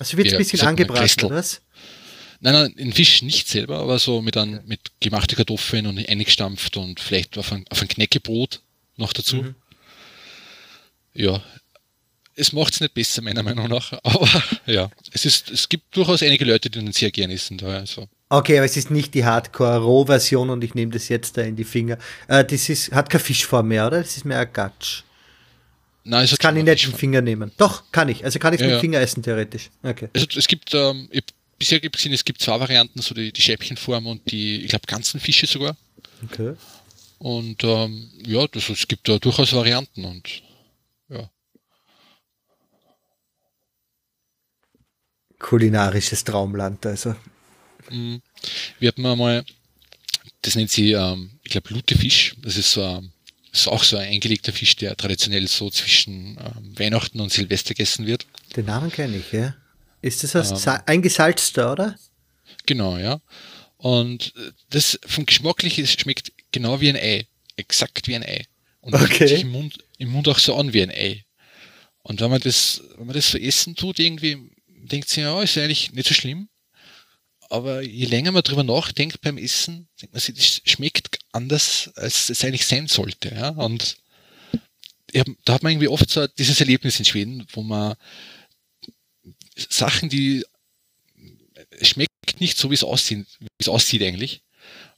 also 0.00 0.16
wird 0.16 0.28
es 0.28 0.32
ein 0.34 0.38
bisschen 0.38 0.60
angebraten, 0.60 1.26
oder 1.26 1.36
was? 1.36 1.60
Nein, 2.40 2.52
nein, 2.52 2.74
den 2.76 2.92
Fisch 2.92 3.22
nicht 3.22 3.48
selber, 3.48 3.78
aber 3.78 3.98
so 3.98 4.22
mit, 4.22 4.36
ein, 4.36 4.60
mit 4.64 4.80
gemachte 5.00 5.34
Kartoffeln 5.34 5.86
und 5.86 6.08
eingestampft 6.08 6.76
und 6.76 7.00
vielleicht 7.00 7.36
auf 7.36 7.52
ein, 7.52 7.64
auf 7.68 7.82
ein 7.82 7.88
Knäckebrot 7.88 8.62
noch 8.96 9.12
dazu. 9.12 9.36
Mhm. 9.36 9.54
Ja, 11.18 11.42
es 12.36 12.52
macht 12.52 12.74
es 12.74 12.80
nicht 12.80 12.94
besser, 12.94 13.22
meiner 13.22 13.42
Meinung 13.42 13.68
nach. 13.68 13.92
Aber 14.04 14.28
ja, 14.66 14.88
es, 15.12 15.24
ist, 15.24 15.50
es 15.50 15.68
gibt 15.68 15.96
durchaus 15.96 16.22
einige 16.22 16.44
Leute, 16.44 16.70
die 16.70 16.78
den 16.78 16.92
sehr 16.92 17.10
gerne 17.10 17.34
essen. 17.34 17.58
Da, 17.58 17.66
also. 17.66 18.08
Okay, 18.30 18.58
aber 18.58 18.66
es 18.66 18.76
ist 18.76 18.90
nicht 18.90 19.14
die 19.14 19.24
Hardcore-Roh-Version 19.24 20.50
und 20.50 20.62
ich 20.62 20.74
nehme 20.74 20.92
das 20.92 21.08
jetzt 21.08 21.38
da 21.38 21.42
in 21.42 21.56
die 21.56 21.64
Finger. 21.64 21.96
Äh, 22.28 22.44
das 22.44 22.68
ist, 22.68 22.92
hat 22.92 23.08
keine 23.08 23.24
Fischform 23.24 23.68
mehr, 23.68 23.86
oder? 23.86 24.02
Das 24.02 24.18
ist 24.18 24.26
mehr 24.26 24.38
ein 24.38 24.52
Gatsch. 24.52 25.02
Nein, 26.04 26.24
es 26.24 26.30
das 26.30 26.38
kann 26.38 26.54
ich 26.56 26.62
nicht 26.62 26.86
mit 26.86 26.94
dem 26.94 26.98
Finger 26.98 27.22
nehmen. 27.22 27.52
Doch, 27.56 27.90
kann 27.90 28.08
ich. 28.10 28.24
Also 28.24 28.38
kann 28.38 28.52
ich 28.52 28.60
es 28.60 28.66
ja, 28.66 28.72
mit 28.72 28.78
dem 28.78 28.80
Finger 28.82 29.00
essen, 29.00 29.22
theoretisch. 29.22 29.70
Okay. 29.82 30.10
Also 30.14 30.26
es 30.36 30.46
gibt, 30.46 30.74
ähm, 30.74 31.08
ich, 31.10 31.24
bisher 31.58 31.80
gibt 31.80 32.04
es 32.04 32.24
gibt 32.24 32.42
zwei 32.42 32.60
Varianten, 32.60 33.00
so 33.00 33.14
die, 33.14 33.32
die 33.32 33.40
Schäppchenform 33.40 34.06
und 34.06 34.30
die, 34.30 34.62
ich 34.62 34.68
glaube, 34.68 34.86
ganzen 34.86 35.20
Fische 35.20 35.46
sogar. 35.46 35.76
Okay. 36.30 36.54
Und 37.18 37.64
ähm, 37.64 38.10
ja, 38.24 38.46
das, 38.46 38.68
es 38.68 38.86
gibt 38.86 39.08
da 39.08 39.18
durchaus 39.18 39.52
Varianten 39.54 40.04
und 40.04 40.42
ja. 41.08 41.30
Kulinarisches 45.38 46.24
Traumland, 46.24 46.84
also. 46.86 47.14
Mhm. 47.90 48.20
Wir 48.78 48.88
hatten 48.88 49.02
mal, 49.02 49.44
das 50.42 50.54
nennt 50.56 50.70
sie, 50.70 50.92
ähm, 50.92 51.30
ich 51.42 51.50
glaube, 51.50 51.72
Lutefisch. 51.72 52.34
Das 52.42 52.56
ist 52.56 52.72
so 52.72 52.82
ein 52.82 53.12
das 53.50 53.62
ist 53.62 53.68
auch 53.68 53.82
so 53.82 53.96
ein 53.96 54.08
eingelegter 54.08 54.52
Fisch, 54.52 54.76
der 54.76 54.96
traditionell 54.96 55.48
so 55.48 55.70
zwischen 55.70 56.36
ähm, 56.36 56.78
Weihnachten 56.78 57.20
und 57.20 57.32
Silvester 57.32 57.74
gegessen 57.74 58.06
wird. 58.06 58.26
Den 58.56 58.66
Namen 58.66 58.90
kenne 58.90 59.16
ich, 59.16 59.32
ja. 59.32 59.56
Ist 60.02 60.22
das 60.22 60.36
als 60.36 60.66
ähm, 60.66 60.74
eingesalzter, 60.86 61.72
oder? 61.72 61.96
Genau, 62.66 62.98
ja. 62.98 63.20
Und 63.78 64.34
äh, 64.36 64.52
das 64.70 65.00
vom 65.06 65.26
Geschmacklichen 65.26 65.86
schmeckt 65.86 66.32
genau 66.52 66.80
wie 66.80 66.90
ein 66.90 66.96
Ei. 66.96 67.26
Exakt 67.56 68.06
wie 68.06 68.16
ein 68.16 68.22
Ei. 68.22 68.44
Und 68.80 68.94
okay. 68.94 69.06
fühlt 69.06 69.28
sich 69.30 69.40
im 69.40 69.50
Mund, 69.50 69.78
im 69.98 70.10
Mund 70.10 70.28
auch 70.28 70.38
so 70.38 70.54
an 70.54 70.72
wie 70.72 70.82
ein 70.82 70.90
Ei. 70.90 71.24
Und 72.02 72.20
wenn 72.20 72.30
man 72.30 72.40
das, 72.40 72.82
wenn 72.96 73.06
man 73.06 73.16
das 73.16 73.30
so 73.30 73.38
essen 73.38 73.74
tut, 73.74 73.98
irgendwie 73.98 74.38
denkt 74.88 75.08
sich, 75.08 75.18
ja, 75.18 75.42
ist 75.42 75.56
eigentlich 75.58 75.92
nicht 75.92 76.08
so 76.08 76.14
schlimm. 76.14 76.48
Aber 77.50 77.80
je 77.82 78.06
länger 78.06 78.32
man 78.32 78.42
drüber 78.42 78.62
nachdenkt 78.62 79.20
beim 79.22 79.38
Essen, 79.38 79.88
denkt 80.00 80.12
man 80.12 80.20
sich, 80.20 80.34
das 80.34 80.60
schmeckt 80.64 81.18
anders, 81.32 81.90
als 81.94 82.28
es 82.28 82.44
eigentlich 82.44 82.66
sein 82.66 82.88
sollte. 82.88 83.34
Ja? 83.34 83.50
Und 83.50 83.96
hab, 85.16 85.26
da 85.44 85.54
hat 85.54 85.62
man 85.62 85.72
irgendwie 85.72 85.88
oft 85.88 86.10
so 86.10 86.26
dieses 86.26 86.60
Erlebnis 86.60 86.98
in 86.98 87.06
Schweden, 87.06 87.46
wo 87.52 87.62
man 87.62 87.94
Sachen, 89.56 90.10
die 90.10 90.44
schmeckt 91.80 92.40
nicht 92.40 92.58
so, 92.58 92.70
wie 92.70 92.74
es 92.74 92.84
aussieht, 92.84 93.26
wie 93.40 93.46
es 93.58 93.68
aussieht 93.68 94.02
eigentlich. 94.02 94.42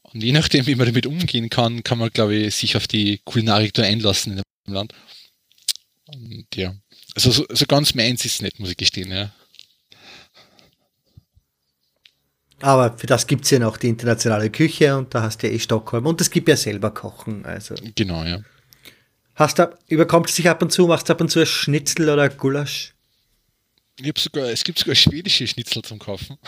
Und 0.03 0.23
je 0.23 0.33
nachdem, 0.33 0.67
wie 0.67 0.75
man 0.75 0.87
damit 0.87 1.07
umgehen 1.07 1.51
kann, 1.51 1.85
kann 1.85 1.99
man, 1.99 2.11
glaube 2.11 2.35
ich, 2.35 2.57
sich 2.57 2.77
auf 2.77 2.89
die 2.89 3.21
Kulinarik 3.25 3.73
da 3.75 3.83
einlassen 3.83 4.33
in 4.33 4.43
dem 4.67 4.75
Land. 4.75 4.93
Und 6.07 6.47
ja, 6.57 6.75
also 7.15 7.31
so, 7.31 7.47
so 7.49 7.67
ganz 7.67 7.95
meins 7.95 8.25
ist 8.25 8.35
es 8.35 8.43
nicht, 8.43 8.59
muss 8.59 8.71
ich 8.71 8.77
gestehen, 8.77 9.13
ja. 9.13 9.33
Aber 12.63 12.97
für 12.97 13.07
das 13.07 13.27
gibt 13.27 13.45
es 13.45 13.51
ja 13.51 13.59
noch 13.59 13.77
die 13.77 13.89
internationale 13.89 14.51
Küche 14.51 14.97
und 14.97 15.15
da 15.15 15.23
hast 15.23 15.43
du 15.43 15.47
ja 15.47 15.55
eh 15.55 15.59
Stockholm 15.59 16.07
und 16.07 16.21
es 16.21 16.31
gibt 16.31 16.49
ja 16.49 16.57
selber 16.57 16.91
Kochen. 16.91 17.45
Also. 17.45 17.75
Genau, 17.95 18.25
ja. 18.25 18.41
Hast 19.35 19.59
du, 19.59 19.71
überkommt 19.89 20.29
es 20.29 20.37
dich 20.37 20.49
ab 20.49 20.63
und 20.63 20.71
zu, 20.71 20.87
machst 20.87 21.09
du 21.09 21.13
ab 21.15 21.21
und 21.21 21.31
zu 21.31 21.41
ein 21.41 21.47
Schnitzel 21.47 22.11
oder 22.11 22.29
Gulasch? 22.29 22.95
Sogar, 24.17 24.51
es 24.51 24.65
gibt 24.65 24.79
sogar 24.79 24.95
schwedische 24.95 25.47
Schnitzel 25.47 25.83
zum 25.83 25.99
Kaufen. 25.99 26.37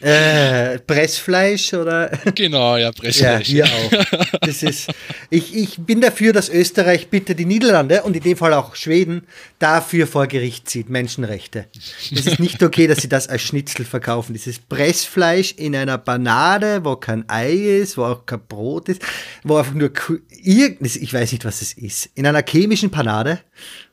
Äh, 0.00 0.78
Pressfleisch 0.80 1.74
oder? 1.74 2.10
Genau, 2.34 2.76
ja, 2.76 2.90
Pressfleisch. 2.90 3.48
Ja, 3.50 3.66
hier 3.66 3.66
auch. 3.66 4.26
Das 4.40 4.62
ist, 4.62 4.88
ich, 5.30 5.54
ich 5.54 5.76
bin 5.78 6.00
dafür, 6.00 6.32
dass 6.32 6.48
Österreich 6.48 7.08
bitte 7.08 7.34
die 7.34 7.44
Niederlande 7.44 8.02
und 8.02 8.16
in 8.16 8.22
dem 8.22 8.36
Fall 8.36 8.52
auch 8.54 8.74
Schweden 8.74 9.26
dafür 9.58 10.06
vor 10.06 10.26
Gericht 10.26 10.68
zieht, 10.68 10.88
Menschenrechte. 10.88 11.66
Es 12.10 12.26
ist 12.26 12.40
nicht 12.40 12.62
okay, 12.62 12.86
dass 12.88 13.02
sie 13.02 13.08
das 13.08 13.28
als 13.28 13.42
Schnitzel 13.42 13.84
verkaufen. 13.84 14.32
Dieses 14.32 14.58
Pressfleisch 14.58 15.52
in 15.56 15.76
einer 15.76 15.98
Banade, 15.98 16.84
wo 16.84 16.96
kein 16.96 17.28
Ei 17.28 17.52
ist, 17.52 17.96
wo 17.96 18.04
auch 18.04 18.26
kein 18.26 18.44
Brot 18.46 18.88
ist, 18.88 19.02
wo 19.44 19.56
einfach 19.56 19.74
nur, 19.74 19.92
ich 20.28 21.12
weiß 21.12 21.32
nicht, 21.32 21.44
was 21.44 21.62
es 21.62 21.72
ist, 21.74 22.10
in 22.14 22.26
einer 22.26 22.42
chemischen 22.42 22.90
Panade, 22.90 23.40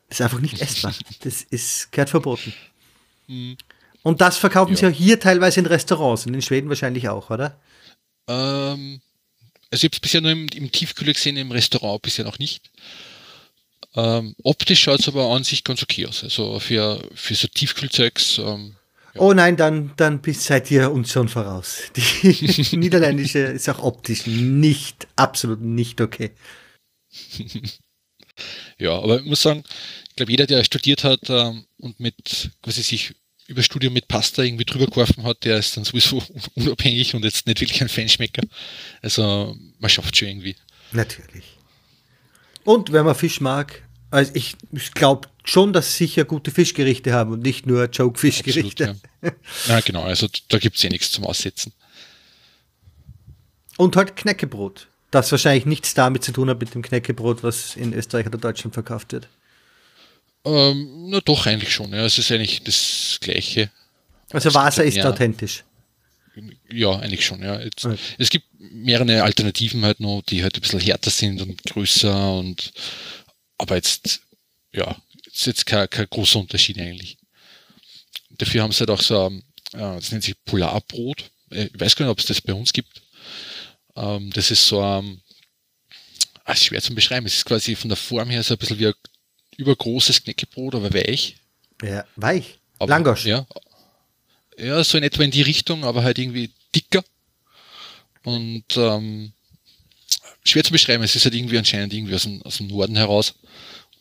das 0.09 0.19
ist 0.19 0.23
einfach 0.23 0.39
nicht 0.39 0.59
essbar. 0.61 0.93
Das 1.21 1.43
ist, 1.43 1.91
gehört 1.91 2.09
verboten. 2.09 2.53
Mhm. 3.29 3.57
Und 4.03 4.21
das 4.21 4.37
verkaufen 4.37 4.73
ja. 4.73 4.77
sie 4.77 4.87
auch 4.87 4.91
hier 4.91 5.19
teilweise 5.19 5.59
in 5.59 5.65
Restaurants 5.65 6.25
und 6.25 6.33
in 6.33 6.41
Schweden 6.41 6.69
wahrscheinlich 6.69 7.09
auch, 7.09 7.29
oder? 7.29 7.59
Ähm, 8.27 9.01
also 9.71 9.85
ich 9.85 9.89
habe 9.89 9.95
es 9.95 9.99
bisher 9.99 10.21
nur 10.21 10.31
im, 10.31 10.47
im 10.55 10.71
Tiefkühler 10.71 11.13
gesehen, 11.13 11.37
im 11.37 11.51
Restaurant 11.51 12.01
bisher 12.01 12.25
noch 12.25 12.39
nicht. 12.39 12.71
Ähm, 13.95 14.35
optisch 14.43 14.81
schaut 14.81 14.99
es 14.99 15.07
aber 15.07 15.29
an 15.31 15.43
sich 15.43 15.63
ganz 15.63 15.83
okay 15.83 16.07
aus. 16.07 16.23
Also 16.23 16.59
für, 16.59 17.01
für 17.13 17.35
so 17.35 17.47
Tiefkühlzeugs. 17.47 18.39
Ähm, 18.39 18.75
ja. 19.13 19.21
Oh 19.21 19.33
nein, 19.33 19.57
dann, 19.57 19.91
dann 19.97 20.21
seid 20.33 20.69
ihr 20.71 20.91
uns 20.91 21.11
schon 21.11 21.27
voraus. 21.27 21.81
Die 21.95 22.77
niederländische 22.77 23.39
ist 23.39 23.69
auch 23.69 23.83
optisch 23.83 24.27
nicht, 24.27 25.07
absolut 25.15 25.61
nicht 25.61 25.99
okay. 26.01 26.31
ja, 28.77 28.91
aber 28.97 29.19
ich 29.19 29.25
muss 29.25 29.41
sagen, 29.41 29.63
ich 30.09 30.15
glaube, 30.15 30.31
jeder, 30.31 30.45
der 30.45 30.63
studiert 30.63 31.03
hat 31.03 31.21
ähm, 31.29 31.65
und 31.79 31.99
mit 31.99 32.51
quasi 32.61 32.83
sich 32.83 33.15
über 33.47 33.63
Studium 33.63 33.93
mit 33.93 34.07
Pasta 34.07 34.43
irgendwie 34.43 34.65
drüber 34.65 34.85
geworfen 34.85 35.23
hat, 35.23 35.43
der 35.43 35.57
ist 35.57 35.75
dann 35.75 35.83
sowieso 35.83 36.21
unabhängig 36.55 37.15
und 37.15 37.25
jetzt 37.25 37.47
nicht 37.47 37.59
wirklich 37.59 37.81
ein 37.81 37.89
Fanschmecker. 37.89 38.43
Also 39.01 39.55
man 39.79 39.89
schafft 39.89 40.15
schon 40.15 40.27
irgendwie. 40.27 40.55
Natürlich. 40.91 41.45
Und 42.63 42.91
wenn 42.91 43.05
man 43.05 43.15
Fisch 43.15 43.41
mag, 43.41 43.83
also 44.11 44.31
ich, 44.35 44.55
ich 44.71 44.93
glaube 44.93 45.27
schon, 45.43 45.73
dass 45.73 45.97
sicher 45.97 46.25
gute 46.25 46.51
Fischgerichte 46.51 47.13
haben 47.13 47.31
und 47.33 47.41
nicht 47.41 47.65
nur 47.65 47.85
Joke-Fischgerichte. 47.85 48.95
Ja. 49.21 49.31
ja. 49.67 49.79
genau, 49.81 50.03
also 50.03 50.27
da 50.49 50.59
gibt 50.59 50.77
es 50.77 50.83
ja 50.83 50.89
nichts 50.89 51.11
zum 51.11 51.25
Aussetzen. 51.25 51.73
Und 53.77 53.95
halt 53.95 54.15
Knäckebrot. 54.15 54.87
Das 55.09 55.31
wahrscheinlich 55.31 55.65
nichts 55.65 55.95
damit 55.95 56.23
zu 56.23 56.31
tun 56.31 56.49
hat 56.49 56.59
mit 56.59 56.75
dem 56.75 56.83
Knäckebrot, 56.83 57.41
was 57.41 57.75
in 57.75 57.93
Österreich 57.93 58.27
oder 58.27 58.37
Deutschland 58.37 58.75
verkauft 58.75 59.11
wird. 59.11 59.27
Ähm, 60.45 61.09
na 61.09 61.19
doch, 61.21 61.45
eigentlich 61.45 61.73
schon. 61.73 61.91
Ja. 61.91 62.05
Es 62.05 62.17
ist 62.17 62.31
eigentlich 62.31 62.63
das 62.63 63.17
Gleiche. 63.21 63.69
Also 64.31 64.53
Wasser 64.53 64.83
ist 64.83 64.97
ja, 64.97 65.09
authentisch. 65.09 65.63
Ja, 66.71 66.99
eigentlich 66.99 67.25
schon, 67.25 67.41
ja. 67.41 67.59
Jetzt, 67.59 67.85
okay. 67.85 67.97
Es 68.17 68.29
gibt 68.29 68.45
mehrere 68.57 69.23
Alternativen 69.23 69.83
halt 69.83 69.99
noch, 69.99 70.21
die 70.21 70.43
halt 70.43 70.55
ein 70.55 70.61
bisschen 70.61 70.79
härter 70.79 71.09
sind 71.09 71.41
und 71.41 71.61
größer 71.63 72.33
und 72.33 72.71
aber 73.57 73.75
jetzt, 73.75 74.21
ja, 74.71 74.95
ist 75.25 75.47
jetzt 75.47 75.65
kein, 75.65 75.89
kein 75.89 76.07
großer 76.09 76.39
Unterschied 76.39 76.79
eigentlich. 76.79 77.17
Dafür 78.29 78.63
haben 78.63 78.71
sie 78.71 78.79
halt 78.79 78.91
auch 78.91 79.01
so, 79.01 79.27
äh, 79.73 79.77
das 79.77 80.11
nennt 80.11 80.23
sich 80.23 80.35
Polarbrot. 80.45 81.29
Äh, 81.51 81.65
ich 81.73 81.79
weiß 81.79 81.95
gar 81.95 82.05
nicht, 82.05 82.11
ob 82.11 82.19
es 82.19 82.25
das 82.25 82.41
bei 82.41 82.53
uns 82.53 82.71
gibt. 82.71 83.01
Ähm, 83.95 84.31
das 84.31 84.51
ist 84.51 84.65
so, 84.65 84.81
ähm, 84.81 85.21
ah, 86.45 86.55
schwer 86.55 86.81
zu 86.81 86.95
beschreiben. 86.95 87.25
Es 87.25 87.37
ist 87.37 87.45
quasi 87.45 87.75
von 87.75 87.89
der 87.89 87.97
Form 87.97 88.29
her 88.29 88.43
so 88.43 88.53
ein 88.53 88.57
bisschen 88.57 88.79
wie 88.79 88.87
ein 88.87 88.93
übergroßes 89.59 90.23
Knäckebrot, 90.23 90.75
aber 90.75 90.93
weich. 90.93 91.37
Ja, 91.83 92.05
weich. 92.15 92.59
Aber, 92.79 92.89
Langosch. 92.89 93.25
Ja, 93.25 93.45
ja, 94.59 94.83
so 94.83 94.97
in 94.97 95.03
etwa 95.03 95.23
in 95.23 95.31
die 95.31 95.41
Richtung, 95.41 95.85
aber 95.85 96.03
halt 96.03 96.19
irgendwie 96.19 96.51
dicker. 96.75 97.03
Und 98.23 98.65
ähm, 98.75 99.31
schwer 100.43 100.63
zu 100.63 100.71
beschreiben, 100.71 101.03
es 101.03 101.15
ist 101.15 101.23
halt 101.23 101.35
irgendwie 101.35 101.57
anscheinend 101.57 101.93
irgendwie 101.93 102.15
aus 102.15 102.23
dem, 102.23 102.41
aus 102.43 102.57
dem 102.57 102.67
Norden 102.67 102.95
heraus. 102.95 103.35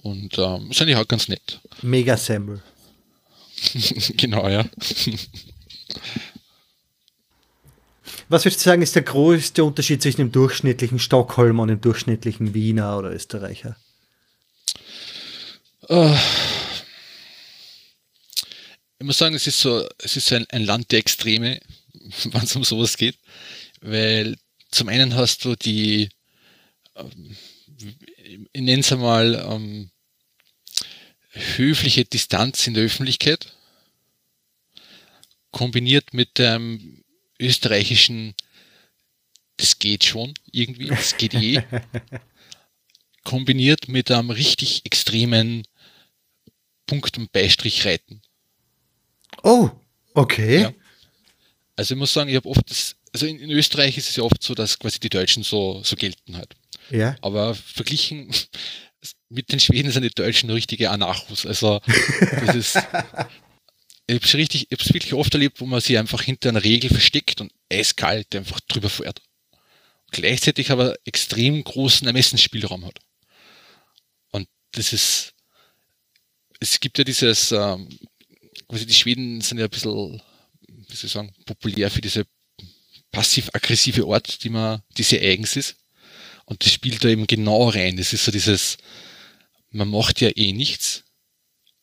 Und 0.02 0.36
ähm, 0.38 0.70
ist 0.70 0.82
eigentlich 0.82 0.96
auch 0.96 1.06
ganz 1.06 1.28
nett. 1.28 1.60
Mega 1.82 2.16
Semmel. 2.16 2.62
genau, 4.16 4.48
ja. 4.48 4.64
Was 8.28 8.44
würdest 8.44 8.60
du 8.60 8.64
sagen, 8.64 8.82
ist 8.82 8.94
der 8.94 9.02
größte 9.02 9.64
Unterschied 9.64 10.02
zwischen 10.02 10.18
dem 10.18 10.32
durchschnittlichen 10.32 10.98
Stockholmer 10.98 11.62
und 11.62 11.68
dem 11.68 11.80
durchschnittlichen 11.80 12.52
Wiener 12.54 12.98
oder 12.98 13.12
Österreicher? 13.12 13.76
Ich 18.98 19.06
muss 19.06 19.16
sagen, 19.16 19.34
es 19.34 19.46
ist 19.46 19.60
so, 19.60 19.88
es 19.98 20.16
ist 20.16 20.30
ein, 20.34 20.44
ein 20.50 20.64
Land 20.64 20.92
der 20.92 20.98
Extreme, 20.98 21.60
wenn 22.24 22.42
es 22.42 22.54
um 22.56 22.64
sowas 22.64 22.98
geht, 22.98 23.16
weil 23.80 24.36
zum 24.70 24.88
einen 24.88 25.14
hast 25.14 25.46
du 25.46 25.56
die, 25.56 26.10
ähm, 26.94 27.36
ich 28.52 28.60
nenne 28.60 28.80
es 28.80 28.92
einmal, 28.92 29.34
ähm, 29.50 29.90
höfliche 31.30 32.04
Distanz 32.04 32.66
in 32.66 32.74
der 32.74 32.84
Öffentlichkeit, 32.84 33.54
kombiniert 35.52 36.12
mit 36.12 36.38
dem 36.38 37.02
österreichischen, 37.38 38.34
das 39.56 39.78
geht 39.78 40.04
schon 40.04 40.34
irgendwie, 40.52 40.88
das 40.88 41.16
geht 41.16 41.32
eh, 41.32 41.62
kombiniert 43.24 43.88
mit 43.88 44.10
einem 44.10 44.30
richtig 44.30 44.84
extremen 44.84 45.66
Punkt- 46.88 47.16
und 47.18 47.30
Beistrich 47.30 47.86
reiten. 47.86 48.20
Oh, 49.44 49.70
okay. 50.14 50.62
Ja. 50.62 50.72
Also 51.76 51.94
ich 51.94 51.98
muss 51.98 52.12
sagen, 52.12 52.28
ich 52.28 52.34
habe 52.34 52.48
oft 52.48 52.68
das, 52.68 52.96
also 53.12 53.26
in, 53.26 53.38
in, 53.38 53.50
Österreich 53.50 53.96
ist 53.96 54.10
es 54.10 54.16
ja 54.16 54.24
oft 54.24 54.42
so, 54.42 54.54
dass 54.54 54.80
quasi 54.80 54.98
die 54.98 55.10
Deutschen 55.10 55.44
so, 55.44 55.80
so 55.84 55.94
gelten 55.94 56.36
halt. 56.36 56.56
Ja. 56.90 57.14
Aber 57.20 57.54
verglichen 57.54 58.34
mit 59.28 59.52
den 59.52 59.60
Schweden 59.60 59.92
sind 59.92 60.02
die 60.02 60.10
Deutschen 60.10 60.50
richtige 60.50 60.90
Anarchos. 60.90 61.46
Also 61.46 61.80
das 61.86 62.56
ist, 62.56 62.76
ich 64.08 64.14
habe 64.14 64.24
es 64.24 64.34
richtig, 64.34 64.66
ich 64.70 64.78
habe 64.78 64.94
wirklich 64.94 65.14
oft 65.14 65.32
erlebt, 65.34 65.60
wo 65.60 65.66
man 65.66 65.80
sich 65.80 65.98
einfach 65.98 66.22
hinter 66.22 66.48
einer 66.48 66.64
Regel 66.64 66.90
versteckt 66.90 67.40
und 67.40 67.52
eiskalt 67.70 68.34
einfach 68.34 68.58
drüber 68.60 68.90
fährt. 68.90 69.22
Gleichzeitig 70.10 70.70
aber 70.70 70.96
extrem 71.04 71.62
großen 71.62 72.06
Ermessensspielraum 72.06 72.86
hat. 72.86 72.98
Und 74.30 74.48
das 74.72 74.94
ist, 74.94 75.34
es 76.60 76.80
gibt 76.80 76.98
ja 76.98 77.04
dieses, 77.04 77.52
ähm, 77.52 77.88
quasi 78.68 78.86
die 78.86 78.94
Schweden 78.94 79.40
sind 79.40 79.58
ja 79.58 79.64
ein 79.64 79.70
bisschen, 79.70 80.20
wie 80.66 80.94
soll 80.94 81.06
ich 81.06 81.12
sagen, 81.12 81.32
populär 81.46 81.90
für 81.90 82.00
diese 82.00 82.26
passiv-aggressive 83.12 84.04
Art, 84.06 84.42
die 84.44 84.50
man, 84.50 84.82
die 84.96 85.02
sehr 85.02 85.22
eigens 85.22 85.56
ist. 85.56 85.76
Und 86.44 86.64
das 86.64 86.72
spielt 86.72 87.04
da 87.04 87.08
eben 87.08 87.26
genau 87.26 87.68
rein. 87.68 87.96
Das 87.96 88.12
ist 88.12 88.24
so 88.24 88.32
dieses, 88.32 88.78
man 89.70 89.88
macht 89.88 90.20
ja 90.20 90.30
eh 90.34 90.52
nichts, 90.52 91.04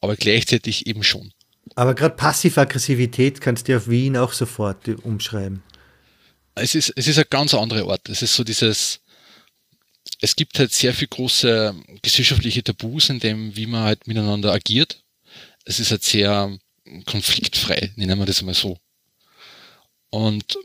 aber 0.02 0.16
gleichzeitig 0.16 0.88
eben 0.88 1.04
schon. 1.04 1.32
Aber 1.76 1.96
gerade 1.96 2.16
Passiv-Aggressivität 2.16 3.42
kannst 3.42 3.68
du 3.68 3.78
auf 3.78 3.88
Wien 3.88 4.18
auch 4.18 4.34
sofort 4.34 4.88
umschreiben. 5.04 5.64
Es 6.54 6.76
ist, 6.76 6.94
es 6.96 7.08
ist 7.08 7.18
eine 7.18 7.26
ganz 7.26 7.54
andere 7.54 7.90
Art. 7.90 8.08
Es 8.08 8.22
ist 8.22 8.36
so 8.36 8.44
dieses, 8.44 9.02
es 10.22 10.36
gibt 10.36 10.60
halt 10.60 10.72
sehr 10.72 10.94
viel 10.94 11.08
große 11.08 11.76
gesellschaftliche 12.02 12.64
Tabus 12.64 13.10
in 13.10 13.20
dem, 13.20 13.56
wie 13.56 13.66
man 13.66 13.84
halt 13.84 14.08
miteinander 14.08 14.54
agiert. 14.54 15.04
Es 15.66 15.80
ist 15.80 15.92
halt 15.92 16.04
sehr 16.04 16.58
konfliktfrei, 17.06 17.92
nennen 17.96 18.20
wir 18.20 18.26
das 18.26 18.42
mal 18.42 18.54
so. 18.54 18.78
Und 20.10 20.58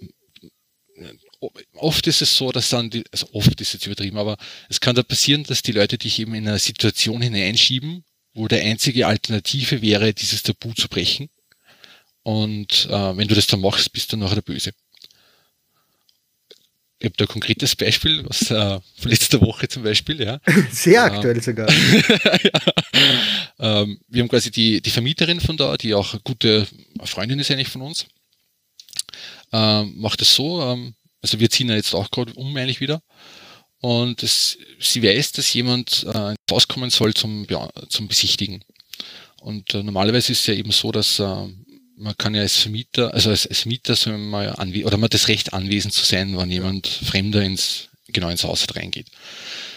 oft 1.74 2.06
ist 2.06 2.22
es 2.22 2.36
so, 2.36 2.52
dass 2.52 2.68
dann 2.68 2.90
die, 2.90 3.04
also 3.10 3.28
oft 3.32 3.60
ist 3.60 3.74
es 3.74 3.86
übertrieben, 3.86 4.18
aber 4.18 4.36
es 4.68 4.80
kann 4.80 4.94
da 4.94 5.02
passieren, 5.02 5.44
dass 5.44 5.62
die 5.62 5.72
Leute 5.72 5.98
dich 5.98 6.18
eben 6.18 6.34
in 6.34 6.46
eine 6.46 6.58
Situation 6.58 7.22
hineinschieben, 7.22 8.04
wo 8.34 8.48
der 8.48 8.62
einzige 8.62 9.06
Alternative 9.06 9.82
wäre, 9.82 10.12
dieses 10.12 10.42
Tabu 10.42 10.72
zu 10.74 10.88
brechen. 10.88 11.30
Und 12.22 12.86
äh, 12.90 13.16
wenn 13.16 13.28
du 13.28 13.34
das 13.34 13.46
dann 13.46 13.60
machst, 13.60 13.92
bist 13.92 14.12
du 14.12 14.16
nachher 14.16 14.36
der 14.36 14.42
Böse. 14.42 14.72
Ich 17.00 17.06
habe 17.06 17.16
da 17.16 17.24
ein 17.24 17.28
konkretes 17.28 17.74
Beispiel 17.76 18.26
aus 18.26 18.50
äh, 18.50 18.78
von 18.96 19.10
letzter 19.10 19.40
Woche 19.40 19.68
zum 19.68 19.82
Beispiel. 19.82 20.22
Ja. 20.22 20.38
Sehr 20.70 21.02
aktuell 21.02 21.36
ähm, 21.36 21.42
sogar. 21.42 21.70
ja. 21.72 22.50
ähm, 23.58 23.98
wir 24.06 24.22
haben 24.22 24.28
quasi 24.28 24.50
die, 24.50 24.82
die 24.82 24.90
Vermieterin 24.90 25.40
von 25.40 25.56
da, 25.56 25.78
die 25.78 25.94
auch 25.94 26.12
eine 26.12 26.20
gute 26.22 26.66
Freundin 27.04 27.38
ist 27.38 27.50
eigentlich 27.50 27.68
von 27.68 27.80
uns, 27.80 28.04
ähm, 29.50 29.94
macht 29.96 30.20
es 30.20 30.34
so, 30.34 30.60
ähm, 30.60 30.94
also 31.22 31.40
wir 31.40 31.48
ziehen 31.48 31.70
ja 31.70 31.76
jetzt 31.76 31.94
auch 31.94 32.10
gerade 32.10 32.34
um 32.34 32.54
eigentlich 32.54 32.82
wieder. 32.82 33.02
Und 33.80 34.22
es, 34.22 34.58
sie 34.78 35.02
weiß, 35.02 35.32
dass 35.32 35.54
jemand 35.54 36.04
äh, 36.04 36.34
rauskommen 36.50 36.90
soll 36.90 37.14
zum, 37.14 37.46
zum 37.88 38.08
Besichtigen. 38.08 38.62
Und 39.40 39.72
äh, 39.72 39.82
normalerweise 39.82 40.32
ist 40.32 40.40
es 40.40 40.46
ja 40.48 40.54
eben 40.54 40.70
so, 40.70 40.92
dass 40.92 41.18
äh, 41.18 41.48
man 42.00 42.16
kann 42.16 42.34
ja 42.34 42.40
als 42.40 42.56
Vermieter, 42.56 43.12
also 43.12 43.30
als, 43.30 43.46
als 43.46 43.66
Mieter 43.66 43.94
soll 43.94 44.16
man 44.16 44.44
ja 44.44 44.86
oder 44.86 44.96
man 44.96 45.04
hat 45.04 45.14
das 45.14 45.28
Recht 45.28 45.52
anwesend 45.52 45.92
zu 45.92 46.04
sein, 46.04 46.36
wenn 46.36 46.50
jemand 46.50 46.86
Fremder 46.88 47.42
ins, 47.42 47.88
genau 48.08 48.30
ins 48.30 48.44
Haus 48.44 48.66
reingeht. 48.74 49.08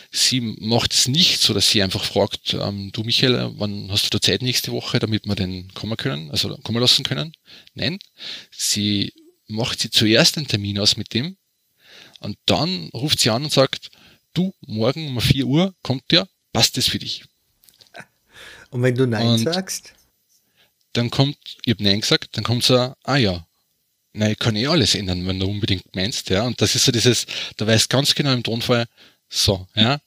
Sie 0.09 0.39
macht 0.39 0.93
es 0.93 1.07
nicht 1.07 1.41
so, 1.41 1.53
dass 1.53 1.69
sie 1.69 1.83
einfach 1.83 2.03
fragt, 2.03 2.53
ähm, 2.53 2.91
du 2.93 3.03
Michael, 3.03 3.51
wann 3.55 3.91
hast 3.91 4.05
du 4.05 4.09
da 4.11 4.21
Zeit 4.21 4.41
nächste 4.41 4.71
Woche, 4.71 4.99
damit 4.99 5.25
wir 5.25 5.35
den 5.35 5.73
kommen 5.73 5.97
können, 5.97 6.31
also 6.31 6.55
kommen 6.57 6.79
lassen 6.79 7.03
können? 7.03 7.33
Nein. 7.73 7.99
Sie 8.51 9.11
macht 9.47 9.79
sie 9.79 9.89
zuerst 9.89 10.37
einen 10.37 10.47
Termin 10.47 10.79
aus 10.79 10.97
mit 10.97 11.13
dem 11.13 11.35
und 12.19 12.37
dann 12.45 12.89
ruft 12.93 13.19
sie 13.19 13.31
an 13.31 13.43
und 13.43 13.51
sagt, 13.51 13.89
du, 14.33 14.53
morgen 14.65 15.09
um 15.09 15.19
4 15.19 15.45
Uhr 15.45 15.75
kommt 15.81 16.03
der, 16.11 16.27
passt 16.53 16.77
das 16.77 16.87
für 16.87 16.99
dich? 16.99 17.25
Und 18.69 18.81
wenn 18.81 18.95
du 18.95 19.07
Nein 19.07 19.27
und 19.27 19.39
sagst? 19.39 19.93
Dann 20.93 21.09
kommt, 21.09 21.37
ich 21.65 21.73
habe 21.73 21.83
Nein 21.83 22.01
gesagt, 22.01 22.37
dann 22.37 22.43
kommt 22.43 22.63
so, 22.63 22.93
ah 23.03 23.15
ja, 23.17 23.45
nein, 24.13 24.31
ich 24.31 24.39
kann 24.39 24.55
eh 24.55 24.67
alles 24.67 24.95
ändern, 24.95 25.25
wenn 25.27 25.39
du 25.39 25.47
unbedingt 25.47 25.95
meinst, 25.95 26.29
ja. 26.29 26.43
Und 26.43 26.61
das 26.61 26.75
ist 26.75 26.85
so 26.85 26.91
dieses, 26.91 27.25
da 27.57 27.67
weißt 27.67 27.89
ganz 27.89 28.15
genau 28.15 28.31
im 28.31 28.43
Tonfall, 28.43 28.85
so, 29.29 29.67
ja. 29.75 29.99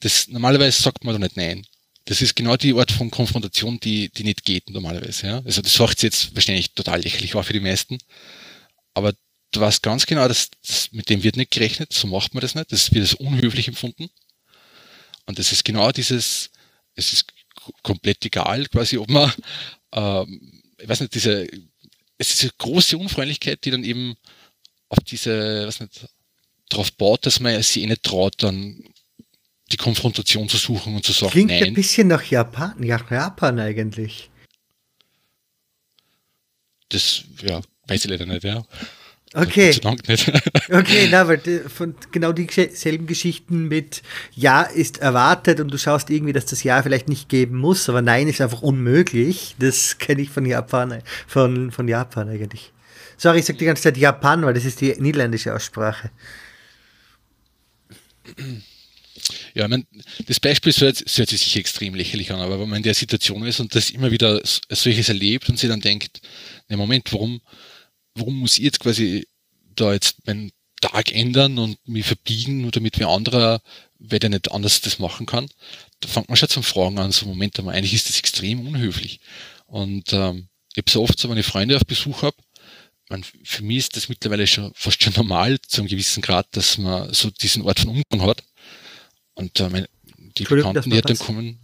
Das, 0.00 0.28
normalerweise 0.28 0.82
sagt 0.82 1.04
man 1.04 1.14
da 1.14 1.18
nicht 1.18 1.36
Nein. 1.36 1.66
Das 2.04 2.22
ist 2.22 2.36
genau 2.36 2.56
die 2.56 2.74
Art 2.74 2.92
von 2.92 3.10
Konfrontation, 3.10 3.80
die, 3.80 4.10
die 4.10 4.22
nicht 4.22 4.44
geht 4.44 4.70
normalerweise, 4.70 5.26
ja. 5.26 5.42
Also 5.44 5.62
das 5.62 5.74
sagt 5.74 6.02
jetzt 6.02 6.34
wahrscheinlich 6.34 6.72
total 6.72 7.00
lächerlich 7.00 7.34
war 7.34 7.42
für 7.42 7.54
die 7.54 7.60
meisten. 7.60 7.98
Aber 8.94 9.12
du 9.52 9.60
weißt 9.60 9.82
ganz 9.82 10.06
genau, 10.06 10.28
dass, 10.28 10.50
dass 10.64 10.92
mit 10.92 11.08
dem 11.08 11.22
wird 11.22 11.36
nicht 11.36 11.50
gerechnet, 11.50 11.92
so 11.92 12.06
macht 12.06 12.34
man 12.34 12.42
das 12.42 12.54
nicht, 12.54 12.70
das 12.70 12.92
wird 12.92 13.02
als 13.02 13.14
unhöflich 13.14 13.68
empfunden. 13.68 14.08
Und 15.24 15.38
das 15.38 15.50
ist 15.50 15.64
genau 15.64 15.90
dieses, 15.90 16.50
es 16.94 17.12
ist 17.12 17.26
komplett 17.82 18.24
egal, 18.24 18.66
quasi, 18.66 18.98
ob 18.98 19.10
man, 19.10 19.32
ähm, 19.92 20.62
ich 20.78 20.88
weiß 20.88 21.00
nicht, 21.00 21.14
diese, 21.14 21.46
es 22.18 22.34
ist 22.34 22.42
eine 22.42 22.52
große 22.58 22.98
Unfreundlichkeit, 22.98 23.64
die 23.64 23.70
dann 23.70 23.84
eben 23.84 24.16
auf 24.88 24.98
diese, 25.00 25.66
weiß 25.66 25.80
nicht, 25.80 26.06
darauf 26.68 26.92
baut, 26.92 27.26
dass 27.26 27.40
man 27.40 27.60
sich 27.62 27.82
eh 27.82 27.86
nicht 27.86 28.02
traut, 28.02 28.34
dann 28.42 28.82
die 29.72 29.76
Konfrontation 29.76 30.48
zu 30.48 30.56
suchen 30.56 30.94
und 30.94 31.04
zu 31.04 31.12
sagen, 31.12 31.32
Klingt 31.32 31.50
nein. 31.50 31.64
ein 31.64 31.74
bisschen 31.74 32.08
nach 32.08 32.22
Japan, 32.22 32.74
nach 32.78 33.10
Japan 33.10 33.58
eigentlich. 33.58 34.30
Das, 36.88 37.24
ja, 37.42 37.60
weiß 37.88 38.04
ich 38.04 38.10
leider 38.10 38.26
nicht, 38.26 38.44
ja. 38.44 38.64
Okay. 39.36 39.78
okay, 40.70 41.08
na, 41.10 41.28
weil 41.28 41.68
von 41.68 41.94
genau 42.10 42.32
dieselben 42.32 43.06
Geschichten 43.06 43.68
mit 43.68 44.02
Ja 44.34 44.62
ist 44.62 44.98
erwartet 44.98 45.60
und 45.60 45.70
du 45.70 45.76
schaust 45.76 46.08
irgendwie, 46.08 46.32
dass 46.32 46.46
das 46.46 46.62
Ja 46.62 46.82
vielleicht 46.82 47.10
nicht 47.10 47.28
geben 47.28 47.58
muss, 47.58 47.86
aber 47.90 48.00
Nein 48.00 48.28
ist 48.28 48.40
einfach 48.40 48.62
unmöglich. 48.62 49.54
Das 49.58 49.98
kenne 49.98 50.22
ich 50.22 50.30
von 50.30 50.46
Japan, 50.46 51.02
von, 51.26 51.70
von 51.70 51.86
Japan 51.86 52.30
eigentlich. 52.30 52.72
Sorry, 53.18 53.40
ich 53.40 53.44
sage 53.44 53.58
die 53.58 53.66
ganze 53.66 53.82
Zeit 53.82 53.98
Japan, 53.98 54.42
weil 54.42 54.54
das 54.54 54.64
ist 54.64 54.80
die 54.80 54.94
niederländische 54.98 55.54
Aussprache. 55.54 56.10
Ja, 59.54 59.68
mein, 59.68 59.86
das 60.26 60.40
Beispiel 60.40 60.72
hört, 60.72 61.04
hört 61.14 61.28
sich 61.28 61.56
extrem 61.56 61.94
lächerlich 61.94 62.32
an, 62.32 62.40
aber 62.40 62.58
wenn 62.58 62.70
man 62.70 62.78
in 62.78 62.82
der 62.82 62.94
Situation 62.94 63.44
ist 63.44 63.60
und 63.60 63.74
das 63.74 63.90
immer 63.90 64.10
wieder 64.10 64.40
solches 64.70 65.10
erlebt 65.10 65.48
und 65.50 65.58
sie 65.58 65.68
dann 65.68 65.80
denkt, 65.80 66.22
ne 66.68 66.76
Moment, 66.78 67.12
warum, 67.12 67.40
warum 68.16 68.40
muss 68.40 68.58
ich 68.58 68.64
jetzt 68.64 68.80
quasi 68.80 69.26
da 69.74 69.92
jetzt 69.92 70.26
meinen 70.26 70.52
Tag 70.80 71.12
ändern 71.12 71.58
und 71.58 71.78
mich 71.88 72.06
verbiegen, 72.06 72.62
nur 72.62 72.70
damit 72.70 72.98
wir 72.98 73.08
andere, 73.08 73.60
wer 73.98 74.18
der 74.18 74.30
nicht 74.30 74.50
anders 74.50 74.80
das 74.80 74.98
machen 74.98 75.26
kann? 75.26 75.48
Da 76.00 76.08
fängt 76.08 76.28
man 76.28 76.36
schon 76.36 76.48
zum 76.48 76.62
Fragen 76.62 76.98
an, 76.98 77.12
so 77.12 77.26
Moment, 77.26 77.58
aber 77.58 77.72
eigentlich 77.72 77.94
ist 77.94 78.08
das 78.08 78.18
extrem 78.18 78.66
unhöflich. 78.66 79.20
Und 79.66 80.12
ähm, 80.12 80.48
ich 80.72 80.78
habe 80.78 80.90
so 80.90 81.02
oft 81.02 81.18
so 81.18 81.28
meine 81.28 81.42
Freunde 81.42 81.76
auf 81.76 81.86
Besuch 81.86 82.22
habe, 82.22 82.36
man, 83.08 83.24
für 83.44 83.62
mich 83.62 83.78
ist 83.78 83.96
das 83.96 84.08
mittlerweile 84.08 84.46
schon 84.46 84.72
fast 84.74 85.02
schon 85.02 85.12
normal 85.14 85.60
zu 85.60 85.80
einem 85.80 85.88
gewissen 85.88 86.22
Grad, 86.22 86.48
dass 86.52 86.78
man 86.78 87.12
so 87.14 87.30
diesen 87.30 87.62
Ort 87.62 87.80
von 87.80 87.90
Umgang 87.90 88.28
hat. 88.28 88.42
Und 89.34 89.60
äh, 89.60 89.68
meine, 89.68 89.88
die 90.38 90.44
Bekannten, 90.44 90.90
die 90.90 91.00
dann 91.00 91.18
kommen, 91.18 91.60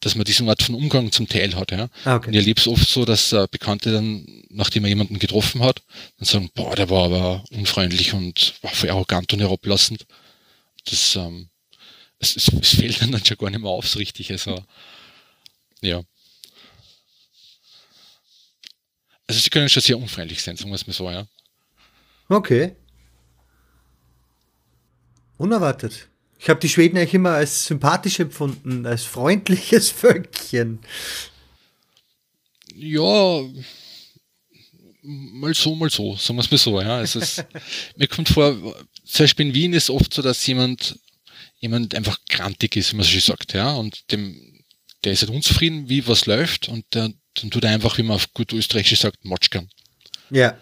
dass 0.00 0.14
man 0.14 0.24
diesen 0.24 0.48
Art 0.48 0.62
von 0.62 0.74
Umgang 0.74 1.10
zum 1.12 1.28
Teil 1.28 1.54
hat. 1.56 1.72
Ja. 1.72 1.88
Ah, 2.04 2.16
okay. 2.16 2.28
Und 2.28 2.34
ich 2.34 2.40
erlebe 2.40 2.60
es 2.60 2.68
oft 2.68 2.88
so, 2.88 3.04
dass 3.04 3.32
äh, 3.32 3.46
Bekannte 3.50 3.92
dann, 3.92 4.44
nachdem 4.50 4.84
er 4.84 4.90
jemanden 4.90 5.18
getroffen 5.18 5.62
hat, 5.62 5.82
dann 6.18 6.26
sagen, 6.26 6.50
boah, 6.54 6.74
der 6.76 6.90
war 6.90 7.06
aber 7.06 7.44
unfreundlich 7.50 8.12
und 8.12 8.54
war 8.62 8.70
voll 8.70 8.90
arrogant 8.90 9.32
und 9.32 9.40
herablassend. 9.40 10.06
Das, 10.84 11.16
ähm, 11.16 11.48
es, 12.18 12.36
es, 12.36 12.48
es 12.48 12.74
fällt 12.76 13.02
dann, 13.02 13.12
dann 13.12 13.24
schon 13.24 13.36
gar 13.36 13.50
nicht 13.50 13.60
mehr 13.60 13.70
auf 13.70 13.88
so 13.88 13.98
richtig. 13.98 14.30
Also, 14.30 14.64
ja. 15.80 16.02
Also 19.26 19.40
sie 19.40 19.50
können 19.50 19.68
schon 19.68 19.82
sehr 19.82 19.98
unfreundlich 19.98 20.42
sein, 20.42 20.56
sagen 20.56 20.70
wir 20.70 20.76
es 20.76 20.86
mal 20.86 20.92
so, 20.92 21.10
ja. 21.10 21.26
Okay. 22.28 22.76
Unerwartet. 25.36 26.08
Ich 26.38 26.48
habe 26.48 26.60
die 26.60 26.68
Schweden 26.68 26.96
eigentlich 26.96 27.14
immer 27.14 27.32
als 27.32 27.66
sympathisch 27.66 28.20
empfunden, 28.20 28.86
als 28.86 29.04
freundliches 29.04 29.90
Völkchen. 29.90 30.80
Ja, 32.74 33.42
mal 35.02 35.54
so, 35.54 35.74
mal 35.74 35.90
so, 35.90 36.16
sagen 36.16 36.36
wir 36.38 36.42
es 36.42 36.50
mal 36.50 36.58
so. 36.58 36.80
Ja. 36.80 37.02
Es 37.02 37.16
ist, 37.16 37.44
mir 37.96 38.06
kommt 38.06 38.28
vor, 38.28 38.54
zum 39.04 39.24
Beispiel 39.24 39.46
in 39.46 39.54
Wien 39.54 39.72
ist 39.72 39.90
oft 39.90 40.14
so, 40.14 40.22
dass 40.22 40.46
jemand, 40.46 40.98
jemand 41.58 41.94
einfach 41.94 42.18
grantig 42.28 42.76
ist, 42.76 42.92
wie 42.92 42.96
man 42.96 43.04
so 43.04 43.10
schön 43.10 43.20
sagt, 43.20 43.54
ja, 43.54 43.74
und 43.74 44.12
dem, 44.12 44.62
der 45.04 45.12
ist 45.12 45.22
halt 45.22 45.32
unzufrieden, 45.32 45.88
wie 45.88 46.06
was 46.06 46.26
läuft, 46.26 46.68
und 46.68 46.84
der, 46.94 47.12
dann 47.34 47.50
tut 47.50 47.64
er 47.64 47.70
einfach, 47.70 47.98
wie 47.98 48.02
man 48.02 48.16
auf 48.16 48.32
gut 48.32 48.52
Österreichisch 48.52 49.00
sagt, 49.00 49.24
Motschkern. 49.24 49.68
Ja. 50.30 50.58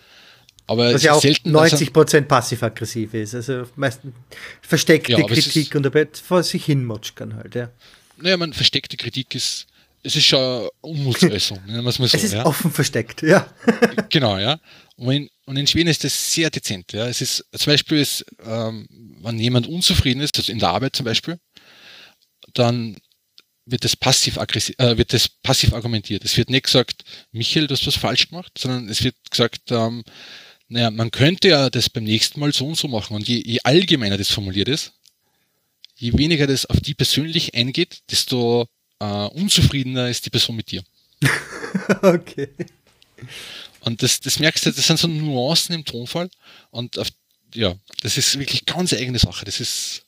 Aber 0.67 0.95
Was 0.95 1.03
ja 1.03 1.13
auch 1.13 1.23
selten, 1.23 1.53
90 1.53 1.93
Prozent 1.93 2.29
passiv-aggressiv 2.29 3.15
ist. 3.15 3.35
Also 3.35 3.65
meistens 3.77 4.15
versteckte 4.63 5.13
ja, 5.13 5.23
Kritik 5.23 5.75
und 5.75 5.85
dabei 5.85 6.09
vor 6.13 6.43
sich 6.43 6.65
hin 6.65 6.85
motschkern 6.85 7.37
halt, 7.37 7.55
ja. 7.55 7.71
Naja, 8.19 8.37
man 8.37 8.53
versteckte 8.53 8.97
Kritik 8.97 9.35
ist, 9.35 9.67
es 10.03 10.17
ist 10.17 10.27
schon 10.27 10.69
Unmutsäußerung, 10.81 11.65
nennen 11.67 11.85
wir 11.85 11.91
es 11.91 11.99
mal 11.99 12.09
so. 12.09 12.17
Es 12.17 12.25
ist 12.25 12.33
ja. 12.33 12.45
offen 12.45 12.73
versteckt, 12.73 13.23
ja. 13.23 13.47
genau, 14.09 14.39
ja. 14.39 14.59
Und 14.97 15.09
wenn, 15.09 15.29
Und 15.45 15.57
in 15.57 15.67
Schweden 15.67 15.89
ist 15.89 16.03
das 16.03 16.33
sehr 16.33 16.51
dezent. 16.51 16.93
Ja. 16.93 17.07
Es 17.07 17.21
ist 17.21 17.45
zum 17.53 17.73
Beispiel, 17.73 17.99
ist, 17.99 18.25
ähm, 18.45 18.89
wenn 19.23 19.39
jemand 19.39 19.69
unzufrieden 19.69 20.21
ist, 20.21 20.37
also 20.39 20.51
in 20.51 20.59
der 20.59 20.71
Arbeit 20.71 20.97
zum 20.97 21.05
Beispiel, 21.05 21.39
dann 22.55 22.97
wird 23.67 23.85
das 23.85 23.97
passiv 23.97 24.39
aggressiv, 24.39 24.77
äh, 24.79 24.97
wird 24.97 25.13
das 25.13 25.29
passiv 25.29 25.75
argumentiert. 25.75 26.25
Es 26.25 26.37
wird 26.37 26.51
nicht 26.51 26.65
gesagt, 26.65 27.05
Michael, 27.33 27.67
du 27.67 27.75
hast 27.75 27.87
was 27.87 27.97
falsch 27.97 28.29
gemacht, 28.29 28.53
sondern 28.57 28.89
es 28.89 29.03
wird 29.03 29.17
gesagt, 29.31 29.71
ähm, 29.71 30.05
naja, 30.69 30.91
man 30.91 31.11
könnte 31.11 31.49
ja 31.49 31.71
das 31.71 31.91
beim 31.91 32.05
nächsten 32.05 32.41
Mal 32.41 32.53
so 32.53 32.67
und 32.67 32.77
so 32.77 32.89
machen. 32.89 33.15
Und 33.15 33.29
je, 33.29 33.43
je 33.45 33.61
allgemeiner 33.63 34.19
das 34.19 34.31
formuliert 34.31 34.69
ist, 34.69 34.93
je 35.97 36.13
weniger 36.17 36.47
das 36.47 36.67
auf 36.67 36.81
die 36.81 36.95
persönlich 36.95 37.55
eingeht, 37.55 37.99
desto 38.11 38.67
äh, 38.99 39.05
unzufriedener 39.05 40.09
ist 40.09 40.27
die 40.27 40.31
Person 40.31 40.57
mit 40.57 40.71
dir. 40.71 40.83
okay. 42.03 42.49
Und 43.81 44.03
das, 44.03 44.21
das 44.21 44.41
merkst 44.41 44.67
du, 44.67 44.73
das 44.73 44.87
sind 44.87 44.99
so 44.99 45.07
Nuancen 45.07 45.75
im 45.75 45.85
Tonfall. 45.85 46.29
Und 46.71 46.99
auf, 46.99 47.09
ja, 47.55 47.77
das 48.03 48.19
ist 48.19 48.39
wirklich 48.39 48.67
ganz 48.67 48.93
eigene 48.93 49.19
Sache. 49.19 49.45
Das 49.45 49.61
ist 49.61 50.03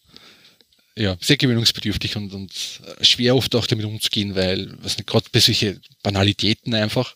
ja 0.96 1.16
sehr 1.20 1.36
gewöhnungsbedürftig 1.36 2.16
und, 2.16 2.34
und 2.34 2.52
schwer 3.00 3.36
oft 3.36 3.54
auch 3.54 3.66
damit 3.66 3.86
umzugehen, 3.86 4.34
weil, 4.34 4.76
was 4.82 4.96
nicht, 4.96 5.06
gerade 5.06 5.28
bei 5.30 5.38
solchen 5.38 5.80
Banalitäten 6.02 6.74
einfach, 6.74 7.14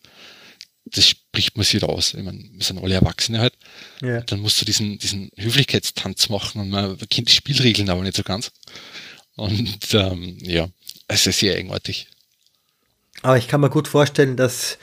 das 0.85 1.09
spricht 1.09 1.57
man 1.57 1.65
sich 1.65 1.83
raus. 1.83 2.15
Ich 2.15 2.23
meine, 2.23 2.39
wir 2.53 2.65
sind 2.65 2.83
alle 2.83 2.95
Erwachsene 2.95 3.39
halt. 3.39 3.55
Ja. 4.01 4.21
Dann 4.21 4.41
musst 4.41 4.61
du 4.61 4.65
diesen, 4.65 4.99
diesen 4.99 5.31
Höflichkeitstanz 5.37 6.29
machen 6.29 6.61
und 6.61 6.71
man 6.71 6.99
kennt 7.09 7.29
die 7.29 7.35
Spielregeln 7.35 7.91
aber 7.91 8.03
nicht 8.03 8.17
so 8.17 8.23
ganz. 8.23 8.51
Und 9.37 9.95
ähm, 9.95 10.39
ja, 10.41 10.69
es 11.09 11.27
ist 11.27 11.39
sehr 11.39 11.57
eigenartig. 11.57 12.09
Aber 13.23 13.39
ich 13.39 13.49
kann 13.49 13.61
mir 13.61 13.71
gut 13.71 13.89
vorstellen, 13.89 14.37
dass 14.37 14.79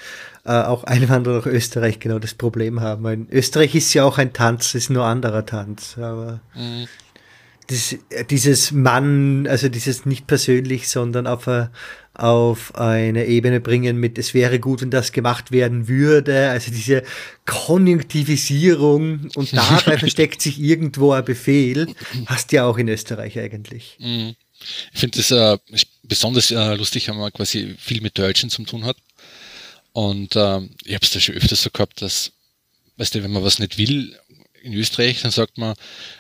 äh, 0.46 0.52
auch 0.52 0.86
Einwanderer 0.86 1.40
nach 1.40 1.46
Österreich 1.46 2.00
genau 2.00 2.20
das 2.20 2.34
Problem 2.34 2.80
haben. 2.80 3.04
Weil 3.04 3.26
Österreich 3.30 3.76
ist 3.76 3.94
ja 3.94 4.06
auch 4.06 4.18
ein 4.18 4.34
Tanz, 4.34 4.74
ist 4.76 4.90
nur 4.90 5.06
anderer 5.06 5.46
Tanz. 5.46 5.98
Aber 5.98 6.40
mhm. 6.56 6.88
das, 7.68 7.96
dieses 8.30 8.72
Mann, 8.72 9.48
also 9.48 9.68
dieses 9.70 10.06
nicht 10.06 10.28
persönlich, 10.28 10.88
sondern 10.88 11.28
auf, 11.28 11.48
a, 11.48 11.72
auf 12.20 12.76
eine 12.76 13.26
Ebene 13.26 13.62
bringen 13.62 13.98
mit, 13.98 14.18
es 14.18 14.34
wäre 14.34 14.60
gut, 14.60 14.82
wenn 14.82 14.92
das 14.92 15.12
gemacht 15.12 15.52
werden 15.52 15.88
würde. 15.88 16.50
Also 16.50 16.72
diese 16.72 17.04
Konjunktivisierung 17.46 19.30
und 19.36 19.54
dabei 19.56 19.98
versteckt 19.98 20.42
sich 20.42 20.60
irgendwo 20.60 21.14
ein 21.14 21.24
Befehl, 21.24 21.88
hast 22.26 22.52
du 22.52 22.58
ja 22.58 22.66
auch 22.66 22.78
in 22.78 22.90
Österreich 22.90 23.40
eigentlich. 23.40 23.98
Mhm. 24.00 24.36
Ich 24.94 25.00
finde 25.00 25.18
das 25.18 25.32
äh, 25.32 25.58
besonders 26.04 26.52
äh, 26.52 26.76
lustig, 26.76 27.08
wenn 27.08 27.18
man 27.18 27.32
quasi 27.32 27.76
viel 27.78 28.02
mit 28.02 28.18
Deutschen 28.18 28.50
zu 28.50 28.64
tun 28.64 28.84
hat. 28.84 28.98
Und 29.94 30.36
ähm, 30.36 30.72
ich 30.84 30.94
habe 30.94 31.06
es 31.06 31.12
da 31.12 31.20
schon 31.20 31.36
öfters 31.36 31.64
so 31.64 31.70
gehabt, 31.70 32.02
dass, 32.02 32.32
weißt 32.98 33.16
du, 33.16 33.24
wenn 33.24 33.32
man 33.32 33.44
was 33.44 33.60
nicht 33.60 33.78
will 33.78 34.18
in 34.62 34.74
Österreich, 34.74 35.22
dann 35.22 35.32
sagt 35.32 35.58
man, 35.58 35.76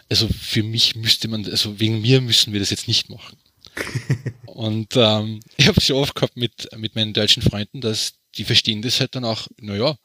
also 0.09 0.29
für 0.29 0.63
mich 0.63 0.95
müsste 0.95 1.27
man, 1.27 1.45
also 1.45 1.79
wegen 1.79 2.01
mir 2.01 2.21
müssen 2.21 2.53
wir 2.53 2.61
das 2.61 2.69
jetzt 2.69 2.87
nicht 2.87 3.09
machen. 3.09 3.37
und 4.53 4.95
ähm, 4.95 5.39
ich 5.57 5.67
habe 5.67 5.81
schon 5.81 5.97
oft 5.97 6.15
gehabt 6.15 6.37
mit, 6.37 6.69
mit 6.77 6.95
meinen 6.95 7.13
deutschen 7.13 7.43
Freunden, 7.43 7.81
dass 7.81 8.13
die 8.37 8.43
verstehen 8.43 8.81
das 8.81 8.99
halt 8.99 9.15
dann 9.15 9.25
auch, 9.25 9.47
naja, 9.59 9.97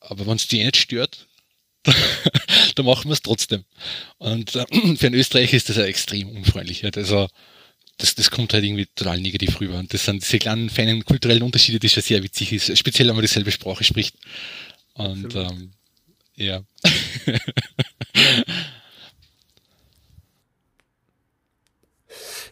aber 0.00 0.26
wenn 0.26 0.36
es 0.36 0.48
die 0.48 0.62
nicht 0.64 0.76
stört, 0.76 1.26
dann 2.76 2.86
machen 2.86 3.08
wir 3.08 3.14
es 3.14 3.22
trotzdem. 3.22 3.64
Und 4.18 4.54
äh, 4.54 4.64
für 4.96 5.06
einen 5.06 5.14
Österreicher 5.16 5.56
ist 5.56 5.68
das 5.68 5.76
ja 5.76 5.84
extrem 5.84 6.30
unfreundlich. 6.30 6.84
Also 6.84 7.28
das, 7.98 8.14
das 8.14 8.30
kommt 8.30 8.52
halt 8.52 8.64
irgendwie 8.64 8.86
total 8.94 9.20
negativ 9.20 9.60
rüber. 9.60 9.78
Und 9.78 9.92
das 9.92 10.04
sind 10.04 10.22
diese 10.22 10.38
kleinen, 10.38 10.70
feinen 10.70 11.04
kulturellen 11.04 11.42
Unterschiede, 11.42 11.78
die 11.78 11.88
schon 11.88 12.02
sehr 12.02 12.22
witzig 12.22 12.52
ist, 12.52 12.76
speziell 12.78 13.08
wenn 13.08 13.16
man 13.16 13.22
dieselbe 13.22 13.52
Sprache 13.52 13.84
spricht. 13.84 14.16
Und 14.94 15.34
ähm, 15.34 15.72
ja. 16.36 16.62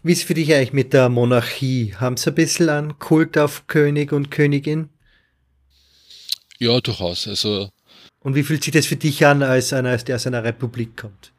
Wie 0.02 0.12
ist 0.12 0.18
es 0.18 0.24
für 0.24 0.34
dich 0.34 0.52
eigentlich 0.54 0.72
mit 0.72 0.92
der 0.92 1.08
Monarchie? 1.08 1.94
Haben 1.96 2.16
Sie 2.16 2.30
ein 2.30 2.34
bisschen 2.34 2.68
einen 2.68 2.98
Kult 2.98 3.36
auf 3.36 3.66
König 3.66 4.12
und 4.12 4.30
Königin? 4.30 4.88
Ja, 6.58 6.80
durchaus. 6.80 7.26
Also, 7.26 7.70
und 8.20 8.34
wie 8.34 8.42
fühlt 8.42 8.64
sich 8.64 8.72
das 8.72 8.86
für 8.86 8.96
dich 8.96 9.24
an, 9.26 9.42
als 9.42 9.72
einer, 9.72 9.96
der 9.96 10.16
aus 10.16 10.26
einer 10.26 10.44
Republik 10.44 10.96
kommt? 10.96 11.32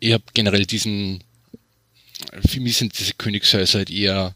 Ich 0.00 0.12
habe 0.12 0.24
generell 0.34 0.66
diesen 0.66 1.22
für 2.46 2.60
mich 2.60 2.76
sind 2.76 2.98
diese 2.98 3.14
Königshäuser 3.14 3.78
halt 3.78 3.90
eher, 3.90 4.34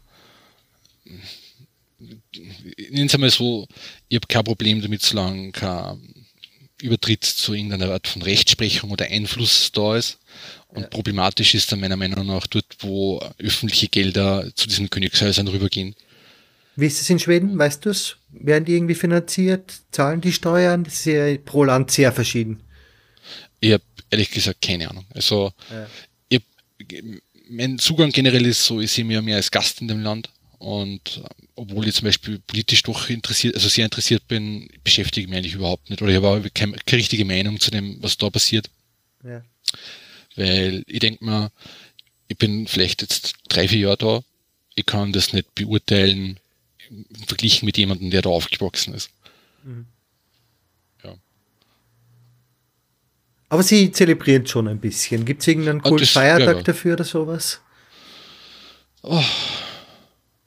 nennen 2.89 3.09
Sie 3.09 3.17
mal 3.17 3.29
so, 3.29 3.67
ich 4.09 4.15
habe 4.15 4.27
kein 4.27 4.43
Problem 4.43 4.81
damit, 4.81 5.01
solange 5.01 5.51
kein 5.51 6.25
Übertritt 6.81 7.23
zu 7.23 7.53
irgendeiner 7.53 7.91
Art 7.91 8.07
von 8.07 8.21
Rechtsprechung 8.21 8.91
oder 8.91 9.05
Einfluss 9.05 9.71
da 9.71 9.97
ist. 9.97 10.19
Und 10.69 10.83
ja. 10.83 10.87
problematisch 10.87 11.55
ist 11.55 11.71
dann 11.71 11.79
meiner 11.79 11.97
Meinung 11.97 12.25
nach 12.27 12.47
dort, 12.47 12.65
wo 12.79 13.19
öffentliche 13.39 13.87
Gelder 13.87 14.49
zu 14.55 14.67
diesen 14.67 14.89
Königshäusern 14.89 15.47
rübergehen. 15.47 15.95
Wie 16.75 16.85
ist 16.85 17.01
es 17.01 17.09
in 17.09 17.19
Schweden? 17.19 17.57
Weißt 17.57 17.85
du 17.85 17.89
es? 17.89 18.17
Werden 18.29 18.65
die 18.65 18.73
irgendwie 18.73 18.95
finanziert? 18.95 19.73
Zahlen 19.91 20.21
die 20.21 20.31
Steuern? 20.31 20.83
Das 20.83 20.93
ist 20.93 21.05
ja 21.05 21.35
pro 21.37 21.63
Land 21.63 21.89
sehr 21.89 22.11
verschieden. 22.11 22.61
Ich 23.59 23.73
habe 23.73 23.83
ehrlich 24.11 24.29
gesagt 24.29 24.61
keine 24.61 24.89
Ahnung. 24.89 25.05
Also 25.09 25.51
ja. 25.71 25.87
ich, 26.29 26.41
mein 27.49 27.79
Zugang 27.79 28.11
generell 28.11 28.45
ist 28.45 28.63
so, 28.63 28.79
ich 28.79 28.91
sehe 28.91 29.05
mich 29.05 29.15
ja 29.15 29.21
mehr 29.21 29.37
als 29.37 29.49
Gast 29.49 29.81
in 29.81 29.87
dem 29.87 30.01
Land. 30.01 30.29
Und 30.59 31.21
äh, 31.23 31.29
obwohl 31.55 31.87
ich 31.87 31.95
zum 31.95 32.05
Beispiel 32.05 32.39
politisch 32.39 32.83
doch 32.83 33.09
interessiert, 33.09 33.55
also 33.55 33.69
sehr 33.69 33.85
interessiert 33.85 34.27
bin, 34.27 34.69
beschäftige 34.83 35.23
ich 35.23 35.29
mich 35.29 35.37
eigentlich 35.37 35.55
überhaupt 35.55 35.89
nicht. 35.89 36.01
Oder 36.01 36.11
ich 36.11 36.21
habe 36.21 36.49
keine, 36.51 36.73
keine 36.85 36.99
richtige 36.99 37.25
Meinung 37.25 37.59
zu 37.59 37.71
dem, 37.71 37.97
was 38.01 38.17
da 38.17 38.29
passiert. 38.29 38.69
Ja. 39.23 39.43
Weil 40.37 40.83
ich 40.87 40.99
denke 40.99 41.25
mal, 41.25 41.51
ich 42.29 42.37
bin 42.37 42.67
vielleicht 42.67 43.01
jetzt 43.01 43.35
drei, 43.49 43.67
vier 43.67 43.79
Jahre 43.79 43.97
da. 43.97 44.23
Ich 44.75 44.85
kann 44.85 45.11
das 45.11 45.33
nicht 45.33 45.53
beurteilen, 45.55 46.39
verglichen 47.25 47.65
mit 47.65 47.77
jemandem, 47.77 48.11
der 48.11 48.21
da 48.21 48.29
aufgewachsen 48.29 48.93
ist. 48.93 49.09
Mhm. 49.63 49.87
Aber 53.49 53.63
sie 53.63 53.91
zelebrieren 53.91 54.45
schon 54.45 54.67
ein 54.67 54.79
bisschen. 54.79 55.25
Gibt 55.25 55.41
es 55.41 55.47
irgendeinen 55.47 55.79
ah, 55.81 55.89
coolen 55.89 56.05
Feiertag 56.05 56.47
ja, 56.47 56.53
ja. 56.57 56.63
dafür 56.63 56.93
oder 56.93 57.03
sowas? 57.03 57.61
Oh. 59.03 59.23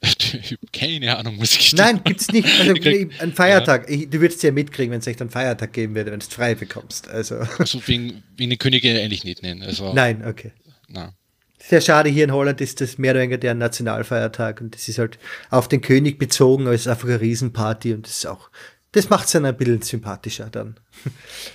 Keine 0.73 1.17
Ahnung, 1.17 1.35
muss 1.35 1.55
ich 1.55 1.71
sagen. 1.71 1.95
Nein, 1.97 2.03
gibt 2.03 2.21
es 2.21 2.31
nicht. 2.31 2.47
Also 2.59 2.73
ein 3.19 3.33
Feiertag. 3.33 3.89
Ja. 3.89 4.05
du 4.05 4.19
würdest 4.19 4.41
ja 4.43 4.51
mitkriegen, 4.51 4.91
wenn 4.91 4.99
es 4.99 5.07
echt 5.07 5.21
einen 5.21 5.29
Feiertag 5.29 5.73
geben 5.73 5.95
würde, 5.95 6.11
wenn 6.11 6.19
du 6.19 6.25
es 6.25 6.33
frei 6.33 6.55
bekommst. 6.55 7.07
Also, 7.09 7.35
also 7.57 7.81
wegen, 7.87 8.23
wegen 8.35 8.49
den 8.49 8.59
Könige 8.59 8.89
eigentlich 8.99 9.23
nicht 9.23 9.43
nennen. 9.43 9.61
Also, 9.61 9.93
Nein, 9.93 10.25
okay. 10.25 10.51
Na. 10.87 11.13
Sehr 11.59 11.81
schade, 11.81 12.09
hier 12.09 12.23
in 12.23 12.31
Holland 12.31 12.59
ist 12.59 12.81
das 12.81 12.97
mehr 12.97 13.11
oder 13.11 13.21
weniger 13.21 13.37
der 13.37 13.53
Nationalfeiertag 13.53 14.61
und 14.61 14.73
das 14.73 14.87
ist 14.87 14.97
halt 14.97 15.19
auf 15.51 15.67
den 15.67 15.81
König 15.81 16.17
bezogen, 16.17 16.63
aber 16.65 16.73
es 16.73 16.81
ist 16.81 16.87
einfach 16.87 17.07
eine 17.07 17.21
Riesenparty 17.21 17.93
und 17.93 18.07
das 18.07 18.17
ist 18.17 18.25
auch, 18.25 18.49
das 18.93 19.09
macht 19.09 19.27
es 19.27 19.33
dann 19.33 19.45
ein 19.45 19.55
bisschen 19.55 19.83
sympathischer 19.83 20.49
dann. 20.49 20.79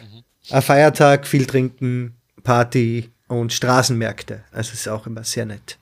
Mhm 0.01 0.23
ein 0.51 0.63
Feiertag, 0.63 1.27
viel 1.27 1.47
trinken, 1.47 2.17
Party 2.43 3.11
und 3.29 3.53
Straßenmärkte. 3.53 4.45
Also 4.53 4.73
ist 4.73 4.89
auch 4.89 5.07
immer 5.07 5.25
sehr 5.25 5.47
nett. 5.47 5.79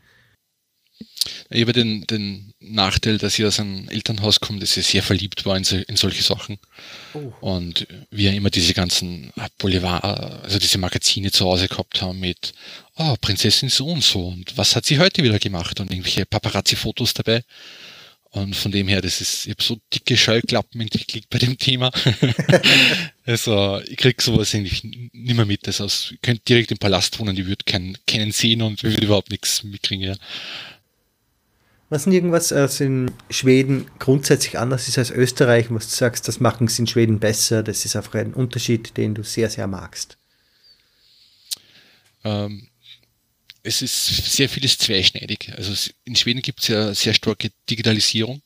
Ich 1.51 1.63
habe 1.63 1.73
den, 1.73 2.07
den 2.07 2.53
Nachteil, 2.61 3.19
dass 3.19 3.39
ich 3.39 3.45
aus 3.45 3.61
einem 3.61 3.89
Elternhaus 3.89 4.41
komme, 4.41 4.61
dass 4.61 4.77
ich 4.77 4.87
sehr 4.87 5.03
verliebt 5.03 5.47
war 5.47 5.57
in, 5.57 5.65
so, 5.65 5.77
in 5.77 5.97
solche 5.97 6.23
Sachen. 6.23 6.59
Oh. 7.15 7.33
Und 7.41 7.87
wir 8.11 8.33
immer 8.33 8.51
diese 8.51 8.75
ganzen 8.75 9.33
Boulevard, 9.59 10.05
also 10.43 10.59
diese 10.59 10.79
Magazine 10.79 11.31
zu 11.31 11.45
Hause 11.45 11.69
gehabt 11.69 12.03
haben 12.03 12.21
mit, 12.21 12.53
oh, 12.97 13.17
Prinzessin 13.21 13.69
so 13.69 13.87
und 13.87 14.03
so 14.03 14.29
und 14.29 14.57
was 14.57 14.77
hat 14.77 14.87
sie 14.87 14.99
heute 14.99 15.23
wieder 15.23 15.39
gemacht 15.39 15.81
und 15.81 15.91
irgendwelche 15.91 16.27
Paparazzi-Fotos 16.27 17.15
dabei. 17.15 17.43
Und 18.35 18.57
von 18.57 18.73
dem 18.73 18.89
her, 18.89 19.01
das 19.01 19.21
ist, 19.21 19.47
ich 19.47 19.51
habe 19.51 19.63
so 19.63 19.79
dicke 19.95 20.17
Schallklappen 20.17 20.81
entwickelt 20.81 21.27
bei 21.31 21.39
dem 21.39 21.57
Thema. 21.57 21.93
also 23.27 23.81
ich 23.87 23.97
krieg 23.97 24.21
sowas 24.21 24.53
eigentlich 24.53 24.83
nicht 24.83 25.13
mehr 25.13 25.47
mit. 25.47 25.69
Also 25.69 25.85
ich 25.85 26.21
könnte 26.21 26.43
direkt 26.49 26.73
im 26.73 26.79
Palast 26.79 27.17
wohnen, 27.21 27.37
die 27.37 27.47
würde 27.47 27.65
keinen, 27.65 27.97
keinen 28.09 28.33
sehen 28.33 28.63
und 28.63 28.83
würde 28.83 29.05
überhaupt 29.05 29.31
nichts 29.31 29.63
mitkriegen. 29.63 30.05
Ja. 30.05 30.17
Was 31.91 32.05
denn 32.05 32.13
irgendwas 32.13 32.51
was 32.51 32.81
in 32.81 33.11
Schweden 33.31 33.87
grundsätzlich 33.99 34.59
anders 34.59 34.89
ist 34.89 34.99
als 34.99 35.11
Österreich, 35.11 35.67
was 35.69 35.89
du 35.89 35.95
sagst, 35.95 36.27
das 36.27 36.41
machen 36.41 36.67
sie 36.67 36.83
in 36.83 36.87
Schweden 36.87 37.21
besser, 37.21 37.63
das 37.63 37.85
ist 37.85 37.95
einfach 37.95 38.15
ein 38.15 38.35
Unterschied, 38.35 38.97
den 38.97 39.15
du 39.15 39.23
sehr, 39.23 39.51
sehr 39.51 39.67
magst? 39.67 40.17
Ähm, 42.25 42.69
es 43.63 43.83
ist 43.83 44.07
sehr 44.07 44.49
vieles 44.49 44.79
zweischneidig. 44.79 45.53
Also 45.57 45.91
in 46.05 46.17
Schweden 46.17 46.43
gibt 46.43 46.61
es 46.61 46.69
ja 46.69 46.95
sehr 46.95 47.15
starke 47.15 47.51
Digitalisierung. 47.69 48.43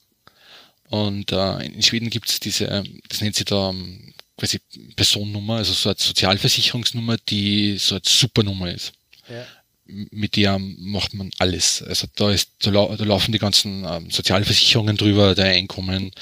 Und 0.91 1.33
äh, 1.33 1.67
in 1.67 1.83
Schweden 1.83 2.09
gibt 2.09 2.29
es 2.31 2.41
diese, 2.41 2.83
das 3.09 3.21
nennt 3.21 3.37
sich 3.37 3.45
da 3.45 3.69
um, 3.69 4.15
quasi 4.39 4.61
Personennummer, 4.97 5.57
also 5.57 5.73
so 5.73 5.91
eine 5.91 5.97
Sozialversicherungsnummer, 5.99 7.17
die 7.29 7.77
so 7.79 7.97
eine 7.97 8.03
Supernummer 8.07 8.73
ist. 8.73 8.93
Ja. 9.29 9.47
Mit 9.89 10.37
der 10.37 10.59
macht 10.59 11.15
man 11.15 11.31
alles. 11.39 11.83
Also 11.83 12.07
da 12.15 12.31
ist, 12.31 12.51
da, 12.61 12.71
laufen 12.71 13.33
die 13.33 13.39
ganzen 13.39 13.85
ähm, 13.85 14.11
Sozialversicherungen 14.11 14.97
drüber, 14.97 15.35
der 15.35 15.47
Einkommen, 15.47 16.13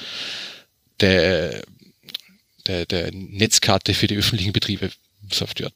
der 0.99 1.63
der, 2.67 2.85
der 2.85 3.11
Netzkarte 3.13 3.93
für 3.93 4.07
die 4.07 4.15
öffentlichen 4.15 4.53
Betriebe 4.53 4.91
Software. 5.31 5.71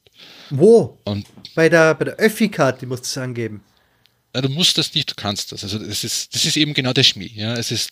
Wo? 0.50 0.98
Und 1.04 1.26
bei 1.54 1.68
der, 1.68 1.94
bei 1.94 2.06
der 2.06 2.16
Öffi-Karte 2.16 2.86
musst 2.86 3.04
du 3.04 3.06
es 3.06 3.18
angeben. 3.18 3.62
Ja, 4.34 4.40
du 4.40 4.48
musst 4.48 4.78
das 4.78 4.94
nicht, 4.94 5.10
du 5.10 5.14
kannst 5.14 5.52
das. 5.52 5.62
Also 5.62 5.78
das 5.78 6.04
ist, 6.04 6.34
das 6.34 6.44
ist 6.44 6.56
eben 6.56 6.72
genau 6.72 6.92
der 6.92 7.02
Schmied. 7.02 7.32
Ja, 7.32 7.54
es 7.54 7.70
ist, 7.70 7.90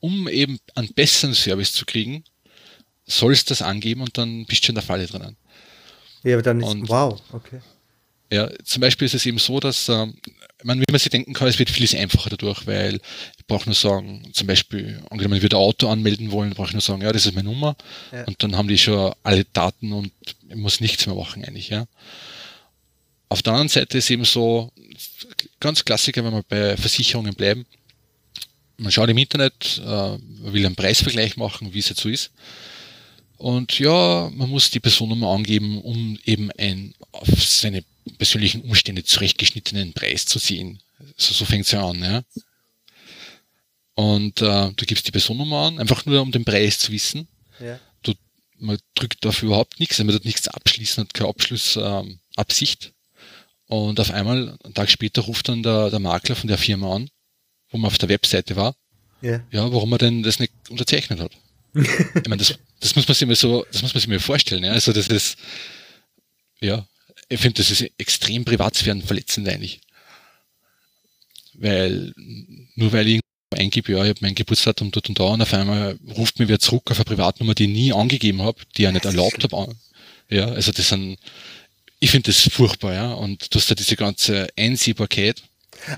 um 0.00 0.28
eben 0.28 0.60
einen 0.76 0.92
besseren 0.92 1.34
Service 1.34 1.72
zu 1.72 1.84
kriegen, 1.84 2.22
sollst 3.06 3.50
das 3.50 3.60
angeben 3.60 4.02
und 4.02 4.16
dann 4.16 4.46
bist 4.46 4.64
du 4.64 4.68
in 4.70 4.76
der 4.76 4.84
Falle 4.84 5.06
drinnen. 5.06 5.36
Ja, 6.22 6.34
aber 6.34 6.42
dann 6.42 6.60
ist, 6.60 6.68
und, 6.68 6.88
wow, 6.88 7.20
okay. 7.32 7.60
Ja, 8.32 8.50
zum 8.64 8.80
Beispiel 8.80 9.06
ist 9.06 9.14
es 9.14 9.26
eben 9.26 9.38
so, 9.38 9.60
dass, 9.60 9.88
ähm, 9.88 10.14
man, 10.62 10.80
wie 10.80 10.90
man 10.90 10.98
sich 10.98 11.10
denken 11.10 11.34
kann, 11.34 11.46
es 11.46 11.58
wird 11.58 11.70
vieles 11.70 11.94
einfacher 11.94 12.30
dadurch, 12.30 12.66
weil 12.66 12.96
ich 13.36 13.46
brauche 13.46 13.66
nur 13.66 13.74
sagen, 13.74 14.28
zum 14.32 14.46
Beispiel, 14.46 15.00
angenommen, 15.10 15.36
ich 15.36 15.42
würde 15.42 15.56
ein 15.56 15.62
Auto 15.62 15.88
anmelden 15.88 16.30
wollen, 16.32 16.54
brauche 16.54 16.68
ich 16.68 16.72
nur 16.72 16.80
sagen, 16.80 17.02
ja, 17.02 17.12
das 17.12 17.26
ist 17.26 17.34
meine 17.34 17.50
Nummer 17.50 17.76
ja. 18.12 18.24
und 18.24 18.42
dann 18.42 18.56
haben 18.56 18.68
die 18.68 18.78
schon 18.78 19.12
alle 19.22 19.44
Daten 19.44 19.92
und 19.92 20.10
ich 20.48 20.56
muss 20.56 20.80
nichts 20.80 21.06
mehr 21.06 21.14
machen 21.14 21.44
eigentlich, 21.44 21.68
ja. 21.68 21.86
Auf 23.28 23.42
der 23.42 23.52
anderen 23.52 23.68
Seite 23.68 23.98
ist 23.98 24.10
eben 24.10 24.24
so, 24.24 24.72
ganz 25.60 25.84
Klassiker, 25.84 26.24
wenn 26.24 26.32
wir 26.32 26.42
bei 26.48 26.76
Versicherungen 26.76 27.34
bleiben, 27.34 27.66
man 28.76 28.90
schaut 28.90 29.08
im 29.08 29.18
Internet, 29.18 29.80
äh, 29.84 30.18
will 30.52 30.66
einen 30.66 30.76
Preisvergleich 30.76 31.36
machen, 31.36 31.72
wie 31.74 31.78
es 31.78 31.88
jetzt 31.88 32.00
so 32.00 32.08
ist. 32.08 32.30
Und 33.44 33.78
ja, 33.78 34.30
man 34.32 34.48
muss 34.48 34.70
die 34.70 34.80
Personnummer 34.80 35.28
angeben, 35.28 35.78
um 35.82 36.18
eben 36.24 36.50
ein 36.52 36.94
auf 37.12 37.28
seine 37.44 37.84
persönlichen 38.16 38.62
Umstände 38.62 39.04
zurechtgeschnittenen 39.04 39.92
Preis 39.92 40.24
zu 40.24 40.38
sehen. 40.38 40.80
So, 41.18 41.34
so 41.34 41.44
fängt 41.44 41.66
es 41.66 41.72
ja 41.72 41.86
an. 41.86 42.02
Ja. 42.02 42.22
Und 43.96 44.40
äh, 44.40 44.72
du 44.72 44.86
gibst 44.86 45.06
die 45.06 45.10
Personnummer 45.10 45.66
an, 45.66 45.78
einfach 45.78 46.06
nur 46.06 46.22
um 46.22 46.32
den 46.32 46.46
Preis 46.46 46.78
zu 46.78 46.90
wissen. 46.90 47.28
Ja. 47.60 47.78
Du, 48.02 48.14
man 48.60 48.78
drückt 48.94 49.22
dafür 49.26 49.48
überhaupt 49.48 49.78
nichts, 49.78 49.98
man 49.98 50.08
wird 50.08 50.24
nichts 50.24 50.48
abschließen, 50.48 51.04
hat 51.04 51.12
keine 51.12 51.28
Abschlussabsicht. 51.28 52.86
Ähm, 52.86 52.92
und 53.66 54.00
auf 54.00 54.10
einmal, 54.10 54.56
einen 54.64 54.72
Tag 54.72 54.90
später, 54.90 55.20
ruft 55.20 55.50
dann 55.50 55.62
der, 55.62 55.90
der 55.90 56.00
Makler 56.00 56.34
von 56.34 56.48
der 56.48 56.56
Firma 56.56 56.96
an, 56.96 57.10
wo 57.68 57.76
man 57.76 57.88
auf 57.88 57.98
der 57.98 58.08
Webseite 58.08 58.56
war. 58.56 58.74
Ja. 59.20 59.44
ja, 59.50 59.70
warum 59.70 59.92
er 59.92 59.98
denn 59.98 60.22
das 60.22 60.38
nicht 60.38 60.54
unterzeichnet 60.70 61.20
hat. 61.20 61.32
Ich 61.74 62.28
meine, 62.28 62.36
das, 62.36 62.58
das 62.80 62.94
muss 62.96 63.06
man 63.08 63.14
sich 63.14 63.26
mal 63.26 63.34
so, 63.34 63.66
das 63.72 63.82
muss 63.82 63.94
man 63.94 64.00
sich 64.00 64.08
mal 64.08 64.20
vorstellen. 64.20 64.64
Ja? 64.64 64.72
Also 64.72 64.92
das 64.92 65.08
ist, 65.08 65.36
ja, 66.60 66.86
ich 67.28 67.40
finde, 67.40 67.58
das 67.58 67.70
ist 67.70 67.90
extrem 67.98 68.44
privatsphärenverletzend 68.44 69.48
eigentlich. 69.48 69.80
Weil, 71.54 72.12
nur 72.74 72.92
weil 72.92 73.08
ich 73.08 73.20
eingebe, 73.50 73.92
ja, 73.92 74.02
ich 74.02 74.10
habe 74.10 74.18
mein 74.22 74.34
Geburtsdatum 74.34 74.90
dort 74.90 75.08
und 75.08 75.18
da 75.18 75.24
und 75.24 75.42
auf 75.42 75.54
einmal 75.54 75.98
ruft 76.16 76.38
mir 76.38 76.48
wer 76.48 76.58
zurück 76.58 76.90
auf 76.90 76.98
eine 76.98 77.04
Privatnummer, 77.04 77.54
die 77.54 77.64
ich 77.64 77.70
nie 77.70 77.92
angegeben 77.92 78.42
habe, 78.42 78.60
die 78.76 78.84
ich 78.84 78.92
nicht 78.92 79.04
erlaubt 79.04 79.42
habe. 79.44 79.76
Ja, 80.28 80.46
also 80.46 80.72
das 80.72 80.88
sind, 80.88 81.18
ich 82.00 82.10
finde 82.10 82.30
das 82.30 82.40
furchtbar, 82.40 82.94
ja. 82.94 83.12
Und 83.12 83.54
du 83.54 83.58
hast 83.58 83.70
da 83.70 83.74
diese 83.74 83.96
ganze 83.96 84.48
Einsehbarkeit. 84.56 85.42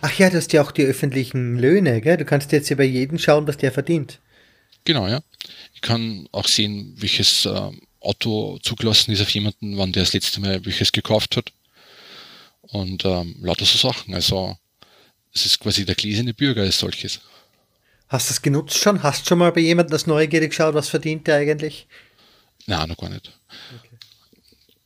Ach 0.02 0.18
ja, 0.18 0.30
du 0.30 0.36
hast 0.36 0.52
ja 0.52 0.62
auch 0.62 0.72
die 0.72 0.82
öffentlichen 0.82 1.58
Löhne, 1.58 2.00
gell? 2.00 2.16
Du 2.16 2.24
kannst 2.24 2.52
jetzt 2.52 2.70
über 2.70 2.84
jeden 2.84 3.18
schauen, 3.18 3.46
was 3.46 3.56
der 3.56 3.72
verdient. 3.72 4.18
Genau, 4.84 5.08
ja. 5.08 5.20
Kann 5.86 6.28
auch 6.32 6.48
sehen, 6.48 6.94
welches 6.96 7.46
äh, 7.46 7.70
Auto 8.00 8.58
zugelassen 8.58 9.12
ist 9.12 9.20
auf 9.20 9.30
jemanden, 9.30 9.78
wann 9.78 9.92
der 9.92 10.02
das 10.02 10.12
letzte 10.14 10.40
Mal 10.40 10.64
welches 10.64 10.90
gekauft 10.90 11.36
hat. 11.36 11.52
Und 12.62 13.04
ähm, 13.04 13.36
lauter 13.40 13.64
so 13.64 13.78
Sachen. 13.78 14.12
Also 14.12 14.58
es 15.32 15.46
ist 15.46 15.60
quasi 15.60 15.84
der 15.84 15.94
gläserne 15.94 16.34
Bürger 16.34 16.62
als 16.62 16.80
solches. 16.80 17.20
Hast 18.08 18.28
du 18.28 18.34
das 18.34 18.42
genutzt 18.42 18.78
schon? 18.78 19.02
Hast 19.02 19.22
du 19.22 19.28
schon 19.28 19.38
mal 19.38 19.52
bei 19.52 19.60
jemandem 19.60 19.92
das 19.92 20.08
Neugierig 20.08 20.50
geschaut, 20.50 20.74
was 20.74 20.88
verdient 20.88 21.26
der 21.28 21.36
eigentlich? 21.36 21.86
Nein, 22.66 22.88
noch 22.88 22.96
gar 22.96 23.10
nicht. 23.10 23.32
Okay. 23.78 23.96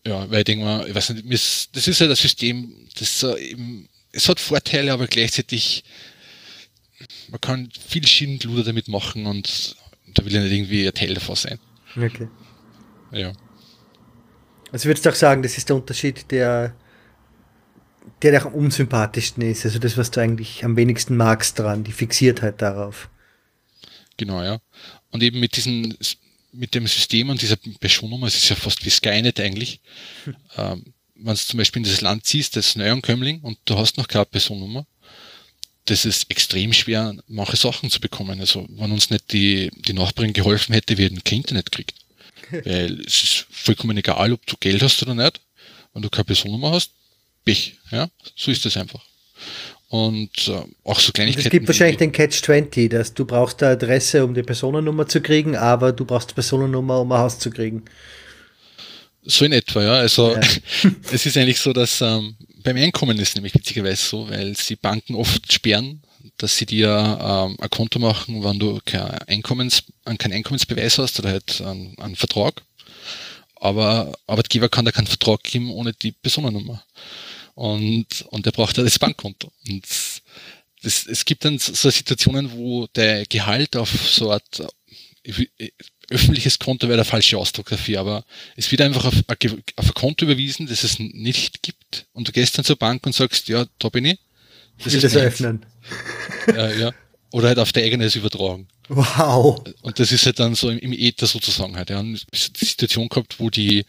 Ja, 0.07 0.31
weil 0.31 0.41
ich 0.41 0.45
denke 0.45 0.65
mal, 0.65 0.89
ich 0.89 0.95
weiß 0.95 1.11
nicht, 1.11 1.31
das 1.73 1.89
ist 1.89 2.01
ja 2.01 2.07
das 2.09 2.21
System, 2.21 2.89
das 2.99 3.23
äh, 3.23 3.39
eben, 3.51 3.89
es 4.13 4.29
hat 4.29 4.41
Vorteile, 4.41 4.93
aber 4.93 5.07
gleichzeitig, 5.07 5.85
man 7.29 7.41
kann 7.41 7.71
viel 7.89 8.07
Schindluder 8.07 8.65
damit 8.65 8.89
machen 8.89 9.27
und 9.27 9.77
da 10.15 10.25
will 10.25 10.35
ich 10.35 10.41
nicht 10.41 10.53
irgendwie 10.53 10.87
ein 10.87 10.95
Teil 10.95 11.15
davon 11.15 11.37
sein. 11.37 11.59
Okay. 11.97 12.29
Ja. 13.13 13.33
Also 14.73 14.87
würdest 14.87 15.05
du 15.05 15.11
auch 15.11 15.15
sagen, 15.15 15.43
das 15.43 15.59
ist 15.59 15.69
der 15.69 15.77
Unterschied, 15.77 16.31
der, 16.31 16.75
der, 18.23 18.31
der 18.31 18.47
am 18.47 18.55
unsympathischsten 18.55 19.43
ist. 19.43 19.65
Also 19.65 19.79
das, 19.79 19.97
was 19.97 20.11
du 20.11 20.21
eigentlich 20.21 20.65
am 20.65 20.77
wenigsten 20.77 21.17
magst 21.17 21.59
dran, 21.59 21.85
die 21.85 21.93
Fixiertheit 21.93 22.63
darauf. 22.63 23.09
Genau, 24.17 24.43
ja. 24.43 24.61
Und 25.11 25.23
eben 25.23 25.41
mit 25.41 25.57
diesen, 25.57 25.97
mit 26.53 26.75
dem 26.75 26.87
System 26.87 27.31
und 27.31 27.43
dieser 27.43 27.57
Personnummer, 27.57 28.27
es 28.27 28.37
ist 28.37 28.49
ja 28.49 28.57
fast 28.57 28.85
wie 28.85 28.91
Skynet 28.91 29.41
eigentlich. 29.41 29.81
Hm. 30.25 30.37
Ähm, 30.57 30.95
wenn 31.15 31.35
du 31.35 31.41
zum 31.41 31.59
Beispiel 31.59 31.83
in 31.83 31.89
das 31.89 32.01
Land 32.01 32.25
ziehst, 32.25 32.57
das 32.57 32.77
Neuankömmling 32.77 33.41
und 33.41 33.59
du 33.65 33.77
hast 33.77 33.97
noch 33.97 34.09
keine 34.09 34.25
Personnummer, 34.25 34.87
das 35.91 36.05
ist 36.05 36.30
extrem 36.30 36.72
schwer, 36.72 37.14
manche 37.26 37.57
Sachen 37.57 37.91
zu 37.91 38.01
bekommen. 38.01 38.41
Also 38.41 38.66
wenn 38.70 38.93
uns 38.93 39.11
nicht 39.11 39.32
die, 39.32 39.70
die 39.74 39.93
Nachbarin 39.93 40.32
geholfen 40.32 40.72
hätte, 40.72 40.97
wir 40.97 41.07
hätten 41.07 41.24
kein 41.24 41.38
Internet 41.38 41.72
kriegt. 41.72 41.95
Weil 42.51 43.01
es 43.01 43.22
ist 43.22 43.47
vollkommen 43.51 43.97
egal, 43.97 44.32
ob 44.32 44.47
du 44.47 44.57
Geld 44.61 44.82
hast 44.82 45.03
oder 45.03 45.14
nicht. 45.14 45.41
Wenn 45.93 46.03
du 46.03 46.09
keine 46.09 46.24
Personnummer 46.24 46.70
hast, 46.70 46.93
Pech. 47.45 47.74
Ja? 47.91 48.09
So 48.36 48.51
ist 48.51 48.64
das 48.64 48.76
einfach. 48.76 49.05
Und 49.88 50.47
äh, 50.47 50.62
auch 50.84 51.01
so 51.01 51.11
Kleinigkeiten. 51.11 51.49
es 51.49 51.51
gibt 51.51 51.66
wahrscheinlich 51.66 51.97
den 51.97 52.12
Catch-20, 52.12 52.88
dass 52.88 53.12
du 53.12 53.24
brauchst 53.24 53.61
eine 53.62 53.72
Adresse, 53.72 54.24
um 54.24 54.34
die 54.34 54.45
Personennummer 54.45 55.09
zu 55.09 55.20
kriegen, 55.20 55.57
aber 55.57 55.91
du 55.93 56.05
brauchst 56.05 56.30
die 56.30 56.34
Personennummer, 56.34 57.01
um 57.01 57.11
ein 57.11 57.18
Haus 57.18 57.41
zu 57.41 57.51
kriegen. 57.51 57.82
So 59.24 59.45
in 59.45 59.53
etwa, 59.53 59.82
ja. 59.82 59.95
Also 59.95 60.34
ja. 60.34 60.41
es 61.12 61.26
ist 61.26 61.36
eigentlich 61.36 61.59
so, 61.59 61.72
dass 61.72 62.01
ähm, 62.01 62.36
beim 62.63 62.77
Einkommen 62.77 63.19
ist 63.19 63.35
nämlich 63.35 63.55
witzigerweise 63.55 64.05
so, 64.05 64.29
weil 64.29 64.57
sie 64.57 64.77
Banken 64.77 65.15
oft 65.15 65.53
sperren, 65.53 66.03
dass 66.37 66.57
sie 66.57 66.67
dir 66.67 67.19
ähm, 67.21 67.57
ein 67.61 67.71
Konto 67.71 67.99
machen, 67.99 68.43
wenn 68.45 68.59
du 68.59 68.81
kein, 68.85 69.11
Einkommens, 69.27 69.85
keinen 70.05 70.33
Einkommensbeweis 70.33 70.99
hast 70.99 71.19
oder 71.19 71.31
halt 71.31 71.61
einen, 71.61 71.99
einen 71.99 72.17
Vertrag. 72.17 72.63
Aber 73.57 74.13
Arbeitgeber 74.27 74.69
kann 74.69 74.85
da 74.85 74.93
keinen 74.93 75.07
Vertrag 75.07 75.43
geben 75.43 75.71
ohne 75.71 75.93
die 75.93 76.13
Personennummer. 76.13 76.83
Und, 77.55 78.23
und 78.31 78.47
der 78.47 78.53
braucht 78.53 78.79
ja 78.79 78.85
das 78.85 78.99
Bankkonto. 78.99 79.53
Und 79.69 79.85
das, 80.83 81.07
es 81.07 81.25
gibt 81.25 81.45
dann 81.45 81.59
so 81.59 81.91
Situationen, 81.91 82.53
wo 82.53 82.87
der 82.89 83.27
Gehalt 83.27 83.77
auf 83.77 83.91
so 83.91 84.33
Art 84.33 84.63
öffentliches 86.11 86.59
Konto 86.59 86.89
wäre 86.89 86.97
der 86.97 87.05
falsche 87.05 87.39
Ausdruck 87.39 87.69
dafür, 87.69 88.01
aber 88.01 88.25
es 88.57 88.71
wird 88.71 88.81
einfach 88.81 89.05
auf, 89.05 89.15
auf 89.77 89.87
ein 89.87 89.95
Konto 89.95 90.25
überwiesen, 90.25 90.67
das 90.67 90.83
es 90.83 90.99
nicht 90.99 91.63
gibt. 91.63 91.80
Und 92.12 92.28
du 92.28 92.32
gehst 92.32 92.57
dann 92.57 92.64
zur 92.64 92.76
Bank 92.76 93.05
und 93.07 93.14
sagst, 93.14 93.49
ja, 93.49 93.66
da 93.78 93.88
bin 93.88 94.05
ich. 94.05 94.18
Das 94.82 94.93
will 94.93 95.01
das 95.01 95.14
eröffnen. 95.14 95.66
Ja, 96.47 96.70
ja. 96.70 96.95
Oder 97.32 97.49
halt 97.49 97.59
auf 97.59 97.70
der 97.72 97.84
eigenes 97.84 98.16
übertragen. 98.16 98.66
Wow. 98.88 99.62
Und 99.82 100.01
das 100.01 100.11
ist 100.11 100.26
halt 100.26 100.41
dann 100.41 100.55
so 100.55 100.70
im, 100.70 100.78
im 100.78 100.93
Äther 100.93 101.26
sozusagen 101.26 101.76
halt. 101.76 101.91
Ja. 101.91 102.01
Und 102.01 102.26
die 102.32 102.64
Situation 102.64 103.09
gehabt, 103.09 103.38
wo 103.38 103.51
die, 103.51 103.84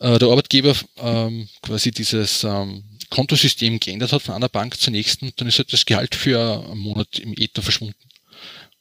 äh, 0.00 0.18
der 0.18 0.28
Arbeitgeber 0.28 0.74
ähm, 0.96 1.48
quasi 1.62 1.92
dieses 1.92 2.42
ähm, 2.42 2.82
Kontosystem 3.10 3.78
geändert 3.78 4.12
hat 4.12 4.22
von 4.22 4.34
einer 4.34 4.48
Bank 4.48 4.78
zur 4.78 4.92
nächsten, 4.92 5.32
dann 5.36 5.46
ist 5.46 5.58
halt 5.58 5.72
das 5.72 5.86
Gehalt 5.86 6.14
für 6.14 6.64
einen 6.68 6.78
Monat 6.78 7.18
im 7.18 7.32
Äther 7.34 7.62
verschwunden. 7.62 7.94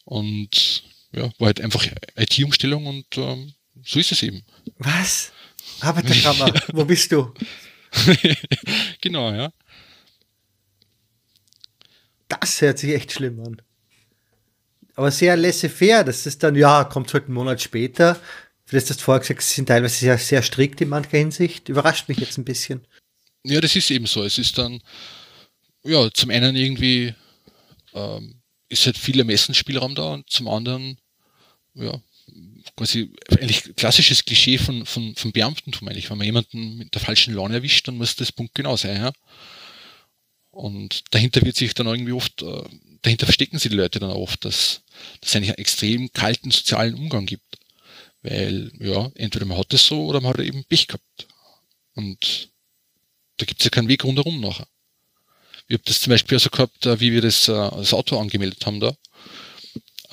Und 0.05 0.83
ja, 1.11 1.29
war 1.37 1.47
halt 1.47 1.61
einfach 1.61 1.85
IT-Umstellung 2.15 2.87
und 2.87 3.05
ähm, 3.17 3.53
so 3.85 3.99
ist 3.99 4.11
es 4.11 4.23
eben. 4.23 4.43
Was? 4.79 5.31
Arbeiterkammer, 5.81 6.47
ja. 6.55 6.61
wo 6.73 6.85
bist 6.85 7.11
du? 7.11 7.33
genau, 9.01 9.31
ja. 9.31 9.51
Das 12.27 12.61
hört 12.61 12.79
sich 12.79 12.93
echt 12.93 13.11
schlimm 13.11 13.39
an. 13.39 13.61
Aber 14.95 15.11
sehr 15.11 15.37
laissez-faire, 15.37 16.03
das 16.03 16.25
ist 16.25 16.43
dann, 16.43 16.55
ja, 16.55 16.83
kommt 16.83 17.13
halt 17.13 17.25
einen 17.25 17.35
Monat 17.35 17.61
später. 17.61 18.19
Für 18.65 18.75
das 18.75 18.89
hast 18.89 18.99
du 18.99 19.03
vorher 19.03 19.21
gesagt, 19.21 19.41
sie 19.43 19.53
sind 19.53 19.67
teilweise 19.67 19.95
sehr, 19.95 20.17
sehr 20.17 20.41
strikt 20.41 20.81
in 20.81 20.89
mancher 20.89 21.17
Hinsicht. 21.17 21.69
Überrascht 21.69 22.09
mich 22.09 22.17
jetzt 22.17 22.37
ein 22.37 22.45
bisschen. 22.45 22.85
Ja, 23.43 23.61
das 23.61 23.75
ist 23.75 23.91
eben 23.91 24.07
so. 24.07 24.23
Es 24.23 24.37
ist 24.37 24.57
dann, 24.57 24.81
ja, 25.83 26.09
zum 26.11 26.31
einen 26.31 26.55
irgendwie 26.55 27.13
ähm, 27.93 28.41
ist 28.69 28.85
halt 28.85 28.97
viel 28.97 29.19
Ermessensspielraum 29.19 29.95
da 29.95 30.13
und 30.13 30.29
zum 30.29 30.47
anderen, 30.47 30.99
ja, 31.75 32.01
quasi 32.77 33.11
eigentlich 33.31 33.75
klassisches 33.75 34.23
Klischee 34.23 34.57
von, 34.57 34.85
von, 34.85 35.15
von 35.15 35.31
Beamtentum 35.31 35.87
eigentlich. 35.87 36.09
Wenn 36.09 36.19
man 36.19 36.25
jemanden 36.25 36.77
mit 36.77 36.93
der 36.93 37.01
falschen 37.01 37.33
Laune 37.33 37.55
erwischt, 37.55 37.87
dann 37.87 37.97
muss 37.97 38.15
das 38.15 38.31
Punkt 38.31 38.55
genau 38.55 38.77
sein, 38.77 39.01
ja. 39.01 39.11
Und 40.51 41.03
dahinter 41.11 41.41
wird 41.43 41.55
sich 41.55 41.73
dann 41.73 41.87
irgendwie 41.87 42.13
oft, 42.13 42.41
äh, 42.41 42.63
dahinter 43.01 43.25
verstecken 43.25 43.59
sich 43.59 43.69
die 43.69 43.77
Leute 43.77 43.99
dann 43.99 44.11
oft, 44.11 44.45
dass 44.45 44.81
es 45.21 45.35
eigentlich 45.35 45.49
einen 45.49 45.59
extrem 45.59 46.11
kalten 46.13 46.51
sozialen 46.51 46.95
Umgang 46.95 47.25
gibt. 47.25 47.57
Weil, 48.21 48.71
ja, 48.79 49.11
entweder 49.15 49.45
man 49.45 49.57
hat 49.57 49.73
es 49.73 49.85
so 49.85 50.05
oder 50.05 50.21
man 50.21 50.33
hat 50.33 50.39
eben 50.39 50.63
Pech 50.65 50.87
gehabt. 50.87 51.27
Und 51.93 52.49
da 53.37 53.45
gibt 53.45 53.61
es 53.61 53.65
ja 53.65 53.69
keinen 53.69 53.87
Weg 53.87 54.03
rundherum 54.03 54.39
nachher. 54.39 54.67
Ich 55.67 55.73
habe 55.73 55.83
das 55.85 55.99
zum 55.99 56.11
Beispiel 56.11 56.37
also 56.37 56.49
gehabt, 56.49 56.85
wie 56.99 57.11
wir 57.11 57.21
das, 57.21 57.47
äh, 57.47 57.53
das 57.53 57.93
Auto 57.93 58.19
angemeldet 58.19 58.65
haben 58.65 58.79
da. 58.79 58.95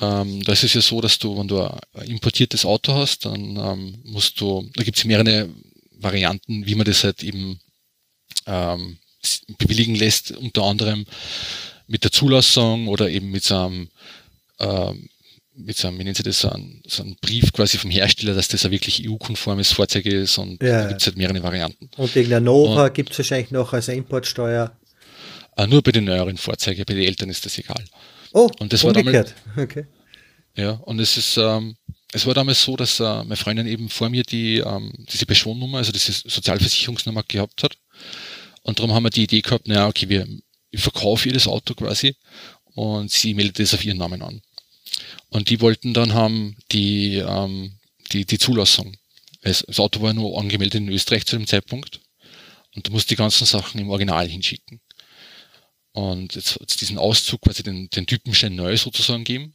Ähm, 0.01 0.43
da 0.43 0.51
ist 0.51 0.63
es 0.63 0.73
ja 0.73 0.81
so, 0.81 0.99
dass 0.99 1.19
du, 1.19 1.37
wenn 1.37 1.47
du 1.47 1.61
ein 1.61 2.07
importiertes 2.07 2.65
Auto 2.65 2.93
hast, 2.93 3.25
dann 3.25 3.57
ähm, 3.57 3.95
musst 4.03 4.41
du, 4.41 4.69
da 4.75 4.83
gibt 4.83 4.97
es 4.97 5.05
mehrere 5.05 5.49
Varianten, 5.97 6.65
wie 6.65 6.75
man 6.75 6.85
das 6.85 7.03
halt 7.03 7.23
eben 7.23 7.59
ähm, 8.45 8.97
bewilligen 9.57 9.95
lässt, 9.95 10.31
unter 10.31 10.63
anderem 10.63 11.05
mit 11.87 12.03
der 12.03 12.11
Zulassung 12.11 12.87
oder 12.87 13.09
eben 13.09 13.31
mit 13.31 13.43
so 13.43 13.57
einem, 13.57 13.89
ähm, 14.59 15.09
mit 15.55 15.77
so 15.77 15.87
einem, 15.87 15.99
wie 15.99 16.03
nennt 16.03 16.17
sie 16.17 16.23
das, 16.23 16.39
so 16.39 16.49
ein, 16.49 16.81
so 16.85 17.03
ein 17.03 17.15
Brief 17.21 17.53
quasi 17.53 17.77
vom 17.77 17.89
Hersteller, 17.91 18.33
dass 18.33 18.49
das 18.49 18.65
ein 18.65 18.71
wirklich 18.71 19.07
EU-konformes 19.07 19.71
Fahrzeug 19.71 20.05
ist 20.07 20.37
und 20.37 20.61
ja. 20.61 20.83
da 20.83 20.87
gibt 20.89 21.01
es 21.01 21.07
halt 21.07 21.17
mehrere 21.17 21.41
Varianten. 21.41 21.89
Und 21.95 22.13
wegen 22.15 22.29
der 22.29 22.41
Nova 22.41 22.89
gibt 22.89 23.11
es 23.11 23.19
wahrscheinlich 23.19 23.51
noch 23.51 23.71
als 23.71 23.87
Importsteuer. 23.87 24.75
Äh, 25.55 25.67
nur 25.67 25.81
bei 25.81 25.91
den 25.91 26.03
neueren 26.03 26.37
Fahrzeugen, 26.37 26.83
bei 26.85 26.95
den 26.95 27.05
Eltern 27.05 27.29
ist 27.29 27.45
das 27.45 27.57
egal. 27.57 27.83
Oh, 28.35 28.51
und 28.59 28.73
das 28.73 28.83
umgekehrt. 28.83 29.33
War 29.45 29.55
damals, 29.55 29.71
okay. 29.71 29.85
Ja, 30.57 30.71
und 30.71 30.99
es 30.99 31.15
ist, 31.15 31.37
ähm, 31.37 31.77
es 32.11 32.25
war 32.25 32.33
damals 32.33 32.61
so, 32.61 32.75
dass 32.75 32.99
äh, 32.99 33.23
meine 33.23 33.37
Freundin 33.37 33.65
eben 33.65 33.87
vor 33.87 34.09
mir 34.09 34.23
die, 34.23 34.57
ähm, 34.57 34.91
diese 35.09 35.25
Pensionnummer, 35.25 35.77
also 35.77 35.93
diese 35.93 36.11
Sozialversicherungsnummer 36.11 37.23
gehabt 37.25 37.63
hat. 37.63 37.77
Und 38.61 38.77
darum 38.77 38.93
haben 38.93 39.03
wir 39.03 39.09
die 39.09 39.23
Idee 39.23 39.39
gehabt, 39.39 39.69
naja, 39.69 39.87
okay, 39.87 40.09
wir, 40.09 40.27
ich 40.69 40.81
verkaufe 40.81 41.29
ihr 41.29 41.33
das 41.33 41.47
Auto 41.47 41.75
quasi 41.75 42.17
und 42.73 43.09
sie 43.09 43.33
meldet 43.33 43.59
das 43.59 43.73
auf 43.73 43.85
ihren 43.85 43.99
Namen 43.99 44.21
an. 44.21 44.41
Und 45.29 45.49
die 45.49 45.61
wollten 45.61 45.93
dann 45.93 46.13
haben 46.13 46.57
die, 46.73 47.15
ähm, 47.15 47.77
die, 48.11 48.25
die 48.25 48.37
Zulassung. 48.37 48.97
Das 49.43 49.79
Auto 49.79 50.01
war 50.01 50.13
nur 50.13 50.37
angemeldet 50.37 50.81
in 50.81 50.89
Österreich 50.89 51.25
zu 51.25 51.37
dem 51.37 51.47
Zeitpunkt 51.47 52.01
und 52.75 52.85
du 52.85 52.91
musst 52.91 53.09
die 53.09 53.15
ganzen 53.15 53.45
Sachen 53.45 53.79
im 53.79 53.89
Original 53.89 54.27
hinschicken. 54.27 54.81
Und 55.95 56.35
jetzt, 56.35 56.57
jetzt 56.59 56.81
diesen 56.81 56.97
Auszug, 56.97 57.41
quasi 57.41 57.63
den, 57.63 57.89
den 57.89 58.05
Typenschein 58.05 58.53
neu 58.53 58.75
sozusagen 58.75 59.23
geben. 59.23 59.53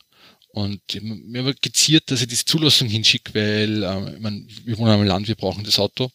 Und 0.53 0.81
mir 1.03 1.45
war 1.45 1.53
geziert, 1.53 2.11
dass 2.11 2.23
ich 2.23 2.29
diese 2.29 2.47
Zulassung 2.47 2.89
hinschicke, 2.89 3.35
weil 3.35 3.83
äh, 3.83 4.15
ich 4.15 4.21
mein, 4.21 4.49
wir 4.65 4.79
wohnen 4.79 4.91
am 4.91 5.05
Land, 5.05 5.29
wir 5.29 5.35
brauchen 5.35 5.65
das 5.65 5.79
Auto. 5.79 6.11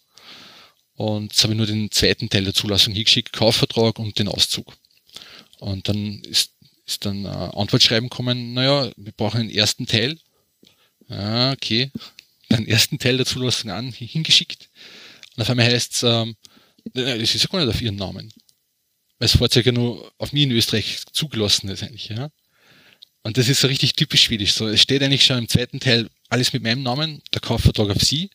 Und 0.95 1.31
jetzt 1.31 1.43
habe 1.43 1.53
ich 1.53 1.57
nur 1.57 1.67
den 1.67 1.91
zweiten 1.91 2.27
Teil 2.27 2.43
der 2.43 2.55
Zulassung 2.55 2.95
hingeschickt, 2.95 3.33
Kaufvertrag 3.33 3.99
und 3.99 4.17
den 4.17 4.27
Auszug. 4.27 4.75
Und 5.59 5.87
dann 5.87 6.21
ist, 6.21 6.53
ist 6.87 7.05
dann 7.05 7.25
äh, 7.25 7.27
Antwortschreiben 7.27 8.09
kommen, 8.09 8.55
naja, 8.55 8.91
wir 8.97 9.11
brauchen 9.11 9.41
den 9.41 9.55
ersten 9.55 9.85
Teil. 9.85 10.17
Ah, 11.07 11.51
okay. 11.51 11.91
Den 12.49 12.67
ersten 12.67 12.97
Teil 12.97 13.17
der 13.17 13.27
Zulassung 13.27 13.69
an, 13.69 13.91
hingeschickt. 13.91 14.69
Und 15.35 15.43
auf 15.43 15.49
einmal 15.51 15.67
heißt 15.67 15.93
es, 15.93 16.03
ähm, 16.03 16.35
das 16.95 17.35
ist 17.35 17.43
ja 17.43 17.49
gar 17.51 17.63
nicht 17.63 17.75
auf 17.75 17.81
ihren 17.81 17.95
Namen. 17.95 18.33
Weil 19.17 19.27
das 19.27 19.37
Fahrzeug 19.37 19.65
ja 19.65 19.71
nur 19.71 20.11
auf 20.17 20.33
mich 20.33 20.43
in 20.43 20.51
Österreich 20.51 20.99
zugelassen 21.11 21.69
ist 21.69 21.83
eigentlich, 21.83 22.09
ja. 22.09 22.29
Und 23.23 23.37
das 23.37 23.49
ist 23.49 23.61
so 23.61 23.67
richtig 23.67 23.93
typisch 23.93 24.23
schwedisch. 24.23 24.53
So, 24.53 24.67
es 24.67 24.81
steht 24.81 25.01
eigentlich 25.01 25.25
schon 25.25 25.39
im 25.39 25.47
zweiten 25.49 25.79
Teil 25.79 26.09
alles 26.29 26.53
mit 26.53 26.61
meinem 26.61 26.83
Namen, 26.83 27.21
der 27.33 27.41
Kaufvertrag 27.41 27.89
auf 27.89 28.01
Sie. 28.01 28.29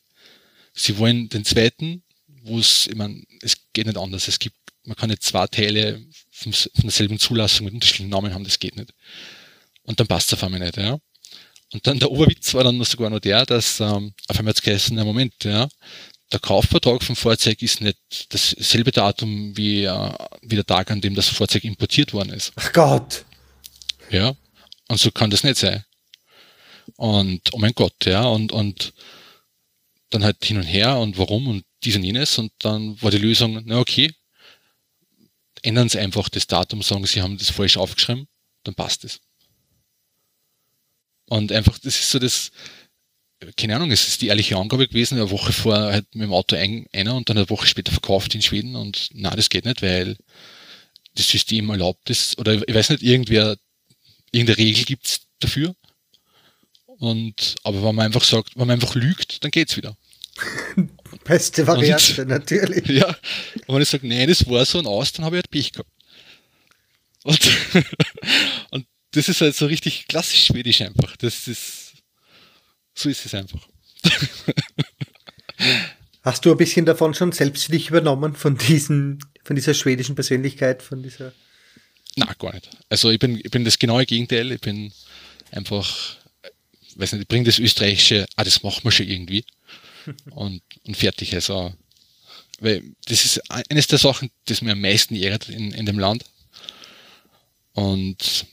Sie 0.73 0.99
wollen 0.99 1.29
den 1.29 1.45
zweiten, 1.45 2.03
wo 2.43 2.59
es, 2.59 2.87
ich 2.87 2.97
meine, 2.97 3.23
es 3.43 3.57
geht 3.73 3.87
nicht 3.87 3.99
anders. 3.99 4.27
Es 4.27 4.39
gibt, 4.39 4.57
man 4.85 4.97
kann 4.97 5.11
nicht 5.11 5.23
zwei 5.23 5.47
Teile 5.47 6.05
von 6.31 6.53
derselben 6.83 7.19
Zulassung 7.19 7.67
mit 7.67 7.75
unterschiedlichen 7.75 8.11
Namen 8.11 8.35
haben, 8.35 8.45
das 8.45 8.59
geht 8.59 8.77
nicht. 8.77 8.93
Und 9.83 10.01
dann 10.01 10.07
passt 10.07 10.29
es 10.29 10.35
auf 10.35 10.45
einmal 10.45 10.61
nicht, 10.61 10.77
ja. 10.77 10.99
Und 11.73 11.87
dann 11.87 12.01
der 12.01 12.11
Oberwitz 12.11 12.53
war 12.55 12.65
dann 12.65 12.83
sogar 12.83 13.11
noch 13.11 13.21
der, 13.21 13.47
dass 13.47 13.79
ähm, 13.79 14.13
auf 14.27 14.39
einmal 14.39 14.53
jetzt 14.53 14.63
geheißen, 14.63 14.97
na 14.97 15.05
Moment, 15.05 15.35
ja, 15.45 15.69
der 16.33 16.41
Kaufvertrag 16.41 17.03
vom 17.03 17.17
Fahrzeug 17.17 17.61
ist 17.63 17.81
nicht 17.81 17.99
dasselbe 18.33 18.93
Datum 18.93 19.57
wie, 19.57 19.85
äh, 19.85 20.13
wie 20.43 20.55
der 20.55 20.67
Tag, 20.67 20.91
an 20.91 21.01
dem 21.01 21.15
das 21.15 21.29
Fahrzeug 21.29 21.65
importiert 21.65 22.13
worden 22.13 22.31
ist. 22.31 22.53
Ach 22.57 22.73
Gott! 22.73 23.25
Ja, 24.11 24.35
und 24.89 24.99
so 24.99 25.11
kann 25.11 25.31
das 25.31 25.45
nicht 25.45 25.57
sein. 25.57 25.85
Und, 26.97 27.53
oh 27.53 27.59
mein 27.59 27.73
Gott, 27.73 27.95
ja, 28.05 28.25
und, 28.25 28.53
und 28.53 28.93
dann 30.11 30.25
halt 30.25 30.45
hin 30.45 30.57
und 30.57 30.65
her 30.65 30.99
und 30.99 31.19
warum 31.19 31.47
und 31.47 31.65
dies 31.85 31.97
und 31.97 32.05
jenes 32.05 32.39
und 32.39 32.53
dann 32.59 33.01
war 33.01 33.11
die 33.11 33.19
Lösung, 33.19 33.63
na 33.65 33.79
okay, 33.79 34.13
ändern 35.63 35.89
Sie 35.89 35.99
einfach 35.99 36.29
das 36.29 36.47
Datum, 36.47 36.83
sagen 36.83 37.07
Sie 37.07 37.23
haben 37.23 37.39
das 37.39 37.51
falsch 37.51 37.77
aufgeschrieben, 37.77 38.27
dann 38.65 38.75
passt 38.75 39.05
es. 39.05 39.21
Und 41.27 41.53
einfach, 41.53 41.79
das 41.79 41.99
ist 42.01 42.11
so 42.11 42.19
das, 42.19 42.51
keine 43.57 43.77
Ahnung, 43.77 43.91
es 43.91 44.07
ist 44.07 44.23
die 44.23 44.29
ehrliche 44.29 44.57
Angabe 44.57 44.87
gewesen, 44.89 45.19
eine 45.19 45.31
Woche 45.31 45.53
vorher 45.53 45.93
halt 45.93 46.15
mit 46.15 46.25
dem 46.25 46.33
Auto 46.33 46.57
ein, 46.57 46.87
einer 46.93 47.15
und 47.15 47.29
dann 47.29 47.39
eine 47.39 47.51
Woche 47.51 47.67
später 47.67 47.93
verkauft 47.93 48.35
in 48.35 48.43
Schweden 48.43 48.77
und 48.77 49.09
na, 49.13 49.31
das 49.31 49.49
geht 49.49 49.65
nicht, 49.65 49.83
weil 49.83 50.17
das 51.15 51.29
System 51.29 51.71
erlaubt 51.71 52.11
es, 52.11 52.37
oder 52.39 52.55
ich 52.67 52.75
weiß 52.75 52.91
nicht, 52.91 53.03
irgendwer 53.03 53.57
irgendeine 54.33 54.59
Regel 54.59 54.85
gibt's 54.85 55.23
dafür. 55.41 55.75
Und, 56.87 57.57
aber 57.63 57.83
wenn 57.83 57.95
man 57.95 58.07
einfach 58.07 58.25
sagt, 58.25 58.57
wenn 58.57 58.67
man 58.67 58.75
einfach 58.75 58.95
lügt, 58.95 59.43
dann 59.43 59.51
geht's 59.51 59.77
wieder. 59.77 59.97
Beste 61.25 61.67
Variante, 61.67 62.23
und, 62.23 62.29
natürlich. 62.29 62.87
Ja, 62.89 63.09
und 63.67 63.75
wenn 63.75 63.83
ich 63.83 63.89
sage, 63.89 64.07
nein, 64.07 64.29
das 64.29 64.47
war 64.49 64.65
so 64.65 64.79
und 64.79 64.87
aus, 64.87 65.13
dann 65.13 65.25
habe 65.25 65.37
ich 65.37 65.43
halt 65.43 65.51
Pech 65.51 65.73
gehabt. 65.73 65.91
Und, 67.25 67.41
und 68.71 68.87
das 69.13 69.29
ist 69.29 69.41
halt 69.41 69.57
so 69.57 69.67
richtig 69.67 70.07
klassisch 70.09 70.47
schwedisch 70.47 70.81
einfach. 70.83 71.17
Das 71.17 71.49
ist, 71.49 71.80
so 73.01 73.09
ist 73.09 73.27
es 73.27 73.35
einfach. 73.35 73.69
Hast 76.23 76.45
du 76.45 76.51
ein 76.51 76.57
bisschen 76.57 76.87
davon 76.87 77.15
schon 77.15 77.33
selbst 77.33 77.65
für 77.65 77.73
dich 77.73 77.89
übernommen, 77.89 78.35
von 78.35 78.57
diesen, 78.57 79.19
von 79.43 79.57
dieser 79.57 79.75
schwedischen 79.75 80.15
Persönlichkeit, 80.15 80.83
von 80.83 81.03
dieser 81.03 81.33
na, 82.17 82.33
gar 82.39 82.53
nicht. 82.53 82.69
Also 82.89 83.11
ich 83.11 83.19
bin, 83.19 83.37
ich 83.37 83.51
bin 83.51 83.65
das 83.65 83.79
genaue 83.79 84.07
Gegenteil. 84.07 84.51
Ich 84.53 84.61
bin 84.61 84.93
einfach, 85.53 86.17
weiß 86.97 87.13
nicht, 87.13 87.23
ich 87.23 87.29
bringe 87.29 87.45
das 87.45 87.59
Österreichische, 87.59 88.27
ah, 88.37 88.45
das 88.45 88.63
machen 88.63 88.85
wir 88.85 88.91
schon 88.91 89.09
irgendwie. 89.09 89.45
und, 90.31 90.63
und 90.87 90.97
fertig. 90.97 91.35
Also, 91.35 91.75
weil 92.59 92.83
das 93.07 93.25
ist 93.25 93.51
eines 93.51 93.87
der 93.87 93.99
Sachen, 93.99 94.31
das 94.47 94.63
mir 94.63 94.73
am 94.73 94.81
meisten 94.81 95.15
ehrt 95.15 95.49
in, 95.49 95.73
in 95.73 95.87
dem 95.87 95.99
Land. 95.99 96.25
Und 97.73 98.47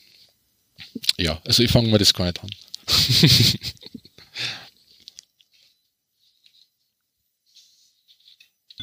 ja, 1.17 1.41
also 1.45 1.63
ich 1.63 1.71
fange 1.71 1.89
mir 1.89 1.97
das 1.97 2.13
gar 2.13 2.25
nicht 2.25 2.41
an. 2.43 2.49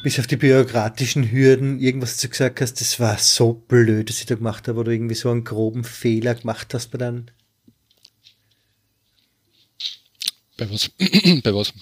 bis 0.05 0.19
auf 0.19 0.27
die 0.27 0.35
bürokratischen 0.35 1.31
Hürden 1.31 1.79
irgendwas 1.79 2.17
du 2.17 2.29
gesagt 2.29 2.61
hast, 2.61 2.79
das 2.79 2.99
war 2.99 3.17
so 3.17 3.53
blöd, 3.53 4.07
dass 4.07 4.19
ich 4.19 4.27
da 4.27 4.35
gemacht 4.35 4.67
habe, 4.67 4.79
oder 4.79 4.91
irgendwie 4.91 5.15
so 5.15 5.31
einen 5.31 5.43
groben 5.43 5.83
Fehler 5.83 6.35
gemacht 6.35 6.75
hast 6.75 6.91
bei 6.91 6.99
dann. 6.99 7.31
Bei 10.57 10.69
was? 10.69 10.91
bei 11.43 11.55
was? 11.55 11.73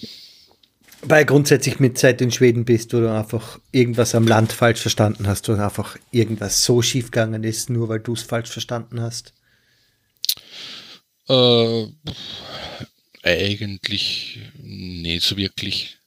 Weil 1.02 1.26
grundsätzlich 1.26 1.80
mit 1.80 1.98
Zeit 1.98 2.22
in 2.22 2.30
Schweden 2.30 2.64
bist, 2.64 2.94
wo 2.94 3.00
du 3.00 3.12
einfach 3.12 3.60
irgendwas 3.72 4.14
am 4.14 4.26
Land 4.26 4.54
falsch 4.54 4.80
verstanden 4.80 5.26
hast 5.26 5.46
oder 5.50 5.66
einfach 5.66 5.98
irgendwas 6.10 6.64
so 6.64 6.80
schief 6.80 7.10
gegangen 7.10 7.44
ist, 7.44 7.68
nur 7.68 7.90
weil 7.90 8.00
du 8.00 8.14
es 8.14 8.22
falsch 8.22 8.48
verstanden 8.48 9.02
hast. 9.02 9.34
Äh, 11.28 11.88
eigentlich 13.22 14.40
nicht 14.56 15.26
so 15.26 15.36
wirklich 15.36 15.98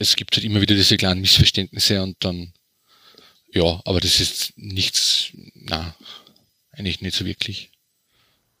es 0.00 0.16
gibt 0.16 0.34
halt 0.34 0.44
immer 0.44 0.60
wieder 0.60 0.74
diese 0.74 0.96
kleinen 0.96 1.20
Missverständnisse 1.20 2.02
und 2.02 2.16
dann, 2.20 2.52
ja, 3.52 3.80
aber 3.84 4.00
das 4.00 4.18
ist 4.18 4.54
nichts, 4.56 5.30
na, 5.54 5.94
eigentlich 6.72 7.02
nicht 7.02 7.14
so 7.14 7.26
wirklich. 7.26 7.70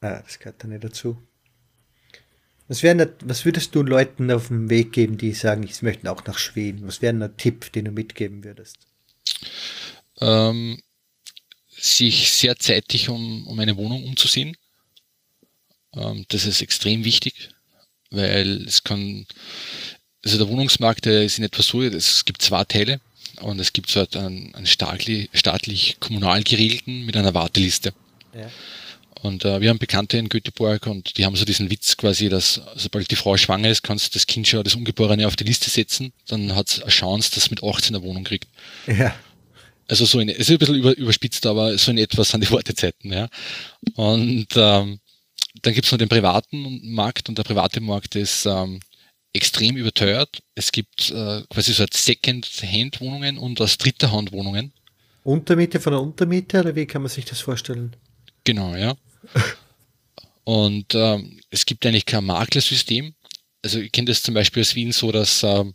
Ja, 0.02 0.20
das 0.20 0.38
gehört 0.38 0.62
da 0.62 0.68
nicht 0.68 0.84
dazu. 0.84 1.16
Was, 2.68 2.82
wär, 2.82 3.14
was 3.24 3.44
würdest 3.44 3.74
du 3.74 3.82
Leuten 3.82 4.30
auf 4.30 4.48
dem 4.48 4.68
Weg 4.68 4.92
geben, 4.92 5.16
die 5.16 5.32
sagen, 5.32 5.62
ich 5.62 5.80
möchte 5.82 6.12
auch 6.12 6.24
nach 6.26 6.38
Schweden? 6.38 6.86
Was 6.86 7.02
wäre 7.02 7.14
ein 7.14 7.36
Tipp, 7.36 7.72
den 7.72 7.86
du 7.86 7.90
mitgeben 7.90 8.44
würdest? 8.44 8.76
Ähm, 10.20 10.78
sich 11.70 12.30
sehr 12.30 12.56
zeitig 12.56 13.08
um, 13.08 13.46
um 13.46 13.58
eine 13.58 13.76
Wohnung 13.78 14.04
umzusehen. 14.04 14.56
Ähm, 15.94 16.26
das 16.28 16.44
ist 16.44 16.60
extrem 16.60 17.04
wichtig, 17.04 17.50
weil 18.10 18.64
es 18.66 18.84
kann, 18.84 19.26
also 20.24 20.38
der 20.38 20.48
Wohnungsmarkt 20.48 21.04
der 21.06 21.22
ist 21.24 21.38
in 21.38 21.44
etwa 21.44 21.62
so, 21.62 21.82
es 21.82 22.24
gibt 22.24 22.42
zwei 22.42 22.64
Teile 22.64 23.00
und 23.40 23.58
es 23.60 23.72
gibt 23.72 23.90
so 23.90 24.06
einen, 24.14 24.54
einen 24.54 24.66
staatlich, 24.66 25.30
staatlich 25.32 25.96
kommunal 26.00 26.42
geregelten 26.42 27.06
mit 27.06 27.16
einer 27.16 27.34
Warteliste. 27.34 27.92
Ja. 28.34 28.50
Und 29.22 29.44
äh, 29.44 29.60
wir 29.60 29.68
haben 29.68 29.78
Bekannte 29.78 30.16
in 30.16 30.30
Göteborg 30.30 30.86
und 30.86 31.18
die 31.18 31.26
haben 31.26 31.36
so 31.36 31.44
diesen 31.44 31.70
Witz 31.70 31.96
quasi, 31.96 32.30
dass 32.30 32.60
sobald 32.74 33.10
die 33.10 33.16
Frau 33.16 33.36
schwanger 33.36 33.68
ist, 33.68 33.82
kannst 33.82 34.06
du 34.06 34.10
das 34.14 34.26
Kind 34.26 34.48
schon, 34.48 34.64
das 34.64 34.74
Ungeborene 34.74 35.26
auf 35.26 35.36
die 35.36 35.44
Liste 35.44 35.68
setzen, 35.68 36.12
dann 36.28 36.54
hat 36.54 36.68
es 36.68 36.82
eine 36.82 36.90
Chance, 36.90 37.30
dass 37.34 37.44
es 37.44 37.50
mit 37.50 37.62
18 37.62 37.94
eine 37.94 38.04
Wohnung 38.04 38.24
kriegt. 38.24 38.48
Ja. 38.86 39.14
Also 39.88 40.04
so 40.06 40.20
in, 40.20 40.28
es 40.28 40.38
ist 40.38 40.50
ein 40.50 40.58
bisschen 40.58 40.76
über, 40.76 40.96
überspitzt, 40.96 41.44
aber 41.46 41.76
so 41.76 41.90
in 41.90 41.98
etwas 41.98 42.32
an 42.34 42.40
die 42.40 42.50
Wartezeiten, 42.50 43.12
ja. 43.12 43.28
Und 43.94 44.46
ähm, 44.54 45.00
dann 45.62 45.74
gibt's 45.74 45.90
noch 45.90 45.98
den 45.98 46.08
privaten 46.08 46.92
Markt 46.94 47.28
und 47.28 47.36
der 47.36 47.42
private 47.42 47.80
Markt 47.80 48.14
ist 48.14 48.46
ähm, 48.46 48.80
extrem 49.32 49.76
überteuert. 49.76 50.42
Es 50.54 50.72
gibt 50.72 51.10
äh, 51.10 51.42
quasi 51.48 51.72
so 51.72 51.86
Second-Hand-Wohnungen 51.90 53.38
und 53.38 53.60
aus 53.60 53.78
dritter 53.78 54.12
Hand 54.12 54.32
Wohnungen. 54.32 54.72
Untermiete 55.22 55.80
von 55.80 55.92
der 55.92 56.02
Untermiete 56.02 56.60
oder 56.60 56.74
wie 56.74 56.86
kann 56.86 57.02
man 57.02 57.10
sich 57.10 57.24
das 57.24 57.40
vorstellen? 57.40 57.94
Genau, 58.44 58.74
ja. 58.74 58.96
Und 60.44 60.94
ähm, 60.94 61.38
es 61.50 61.66
gibt 61.66 61.84
eigentlich 61.84 62.06
kein 62.06 62.24
Maklersystem. 62.24 63.14
Also 63.62 63.78
ich 63.78 63.92
kenne 63.92 64.06
das 64.06 64.22
zum 64.22 64.34
Beispiel 64.34 64.62
aus 64.62 64.74
Wien 64.74 64.90
so, 64.90 65.12
dass 65.12 65.42
ähm, 65.42 65.74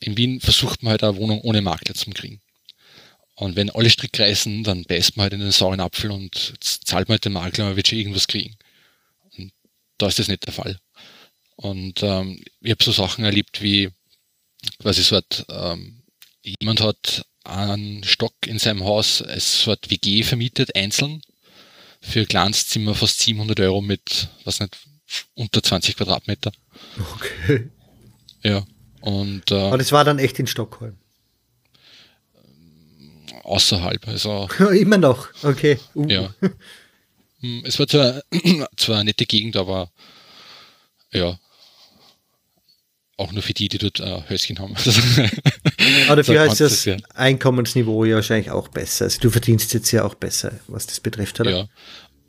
in 0.00 0.16
Wien 0.16 0.40
versucht 0.40 0.82
man 0.82 0.90
halt 0.90 1.04
eine 1.04 1.16
Wohnung 1.16 1.40
ohne 1.42 1.62
Makler 1.62 1.94
zu 1.94 2.10
kriegen. 2.10 2.40
Und 3.36 3.56
wenn 3.56 3.70
alle 3.70 3.88
Strick 3.88 4.18
reißen, 4.18 4.64
dann 4.64 4.84
beißt 4.84 5.16
man 5.16 5.24
halt 5.24 5.32
in 5.32 5.40
den 5.40 5.52
sauren 5.52 5.80
Apfel 5.80 6.10
und 6.10 6.54
zahlt 6.60 7.08
man 7.08 7.14
halt 7.14 7.24
den 7.24 7.32
Makler, 7.32 7.64
man 7.64 7.76
wird 7.76 7.88
schon 7.88 7.98
irgendwas 7.98 8.28
kriegen. 8.28 8.56
Und 9.38 9.52
da 9.96 10.08
ist 10.08 10.18
das 10.18 10.28
nicht 10.28 10.44
der 10.44 10.52
Fall. 10.52 10.78
Und 11.60 12.02
ähm, 12.02 12.42
ich 12.62 12.70
habe 12.70 12.82
so 12.82 12.90
Sachen 12.90 13.22
erlebt 13.22 13.60
wie, 13.60 13.90
quasi 14.80 15.02
so 15.02 15.16
hat, 15.16 15.44
ähm, 15.50 16.02
jemand 16.42 16.80
hat 16.80 17.26
einen 17.44 18.02
Stock 18.02 18.32
in 18.46 18.58
seinem 18.58 18.84
Haus 18.84 19.20
als 19.20 19.62
so 19.62 19.70
eine 19.70 19.78
WG 19.88 20.22
vermietet, 20.22 20.74
einzeln, 20.74 21.20
für 22.00 22.20
ein 22.20 22.28
kleines 22.28 22.66
Zimmer 22.68 22.94
fast 22.94 23.20
700 23.20 23.60
Euro 23.60 23.82
mit, 23.82 24.28
was 24.44 24.60
nicht, 24.60 24.74
unter 25.34 25.62
20 25.62 25.96
Quadratmeter. 25.96 26.50
Okay. 27.14 27.68
Ja. 28.42 28.64
Und, 29.02 29.50
äh, 29.50 29.60
Aber 29.60 29.76
das 29.76 29.92
war 29.92 30.04
dann 30.04 30.18
echt 30.18 30.38
in 30.38 30.46
Stockholm. 30.46 30.96
Außerhalb, 33.42 34.08
also. 34.08 34.48
Immer 34.72 34.96
noch, 34.96 35.28
okay. 35.42 35.78
Uh. 35.94 36.08
Ja. 36.08 36.34
Hm, 37.42 37.62
es 37.64 37.78
war 37.78 37.88
zwar, 37.88 38.22
zwar 38.76 38.96
eine 38.96 39.06
nette 39.06 39.24
Gegend, 39.24 39.56
aber 39.56 39.90
ja, 41.10 41.40
auch 43.20 43.32
nur 43.32 43.42
für 43.42 43.52
die, 43.52 43.68
die 43.68 43.78
dort 43.78 44.00
äh, 44.00 44.22
Häuschen 44.28 44.58
haben. 44.58 44.74
Aber 46.06 46.16
dafür 46.16 46.40
heißt 46.40 46.60
das, 46.60 46.70
das 46.72 46.84
ja. 46.86 46.96
Einkommensniveau 47.14 48.04
ja 48.04 48.16
wahrscheinlich 48.16 48.50
auch 48.50 48.68
besser. 48.68 49.04
Also 49.04 49.20
du 49.20 49.30
verdienst 49.30 49.72
jetzt 49.74 49.90
ja 49.92 50.04
auch 50.04 50.14
besser, 50.14 50.58
was 50.66 50.86
das 50.86 51.00
betrifft, 51.00 51.38
oder? 51.40 51.50
Ja, 51.50 51.68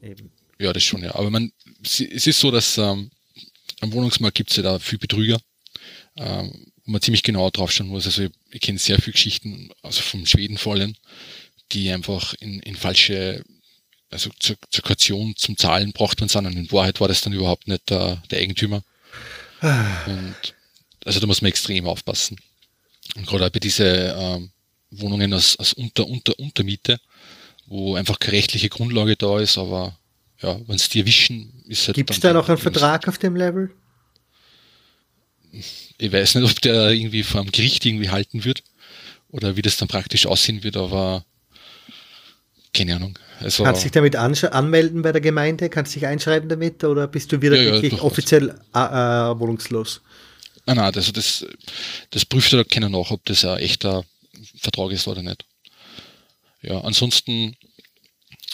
Eben. 0.10 0.32
ja 0.60 0.74
das 0.74 0.84
schon, 0.84 1.04
ja. 1.04 1.16
Aber 1.16 1.30
man, 1.30 1.52
es 1.84 2.00
ist 2.00 2.39
so, 2.39 2.52
dass 2.52 2.78
ähm, 2.78 3.10
am 3.80 3.94
Wohnungsmarkt 3.94 4.36
gibt 4.36 4.52
es 4.52 4.58
ja 4.58 4.64
da 4.64 4.80
viel 4.80 5.00
Betrüger, 5.00 5.39
ähm, 6.18 6.68
wo 6.86 6.92
man 6.92 7.02
ziemlich 7.02 7.24
genau 7.24 7.50
draufschauen 7.50 7.89
muss. 7.89 8.06
Also 8.06 8.24
ich, 8.24 8.32
ich 8.52 8.62
kenne 8.62 8.78
sehr 8.78 8.98
viele 8.98 9.14
Geschichten, 9.14 9.70
also 9.82 10.02
vom 10.02 10.26
Schweden 10.26 10.58
vor 10.58 10.74
allem, 10.74 10.96
die 11.72 11.89
einfach 11.89 12.34
in, 12.39 12.60
in 12.60 12.76
falsche 12.76 13.44
also 14.12 14.30
zur, 14.39 14.58
zur 14.70 14.84
Kaution 14.84 15.36
zum 15.38 15.56
Zahlen 15.56 15.94
braucht 15.94 16.20
man 16.20 16.28
es 16.28 16.36
an 16.36 16.46
und 16.46 16.58
in 16.58 16.70
Wahrheit 16.74 17.00
war 17.00 17.08
das 17.08 17.22
dann 17.22 17.32
überhaupt 17.32 17.70
nicht 17.70 17.89
der, 17.89 18.22
der 18.30 18.39
Eigentümer. 18.39 18.84
Ah. 19.62 20.04
Und 20.06 20.54
also 21.06 21.20
da 21.20 21.28
muss 21.28 21.41
man 21.41 21.49
extrem 21.49 21.86
aufpassen. 21.86 22.38
Und 23.16 23.28
gerade 23.28 23.49
bei 23.52 23.60
diese 23.60 24.16
ähm, 24.18 24.52
Wohnungen 24.91 25.34
als, 25.34 25.58
als 25.58 25.74
Unter, 25.74 26.08
Unter, 26.08 26.38
Untermiete, 26.39 26.99
wo 27.68 27.95
einfach 27.95 28.20
keine 28.20 28.38
rechtliche 28.38 28.70
Grundlage 28.70 29.16
da 29.16 29.39
ist, 29.39 29.58
aber 29.58 29.97
ja, 30.41 30.60
wenn 30.68 30.76
es 30.76 30.89
die 30.89 31.02
erwischen, 31.02 31.64
ist 31.68 31.88
halt. 31.88 31.95
Gibt 31.95 32.12
es 32.12 32.20
da 32.20 32.34
noch 32.34 32.49
einen 32.49 32.58
Vertrag 32.58 33.08
auf 33.08 33.18
dem 33.18 33.36
Level? 33.36 33.72
Ich 35.97 36.12
weiß 36.12 36.36
nicht, 36.36 36.49
ob 36.49 36.62
der 36.62 36.91
irgendwie 36.91 37.24
vor 37.24 37.43
dem 37.43 37.52
Gericht 37.52 37.86
irgendwie 37.86 38.10
halten 38.10 38.43
wird 38.43 38.64
oder 39.30 39.56
wie 39.56 39.62
das 39.62 39.78
dann 39.78 39.88
praktisch 39.88 40.26
aussehen 40.26 40.64
wird, 40.64 40.78
aber 40.78 41.26
keine 42.74 42.95
Ahnung. 42.95 43.20
Also, 43.39 43.64
Kannst 43.64 43.82
du 43.82 43.84
dich 43.86 43.91
damit 43.91 44.16
anmelden 44.16 45.02
bei 45.02 45.12
der 45.12 45.22
Gemeinde? 45.22 45.70
Kannst 45.70 45.93
du 45.93 45.99
dich 45.99 46.08
einschreiben 46.08 46.47
damit 46.47 46.84
oder 46.84 47.08
bist 47.08 47.32
du 47.32 47.41
wieder 47.41 47.62
ja, 47.62 47.74
wirklich 47.74 47.93
ja, 47.93 48.02
offiziell 48.02 48.56
äh, 48.74 48.80
äh, 48.80 49.39
wohnungslos? 49.39 50.02
Nein, 50.66 50.78
nein, 50.78 50.93
also 50.93 51.12
das, 51.12 51.45
das 52.12 52.26
prüft 52.26 52.51
ja 52.53 52.64
keiner 52.64 52.89
nach, 52.89 53.12
ob 53.12 53.26
das 53.26 53.45
ein 53.45 53.57
echter 53.57 54.05
Vertrag 54.57 54.91
ist 54.91 55.07
oder 55.07 55.24
nicht. 55.24 55.45
Ja, 56.62 56.82
ansonsten, 56.82 57.55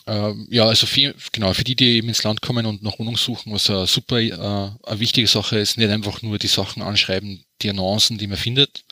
äh, 0.06 0.34
ja, 0.50 0.66
also 0.66 0.88
für, 0.88 1.14
genau, 1.34 1.54
für 1.54 1.66
die, 1.66 1.76
die 1.76 1.98
eben 1.98 2.08
ins 2.08 2.24
Land 2.24 2.42
kommen 2.42 2.66
und 2.66 2.82
nach 2.82 2.98
Wohnung 3.00 3.18
suchen, 3.18 3.52
was 3.52 3.70
eine 3.70 3.88
super, 3.88 4.20
äh, 4.20 4.32
eine 4.32 5.00
wichtige 5.00 5.28
Sache 5.28 5.60
ist, 5.60 5.78
nicht 5.78 5.90
einfach 5.90 6.22
nur 6.22 6.38
die 6.38 6.48
Sachen 6.48 6.82
anschreiben, 6.82 7.44
die 7.62 7.70
Annoncen, 7.70 8.18
die 8.18 8.28
man 8.28 8.38
findet, 8.38 8.86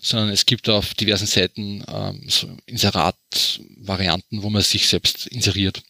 sondern 0.00 0.30
es 0.30 0.46
gibt 0.46 0.68
auf 0.68 0.94
diversen 0.94 1.26
Seiten 1.26 1.84
ähm, 1.86 2.24
so 2.28 2.48
Inserat-Varianten, 2.66 4.42
wo 4.42 4.50
man 4.50 4.62
sich 4.62 4.88
selbst 4.88 5.26
inseriert. 5.28 5.82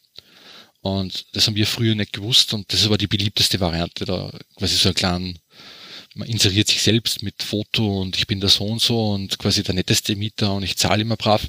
Und 0.81 1.27
das 1.33 1.47
haben 1.47 1.57
wir 1.57 1.67
früher 1.67 1.95
nicht 1.95 2.13
gewusst 2.13 2.55
und 2.55 2.73
das 2.73 2.89
war 2.89 2.99
die 2.99 3.07
beliebteste 3.07 3.61
Variante, 3.61 4.05
da 4.05 4.31
quasi 4.57 4.77
so 4.77 4.89
einen 4.89 4.95
kleinen 4.95 5.39
man 6.19 6.29
inseriert 6.29 6.67
sich 6.67 6.83
selbst 6.83 7.23
mit 7.23 7.43
Foto 7.43 8.01
und 8.01 8.17
ich 8.17 8.27
bin 8.27 8.41
der 8.41 8.49
so 8.49 8.65
und 8.65 8.83
so 8.83 9.13
und 9.13 9.39
quasi 9.39 9.63
der 9.63 9.75
netteste 9.75 10.17
Mieter 10.17 10.53
und 10.53 10.65
ich 10.65 10.77
zahle 10.77 11.03
immer 11.03 11.17
brav. 11.17 11.47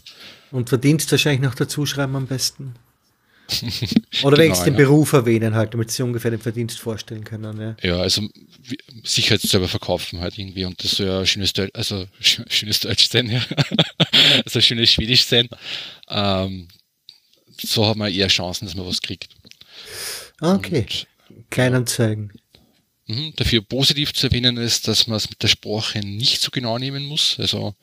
Und 0.51 0.69
Verdienst 0.69 1.11
wahrscheinlich 1.11 1.41
noch 1.41 1.55
dazu 1.55 1.85
schreiben 1.85 2.15
am 2.15 2.27
besten. 2.27 2.75
Oder 4.21 4.37
genau, 4.37 4.37
wenigstens 4.37 4.65
den 4.65 4.73
ja. 4.75 4.79
Beruf 4.79 5.13
erwähnen 5.13 5.55
halt, 5.55 5.73
damit 5.73 5.89
sie 5.89 6.03
ungefähr 6.03 6.29
den 6.29 6.39
Verdienst 6.39 6.79
vorstellen 6.79 7.23
können. 7.23 7.59
Ja, 7.59 7.75
ja 7.81 7.97
also 7.97 8.21
Sicherheit 9.03 9.41
selber 9.41 9.67
verkaufen 9.67 10.19
halt 10.19 10.37
irgendwie 10.37 10.65
und 10.65 10.83
das 10.83 10.91
soll 10.91 11.07
ja 11.07 11.25
schönes 11.25 11.53
Deutsch, 11.53 11.71
also 11.73 12.05
schönes 12.19 12.79
Deutsch 12.79 13.09
sein, 13.09 13.27
ja. 13.27 13.41
also 14.45 14.61
schönes 14.61 14.91
Schwedisch 14.91 15.25
sein. 15.25 15.49
Ähm, 16.09 16.67
so 17.59 17.87
hat 17.87 17.97
man 17.97 18.13
eher 18.13 18.27
Chancen, 18.27 18.65
dass 18.65 18.75
man 18.75 18.85
was 18.85 19.01
kriegt. 19.01 19.29
Okay. 20.41 20.85
Und, 21.29 21.49
Kleinanzeigen. 21.49 22.31
Mhm. 23.09 23.33
Dafür 23.37 23.61
positiv 23.63 24.13
zu 24.13 24.27
erwähnen 24.27 24.57
ist, 24.57 24.87
dass 24.87 25.07
man 25.07 25.17
es 25.17 25.31
mit 25.31 25.41
der 25.41 25.47
Sprache 25.47 25.99
nicht 25.99 26.41
so 26.41 26.51
genau 26.51 26.77
nehmen 26.77 27.05
muss. 27.07 27.37
Also 27.39 27.73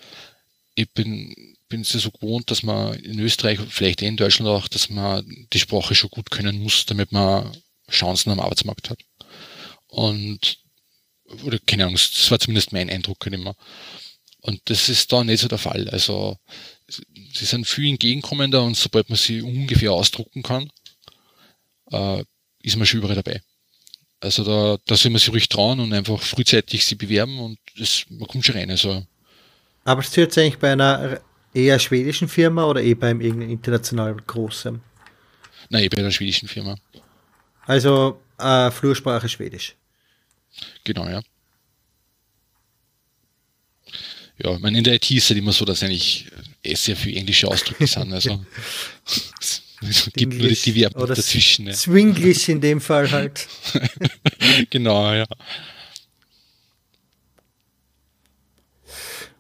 ich 0.77 0.89
bin, 0.93 1.35
bin 1.69 1.81
es 1.81 1.93
ja 1.95 1.99
so 1.99 2.13
gewohnt, 2.13 2.49
dass 2.53 2.63
man 2.63 2.95
in 2.95 3.19
Österreich, 3.19 3.59
vielleicht 3.69 4.03
in 4.03 4.17
Deutschland 4.17 4.49
auch, 4.49 4.69
dass 4.69 4.89
man 4.89 5.27
die 5.53 5.59
Sprache 5.59 5.97
schon 5.97 6.11
gut 6.11 6.31
können 6.31 6.63
muss, 6.63 6.87
damit 6.87 7.11
man 7.11 7.51
Chancen 7.91 8.31
am 8.31 8.39
Arbeitsmarkt 8.39 8.89
hat. 8.89 9.01
Und, 9.89 10.59
oder 11.43 11.59
keine 11.59 11.85
Ahnung, 11.87 11.97
das 11.97 12.31
war 12.31 12.39
zumindest 12.39 12.73
mein 12.73 12.89
Eindruck 12.89 13.25
halt 13.25 13.35
immer. 13.35 13.57
Und 14.43 14.61
das 14.67 14.89
ist 14.89 15.13
da 15.13 15.25
nicht 15.25 15.41
so 15.41 15.49
der 15.49 15.59
Fall. 15.59 15.89
Also, 15.91 16.39
sie 16.89 17.47
sind 17.47 17.67
viel 17.67 17.91
entgegenkommender 17.91 18.63
und 18.63 18.77
sobald 18.77 19.09
man 19.09 19.19
sie 19.19 19.43
ungefähr 19.43 19.91
ausdrucken 19.91 20.45
kann, 20.45 20.71
äh, 21.91 22.23
ist 22.63 22.77
man 22.77 22.87
schon 22.87 23.01
überall 23.01 23.17
dabei. 23.17 23.43
Also 24.27 24.45
da, 24.45 24.79
da 24.87 24.97
soll 24.97 25.13
man 25.13 25.21
sich 25.21 25.31
ruhig 25.31 25.49
trauen 25.49 25.79
und 25.79 25.93
einfach 25.93 26.21
frühzeitig 26.21 26.85
sie 26.85 26.97
bewerben 26.97 27.39
und 27.39 27.59
das, 27.79 28.05
man 28.11 28.27
kommt 28.27 28.45
schon 28.45 28.57
rein. 28.57 28.71
Also. 28.71 29.07
Arbeitest 29.85 30.17
du 30.17 30.21
jetzt 30.21 30.37
eigentlich 30.37 30.59
bei 30.59 30.73
einer 30.73 31.21
eher 31.55 31.79
schwedischen 31.79 32.27
Firma 32.27 32.65
oder 32.65 32.83
eh 32.83 32.95
beim 32.95 33.21
irgendeinem 33.21 33.53
international 33.53 34.17
großen? 34.17 34.81
Nein, 35.71 35.85
eh 35.85 35.89
bei 35.89 35.99
einer 35.99 36.11
schwedischen 36.11 36.49
Firma. 36.49 36.77
Also 37.67 38.21
äh, 38.39 38.71
Flursprache 38.73 39.29
Schwedisch. 39.29 39.77
Genau, 40.83 41.09
ja. 41.09 41.23
Ja, 44.39 44.55
ich 44.55 44.61
meine, 44.61 44.79
in 44.79 44.85
der 44.85 44.95
IT 44.95 45.09
ist 45.11 45.25
es 45.25 45.31
halt 45.31 45.39
immer 45.39 45.53
so, 45.53 45.65
dass 45.65 45.83
eigentlich 45.83 46.31
eh 46.65 46.75
sehr 46.75 46.97
viel 46.97 47.17
englische 47.17 47.47
Ausdrücke 47.47 47.87
sind. 47.87 48.13
Also 48.13 48.45
Es 49.89 50.11
gibt 50.13 50.35
nur 50.35 50.49
die 50.49 50.57
Verben 50.57 51.01
Oder 51.01 51.15
dazwischen. 51.15 51.67
Ja. 51.67 51.75
Swinglish 51.75 52.49
in 52.49 52.61
dem 52.61 52.81
Fall 52.81 53.11
halt. 53.11 53.49
genau, 54.71 55.13
ja. 55.13 55.27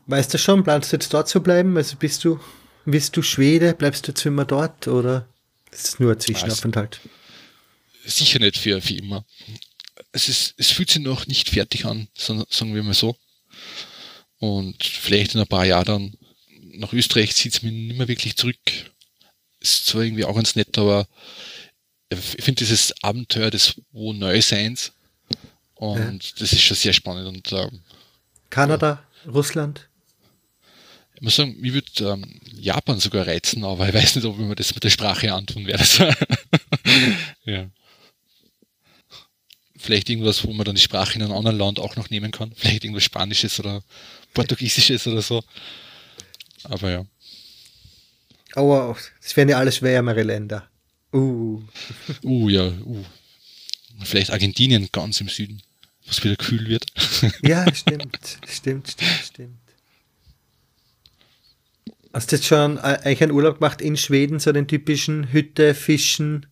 Weißt 0.06 0.32
du 0.32 0.38
schon, 0.38 0.62
planst 0.62 0.92
du 0.92 0.96
jetzt 0.96 1.12
dort 1.12 1.28
zu 1.28 1.42
bleiben? 1.42 1.76
Also 1.76 1.96
bist 1.96 2.24
du, 2.24 2.38
bist 2.84 3.16
du 3.16 3.22
Schwede? 3.22 3.74
Bleibst 3.74 4.06
du 4.06 4.12
jetzt 4.12 4.24
immer 4.24 4.44
dort 4.44 4.86
oder 4.86 5.28
ist 5.72 5.88
es 5.88 5.98
nur 5.98 6.12
ein 6.12 6.20
Zwischenaufenthalt? 6.20 7.00
Also, 8.04 8.24
sicher 8.24 8.38
nicht 8.38 8.56
für, 8.56 8.80
für 8.80 8.94
immer. 8.94 9.24
Es, 10.12 10.28
ist, 10.28 10.54
es 10.56 10.70
fühlt 10.70 10.90
sich 10.90 11.02
noch 11.02 11.26
nicht 11.26 11.50
fertig 11.50 11.84
an, 11.84 12.08
sagen 12.14 12.74
wir 12.74 12.82
mal 12.82 12.94
so. 12.94 13.16
Und 14.38 14.84
vielleicht 14.84 15.34
in 15.34 15.40
ein 15.40 15.46
paar 15.46 15.64
Jahren 15.64 15.84
dann 15.84 16.14
nach 16.78 16.92
Österreich 16.92 17.34
zieht 17.34 17.54
es 17.54 17.62
mich 17.62 17.72
nicht 17.72 17.98
mehr 17.98 18.08
wirklich 18.08 18.36
zurück 18.36 18.58
ist 19.70 19.86
zwar 19.86 20.02
irgendwie 20.02 20.24
auch 20.24 20.34
ganz 20.34 20.56
nett, 20.56 20.76
aber 20.78 21.06
ich 22.08 22.18
finde 22.18 22.60
dieses 22.60 22.94
Abenteuer 23.02 23.50
des 23.50 23.80
wo 23.92 24.12
Neuseins 24.12 24.92
und 25.74 26.24
ja. 26.24 26.30
das 26.38 26.52
ist 26.52 26.62
schon 26.62 26.76
sehr 26.76 26.92
spannend. 26.92 27.26
Und, 27.26 27.52
ähm, 27.52 27.80
Kanada, 28.50 29.04
ja. 29.24 29.30
Russland? 29.30 29.88
Ich 31.14 31.22
muss 31.22 31.36
sagen, 31.36 31.56
mich 31.60 31.72
würde 31.72 31.88
ähm, 32.00 32.40
Japan 32.52 33.00
sogar 33.00 33.26
reizen, 33.26 33.64
aber 33.64 33.88
ich 33.88 33.94
weiß 33.94 34.16
nicht, 34.16 34.24
ob 34.24 34.38
ich 34.38 34.44
mir 34.44 34.54
das 34.54 34.74
mit 34.74 34.84
der 34.84 34.90
Sprache 34.90 35.32
antun 35.32 35.66
werde. 35.66 35.84
ja. 37.44 37.70
Vielleicht 39.76 40.10
irgendwas, 40.10 40.44
wo 40.44 40.52
man 40.52 40.64
dann 40.64 40.74
die 40.74 40.82
Sprache 40.82 41.14
in 41.14 41.22
einem 41.22 41.32
anderen 41.32 41.58
Land 41.58 41.80
auch 41.80 41.96
noch 41.96 42.10
nehmen 42.10 42.32
kann. 42.32 42.52
Vielleicht 42.54 42.84
irgendwas 42.84 43.04
Spanisches 43.04 43.58
oder 43.60 43.82
Portugiesisches 44.34 45.06
oder 45.06 45.22
so. 45.22 45.42
Aber 46.64 46.90
ja. 46.90 47.06
Oh, 48.56 48.96
das 49.20 49.36
wären 49.36 49.50
ja 49.50 49.58
alles 49.58 49.82
wärmere 49.82 50.22
Länder. 50.22 50.68
Uh. 51.12 51.62
Uh, 52.22 52.48
ja, 52.48 52.66
uh. 52.66 53.04
Vielleicht 54.02 54.30
Argentinien 54.30 54.88
ganz 54.92 55.20
im 55.20 55.28
Süden, 55.28 55.62
wo 56.04 56.10
es 56.10 56.24
wieder 56.24 56.36
kühl 56.36 56.66
wird. 56.66 56.86
ja, 57.42 57.72
stimmt, 57.74 58.38
stimmt, 58.48 58.90
stimmt, 58.90 59.20
stimmt. 59.24 59.58
Hast 62.14 62.32
du 62.32 62.36
jetzt 62.36 62.46
schon 62.46 62.78
äh, 62.78 62.80
eigentlich 62.80 63.22
einen 63.22 63.32
Urlaub 63.32 63.58
gemacht 63.58 63.82
in 63.82 63.96
Schweden, 63.96 64.40
so 64.40 64.50
den 64.50 64.66
typischen 64.66 65.32
Hütte, 65.32 65.74
Fischen? 65.74 66.46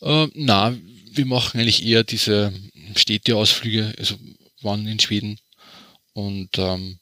Äh, 0.00 0.28
na, 0.34 0.74
wir 1.12 1.26
machen 1.26 1.60
eigentlich 1.60 1.84
eher 1.84 2.04
diese 2.04 2.54
Städteausflüge, 2.96 3.92
also 3.98 4.16
waren 4.62 4.86
in 4.86 4.98
Schweden. 4.98 5.38
Und 6.14 6.58
ähm, 6.58 6.98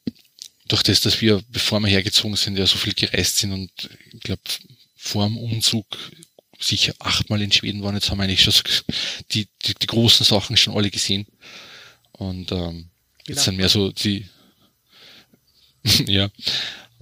durch 0.69 0.83
das, 0.83 1.01
dass 1.01 1.19
wir, 1.19 1.43
bevor 1.49 1.79
wir 1.81 1.89
hergezogen 1.89 2.37
sind, 2.37 2.57
ja 2.57 2.65
so 2.65 2.77
viel 2.77 2.93
gereist 2.93 3.37
sind 3.37 3.51
und 3.51 3.71
ich 4.13 4.21
glaube, 4.21 4.41
vor 4.95 5.27
dem 5.27 5.37
Umzug 5.37 5.85
sicher 6.59 6.93
achtmal 6.99 7.41
in 7.41 7.51
Schweden 7.51 7.83
waren, 7.83 7.95
jetzt 7.95 8.09
haben 8.09 8.19
wir 8.19 8.23
eigentlich 8.23 8.43
schon 8.43 8.53
so 8.53 8.61
die, 9.31 9.47
die, 9.65 9.73
die 9.73 9.87
großen 9.87 10.25
Sachen 10.25 10.57
schon 10.57 10.75
alle 10.75 10.89
gesehen. 10.89 11.25
Und 12.11 12.51
ähm, 12.51 12.89
jetzt 13.27 13.45
sind 13.45 13.57
mehr 13.57 13.69
so 13.69 13.91
die, 13.91 14.27
ja. 16.05 16.29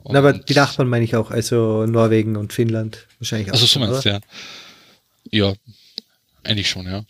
Und, 0.04 0.16
aber 0.16 0.34
die 0.34 0.54
Nachbarn 0.54 0.88
meine 0.88 1.04
ich 1.04 1.16
auch, 1.16 1.32
also 1.32 1.86
Norwegen 1.86 2.38
und 2.38 2.54
Finnland 2.54 3.08
wahrscheinlich 3.20 3.50
auch. 3.50 3.54
Also 3.54 3.66
so 3.66 3.80
meinst 3.80 4.06
du, 4.06 4.10
ja. 4.10 4.20
Ja, 5.32 5.54
eigentlich 6.44 6.70
schon, 6.70 6.86
ja. 6.86 7.04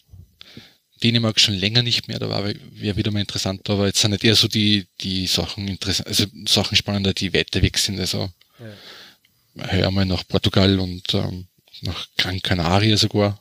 Dänemark 1.04 1.40
schon 1.40 1.56
länger 1.56 1.84
nicht 1.84 2.08
mehr, 2.08 2.20
da 2.20 2.30
war 2.30 2.46
wäre 2.46 2.96
wieder 2.96 3.12
mal 3.12 3.20
interessant, 3.20 3.70
aber 3.70 3.88
jetzt 3.88 4.00
sind 4.00 4.12
nicht 4.12 4.24
eher 4.24 4.36
so 4.36 4.48
die, 4.48 4.88
die 5.02 5.28
Sachen 5.28 5.68
interessant, 5.68 6.08
also 6.08 6.26
Sachen 6.48 6.76
spannender, 6.76 7.14
die 7.14 7.34
weiter 7.34 7.62
weg 7.62 7.78
sind. 7.78 8.00
Also 8.00 8.30
ja. 8.60 9.68
hör 9.68 9.92
mal 9.92 10.06
nach 10.06 10.28
Portugal 10.28 10.80
und 10.80 11.14
ähm, 11.14 11.48
nach 11.82 12.08
Gran 12.18 12.42
Canaria 12.42 12.98
sogar. 12.98 13.40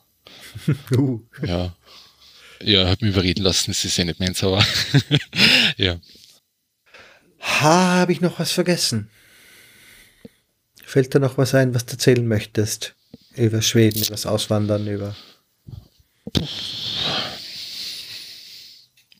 uh. 0.91 1.19
Ja. 1.45 1.75
Ja, 2.61 2.89
hat 2.89 3.01
mich 3.01 3.11
überreden 3.11 3.43
lassen, 3.43 3.71
das 3.71 3.85
ist 3.85 3.97
ja 3.97 4.05
nicht 4.05 4.19
meins, 4.19 4.43
aber 4.43 4.65
ja. 5.77 5.99
Habe 7.39 8.11
ich 8.11 8.21
noch 8.21 8.39
was 8.39 8.51
vergessen? 8.51 9.09
Fällt 10.83 11.13
da 11.13 11.19
noch 11.19 11.37
was 11.37 11.53
ein, 11.53 11.73
was 11.75 11.85
du 11.85 11.93
erzählen 11.93 12.27
möchtest? 12.27 12.95
Über 13.35 13.61
Schweden, 13.61 13.99
über 13.99 14.11
das 14.11 14.25
Auswandern, 14.25 14.87
über. 14.87 15.15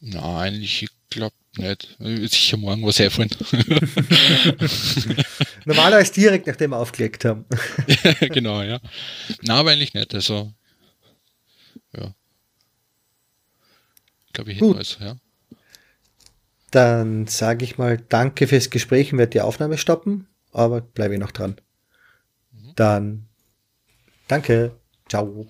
Nein, 0.02 0.54
eigentlich, 0.54 0.84
ich 0.84 0.90
glaube 1.10 1.36
nicht. 1.58 1.98
Sicher 2.32 2.58
morgen 2.58 2.86
was 2.86 3.02
einfallen. 3.02 3.30
Normalerweise 5.66 6.14
direkt 6.14 6.48
nachdem 6.48 6.72
wir 6.72 6.78
aufgelegt 6.78 7.26
haben. 7.26 7.46
genau, 8.20 8.62
ja. 8.62 8.80
Na, 9.42 9.56
aber 9.60 9.72
eigentlich 9.72 9.94
nicht. 9.94 10.14
Also, 10.14 10.54
ja. 11.96 12.14
Ich 14.28 14.34
glaube, 14.34 14.52
ich 14.52 14.62
alles, 14.62 14.98
ja. 15.00 15.18
Dann 16.72 17.28
sage 17.28 17.66
ich 17.66 17.78
mal 17.78 17.98
Danke 17.98 18.48
fürs 18.48 18.70
Gespräch 18.70 19.12
und 19.12 19.20
werde 19.20 19.32
die 19.32 19.42
Aufnahme 19.42 19.78
stoppen, 19.78 20.28
aber 20.52 20.82
bleibe 20.82 21.14
ich 21.16 21.20
noch 21.20 21.32
dran. 21.32 21.56
Mhm. 22.52 22.74
Dann 22.76 23.26
danke. 24.28 24.76
Ciao. 25.08 25.48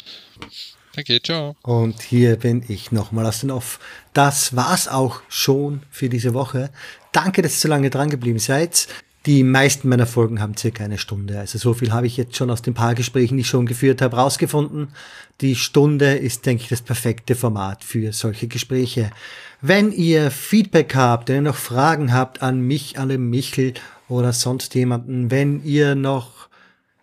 Danke, 0.97 1.21
ciao. 1.21 1.55
Und 1.61 2.01
hier 2.01 2.37
bin 2.37 2.63
ich 2.67 2.91
nochmal 2.91 3.27
aus 3.27 3.41
dem 3.41 3.51
Off. 3.51 3.79
Das 4.13 4.55
war's 4.55 4.87
auch 4.87 5.21
schon 5.29 5.83
für 5.91 6.09
diese 6.09 6.33
Woche. 6.33 6.71
Danke, 7.11 7.43
dass 7.43 7.57
ihr 7.57 7.59
so 7.59 7.67
lange 7.67 7.91
dran 7.91 8.09
geblieben 8.09 8.39
seid. 8.39 8.87
Die 9.27 9.43
meisten 9.43 9.89
meiner 9.89 10.07
Folgen 10.07 10.41
haben 10.41 10.57
circa 10.57 10.83
eine 10.83 10.97
Stunde. 10.97 11.37
Also 11.37 11.59
so 11.59 11.75
viel 11.75 11.91
habe 11.91 12.07
ich 12.07 12.17
jetzt 12.17 12.35
schon 12.35 12.49
aus 12.49 12.63
den 12.63 12.73
paar 12.73 12.95
Gesprächen, 12.95 13.37
die 13.37 13.41
ich 13.41 13.47
schon 13.47 13.67
geführt 13.67 14.01
habe, 14.01 14.15
rausgefunden. 14.15 14.87
Die 15.39 15.55
Stunde 15.55 16.15
ist, 16.15 16.47
denke 16.47 16.63
ich, 16.63 16.69
das 16.69 16.81
perfekte 16.81 17.35
Format 17.35 17.83
für 17.83 18.11
solche 18.11 18.47
Gespräche. 18.47 19.11
Wenn 19.61 19.91
ihr 19.91 20.31
Feedback 20.31 20.95
habt, 20.95 21.29
wenn 21.29 21.35
ihr 21.35 21.41
noch 21.43 21.57
Fragen 21.57 22.11
habt 22.11 22.41
an 22.41 22.59
mich, 22.61 22.97
an 22.97 23.09
den 23.09 23.29
Michel 23.29 23.75
oder 24.09 24.33
sonst 24.33 24.73
jemanden, 24.73 25.29
wenn 25.29 25.63
ihr 25.63 25.93
noch 25.93 26.46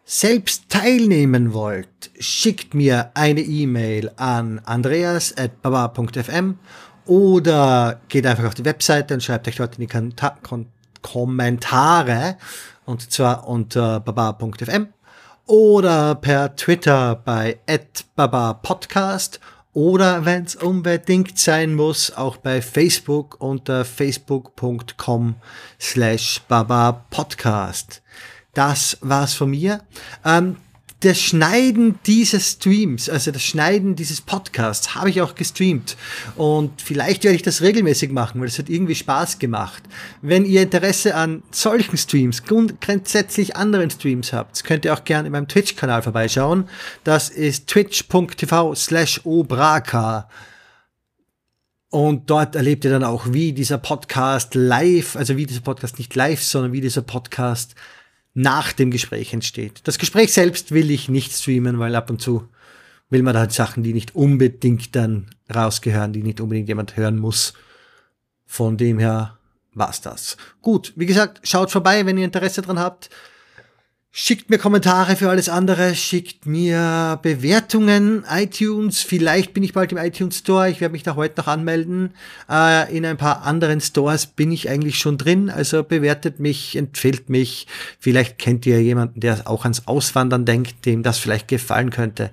selbst 0.05 0.69
teilnehmen 0.69 1.55
wollt, 1.55 2.11
schickt 2.19 2.75
mir 2.75 3.11
eine 3.15 3.41
E-Mail 3.41 4.11
an 4.17 4.61
andreas.baba.fm 4.65 6.59
oder 7.07 8.01
geht 8.09 8.27
einfach 8.27 8.45
auf 8.45 8.55
die 8.55 8.65
Webseite 8.65 9.15
und 9.15 9.23
schreibt 9.23 9.49
euch 9.49 9.57
dort 9.57 9.77
in 9.77 9.83
die 9.83 9.87
Kontakte 9.87 10.67
Kommentare 11.03 12.37
und 12.87 13.13
zwar 13.13 13.47
unter 13.47 14.01
baba.fm 14.01 14.89
oder 15.47 16.15
per 16.15 16.57
Twitter 16.57 17.15
bei 17.17 17.59
@baba_podcast 18.17 19.39
oder 19.75 20.25
wenn 20.25 20.45
es 20.45 20.55
unbedingt 20.55 21.39
sein 21.39 21.75
muss, 21.75 22.17
auch 22.17 22.37
bei 22.37 22.63
Facebook 22.63 23.41
unter 23.41 23.85
facebook.com 23.85 25.35
slash 25.81 26.41
baba 26.49 27.05
podcast. 27.11 28.01
Das 28.55 28.99
war's 29.01 29.35
von 29.35 29.51
mir. 29.51 29.83
Ähm, 30.25 30.57
das 31.05 31.21
Schneiden 31.21 31.99
dieses 32.07 32.53
Streams, 32.53 33.11
also 33.11 33.31
das 33.31 33.43
Schneiden 33.43 33.95
dieses 33.95 34.23
Podcasts, 34.23 34.95
habe 34.95 35.11
ich 35.11 35.21
auch 35.21 35.35
gestreamt. 35.35 35.97
Und 36.37 36.81
vielleicht 36.81 37.25
werde 37.25 37.37
ich 37.37 37.43
das 37.43 37.61
regelmäßig 37.61 38.11
machen, 38.11 38.41
weil 38.41 38.49
es 38.49 38.59
hat 38.59 38.71
irgendwie 38.71 38.95
Spaß 38.95 39.39
gemacht. 39.39 39.83
Wenn 40.23 40.47
ihr 40.47 40.63
Interesse 40.63 41.15
an 41.15 41.43
solchen 41.51 41.99
Streams, 41.99 42.45
grundsätzlich 42.45 43.55
anderen 43.55 43.91
Streams 43.91 44.33
habt, 44.33 44.65
könnt 44.65 44.87
ihr 44.87 44.95
auch 44.95 45.05
gerne 45.05 45.27
in 45.27 45.33
meinem 45.33 45.49
Twitch-Kanal 45.49 46.03
vorbeischauen. 46.03 46.69
Das 47.05 47.29
ist 47.29 47.67
twitch.tv 47.67 48.75
slash 48.75 49.21
obraka. 49.25 50.29
Und 51.91 52.31
dort 52.31 52.57
erlebt 52.57 52.85
ihr 52.85 52.91
dann 52.91 53.05
auch, 53.05 53.27
wie 53.31 53.53
dieser 53.53 53.79
Podcast 53.79 54.55
live, 54.55 55.17
also 55.17 55.37
wie 55.37 55.47
dieser 55.47 55.61
Podcast 55.61 55.99
nicht 55.99 56.15
live, 56.17 56.43
sondern 56.43 56.73
wie 56.73 56.81
dieser 56.81 57.03
Podcast 57.03 57.75
nach 58.35 58.73
dem 58.73 58.91
Gespräch 58.91 59.33
entsteht. 59.33 59.81
Das 59.85 59.99
Gespräch 59.99 60.33
selbst 60.33 60.73
will 60.73 60.91
ich 60.91 61.09
nicht 61.09 61.33
streamen, 61.33 61.79
weil 61.79 61.95
ab 61.95 62.11
und 62.11 62.21
zu 62.21 62.49
will 63.09 63.23
man 63.23 63.35
da 63.35 63.41
halt 63.41 63.53
Sachen, 63.53 63.83
die 63.83 63.95
nicht 63.95 64.15
unbedingt 64.15 64.95
dann 64.97 65.31
rausgehören, 65.55 66.13
die 66.13 66.23
nicht 66.23 66.41
unbedingt 66.41 66.69
jemand 66.69 66.97
hören 66.97 67.19
muss. 67.19 67.55
Von 68.45 68.77
dem 68.77 68.99
her 68.99 69.39
war's 69.73 70.01
das. 70.01 70.37
Gut, 70.63 70.93
wie 70.97 71.07
gesagt, 71.07 71.41
schaut 71.47 71.71
vorbei, 71.71 72.05
wenn 72.07 72.19
ihr 72.19 72.25
Interesse 72.25 72.63
dran 72.63 72.79
habt. 72.79 73.11
Schickt 74.17 74.49
mir 74.49 74.59
Kommentare 74.59 75.17
für 75.17 75.29
alles 75.29 75.49
andere, 75.49 75.97
schickt 75.97 76.47
mir 76.47 77.19
Bewertungen, 77.21 78.25
iTunes, 78.31 79.01
vielleicht 79.01 79.53
bin 79.55 79.65
ich 79.65 79.73
bald 79.73 79.91
im 79.91 79.99
iTunes 79.99 80.39
Store, 80.39 80.71
ich 80.71 80.81
werde 80.81 80.93
mich 80.93 81.03
da 81.03 81.17
heute 81.17 81.41
noch 81.41 81.49
anmelden. 81.49 82.15
Äh, 82.49 82.97
in 82.97 83.05
ein 83.05 83.17
paar 83.17 83.43
anderen 83.43 83.81
Stores 83.81 84.27
bin 84.27 84.53
ich 84.53 84.71
eigentlich 84.71 85.01
schon 85.01 85.19
drin, 85.19 85.51
also 85.51 85.83
bewertet 85.83 86.39
mich, 86.39 86.77
empfiehlt 86.77 87.29
mich. 87.29 87.67
Vielleicht 87.99 88.39
kennt 88.39 88.67
ihr 88.67 88.81
jemanden, 88.81 89.19
der 89.19 89.49
auch 89.51 89.65
ans 89.65 89.89
Auswandern 89.89 90.45
denkt, 90.45 90.87
dem 90.87 91.03
das 91.03 91.19
vielleicht 91.19 91.49
gefallen 91.49 91.91
könnte. 91.91 92.31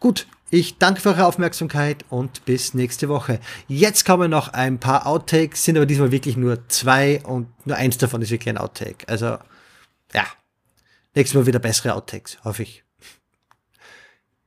Gut, 0.00 0.26
ich 0.50 0.76
danke 0.76 1.00
für 1.00 1.08
eure 1.08 1.24
Aufmerksamkeit 1.24 2.04
und 2.10 2.44
bis 2.44 2.74
nächste 2.74 3.08
Woche. 3.08 3.40
Jetzt 3.66 4.04
kommen 4.04 4.30
noch 4.30 4.48
ein 4.48 4.78
paar 4.78 5.06
Outtakes, 5.06 5.64
sind 5.64 5.78
aber 5.78 5.86
diesmal 5.86 6.12
wirklich 6.12 6.36
nur 6.36 6.68
zwei 6.68 7.22
und 7.24 7.46
nur 7.66 7.76
eins 7.76 7.96
davon 7.96 8.20
ist 8.20 8.30
wirklich 8.30 8.54
ein 8.54 8.58
Outtake. 8.58 9.08
Also, 9.08 9.38
ja. 10.12 10.26
Nächstes 11.16 11.34
Mal 11.38 11.46
wieder 11.46 11.60
bessere 11.60 11.94
Outtakes, 11.94 12.42
hoffe 12.42 12.64
ich. 12.64 12.82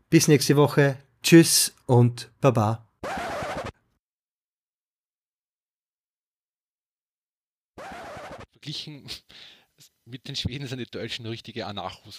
Bis 0.10 0.28
nächste 0.28 0.58
Woche. 0.58 0.98
Tschüss 1.24 1.74
und 1.86 2.30
Baba. 2.42 2.86
Verglichen 8.52 9.10
mit 10.06 10.28
den 10.28 10.36
Schweden 10.36 10.68
sind 10.68 10.80
die 10.80 10.86
Deutschen 10.86 11.26
richtige 11.26 11.68
Anarchos. 11.68 12.16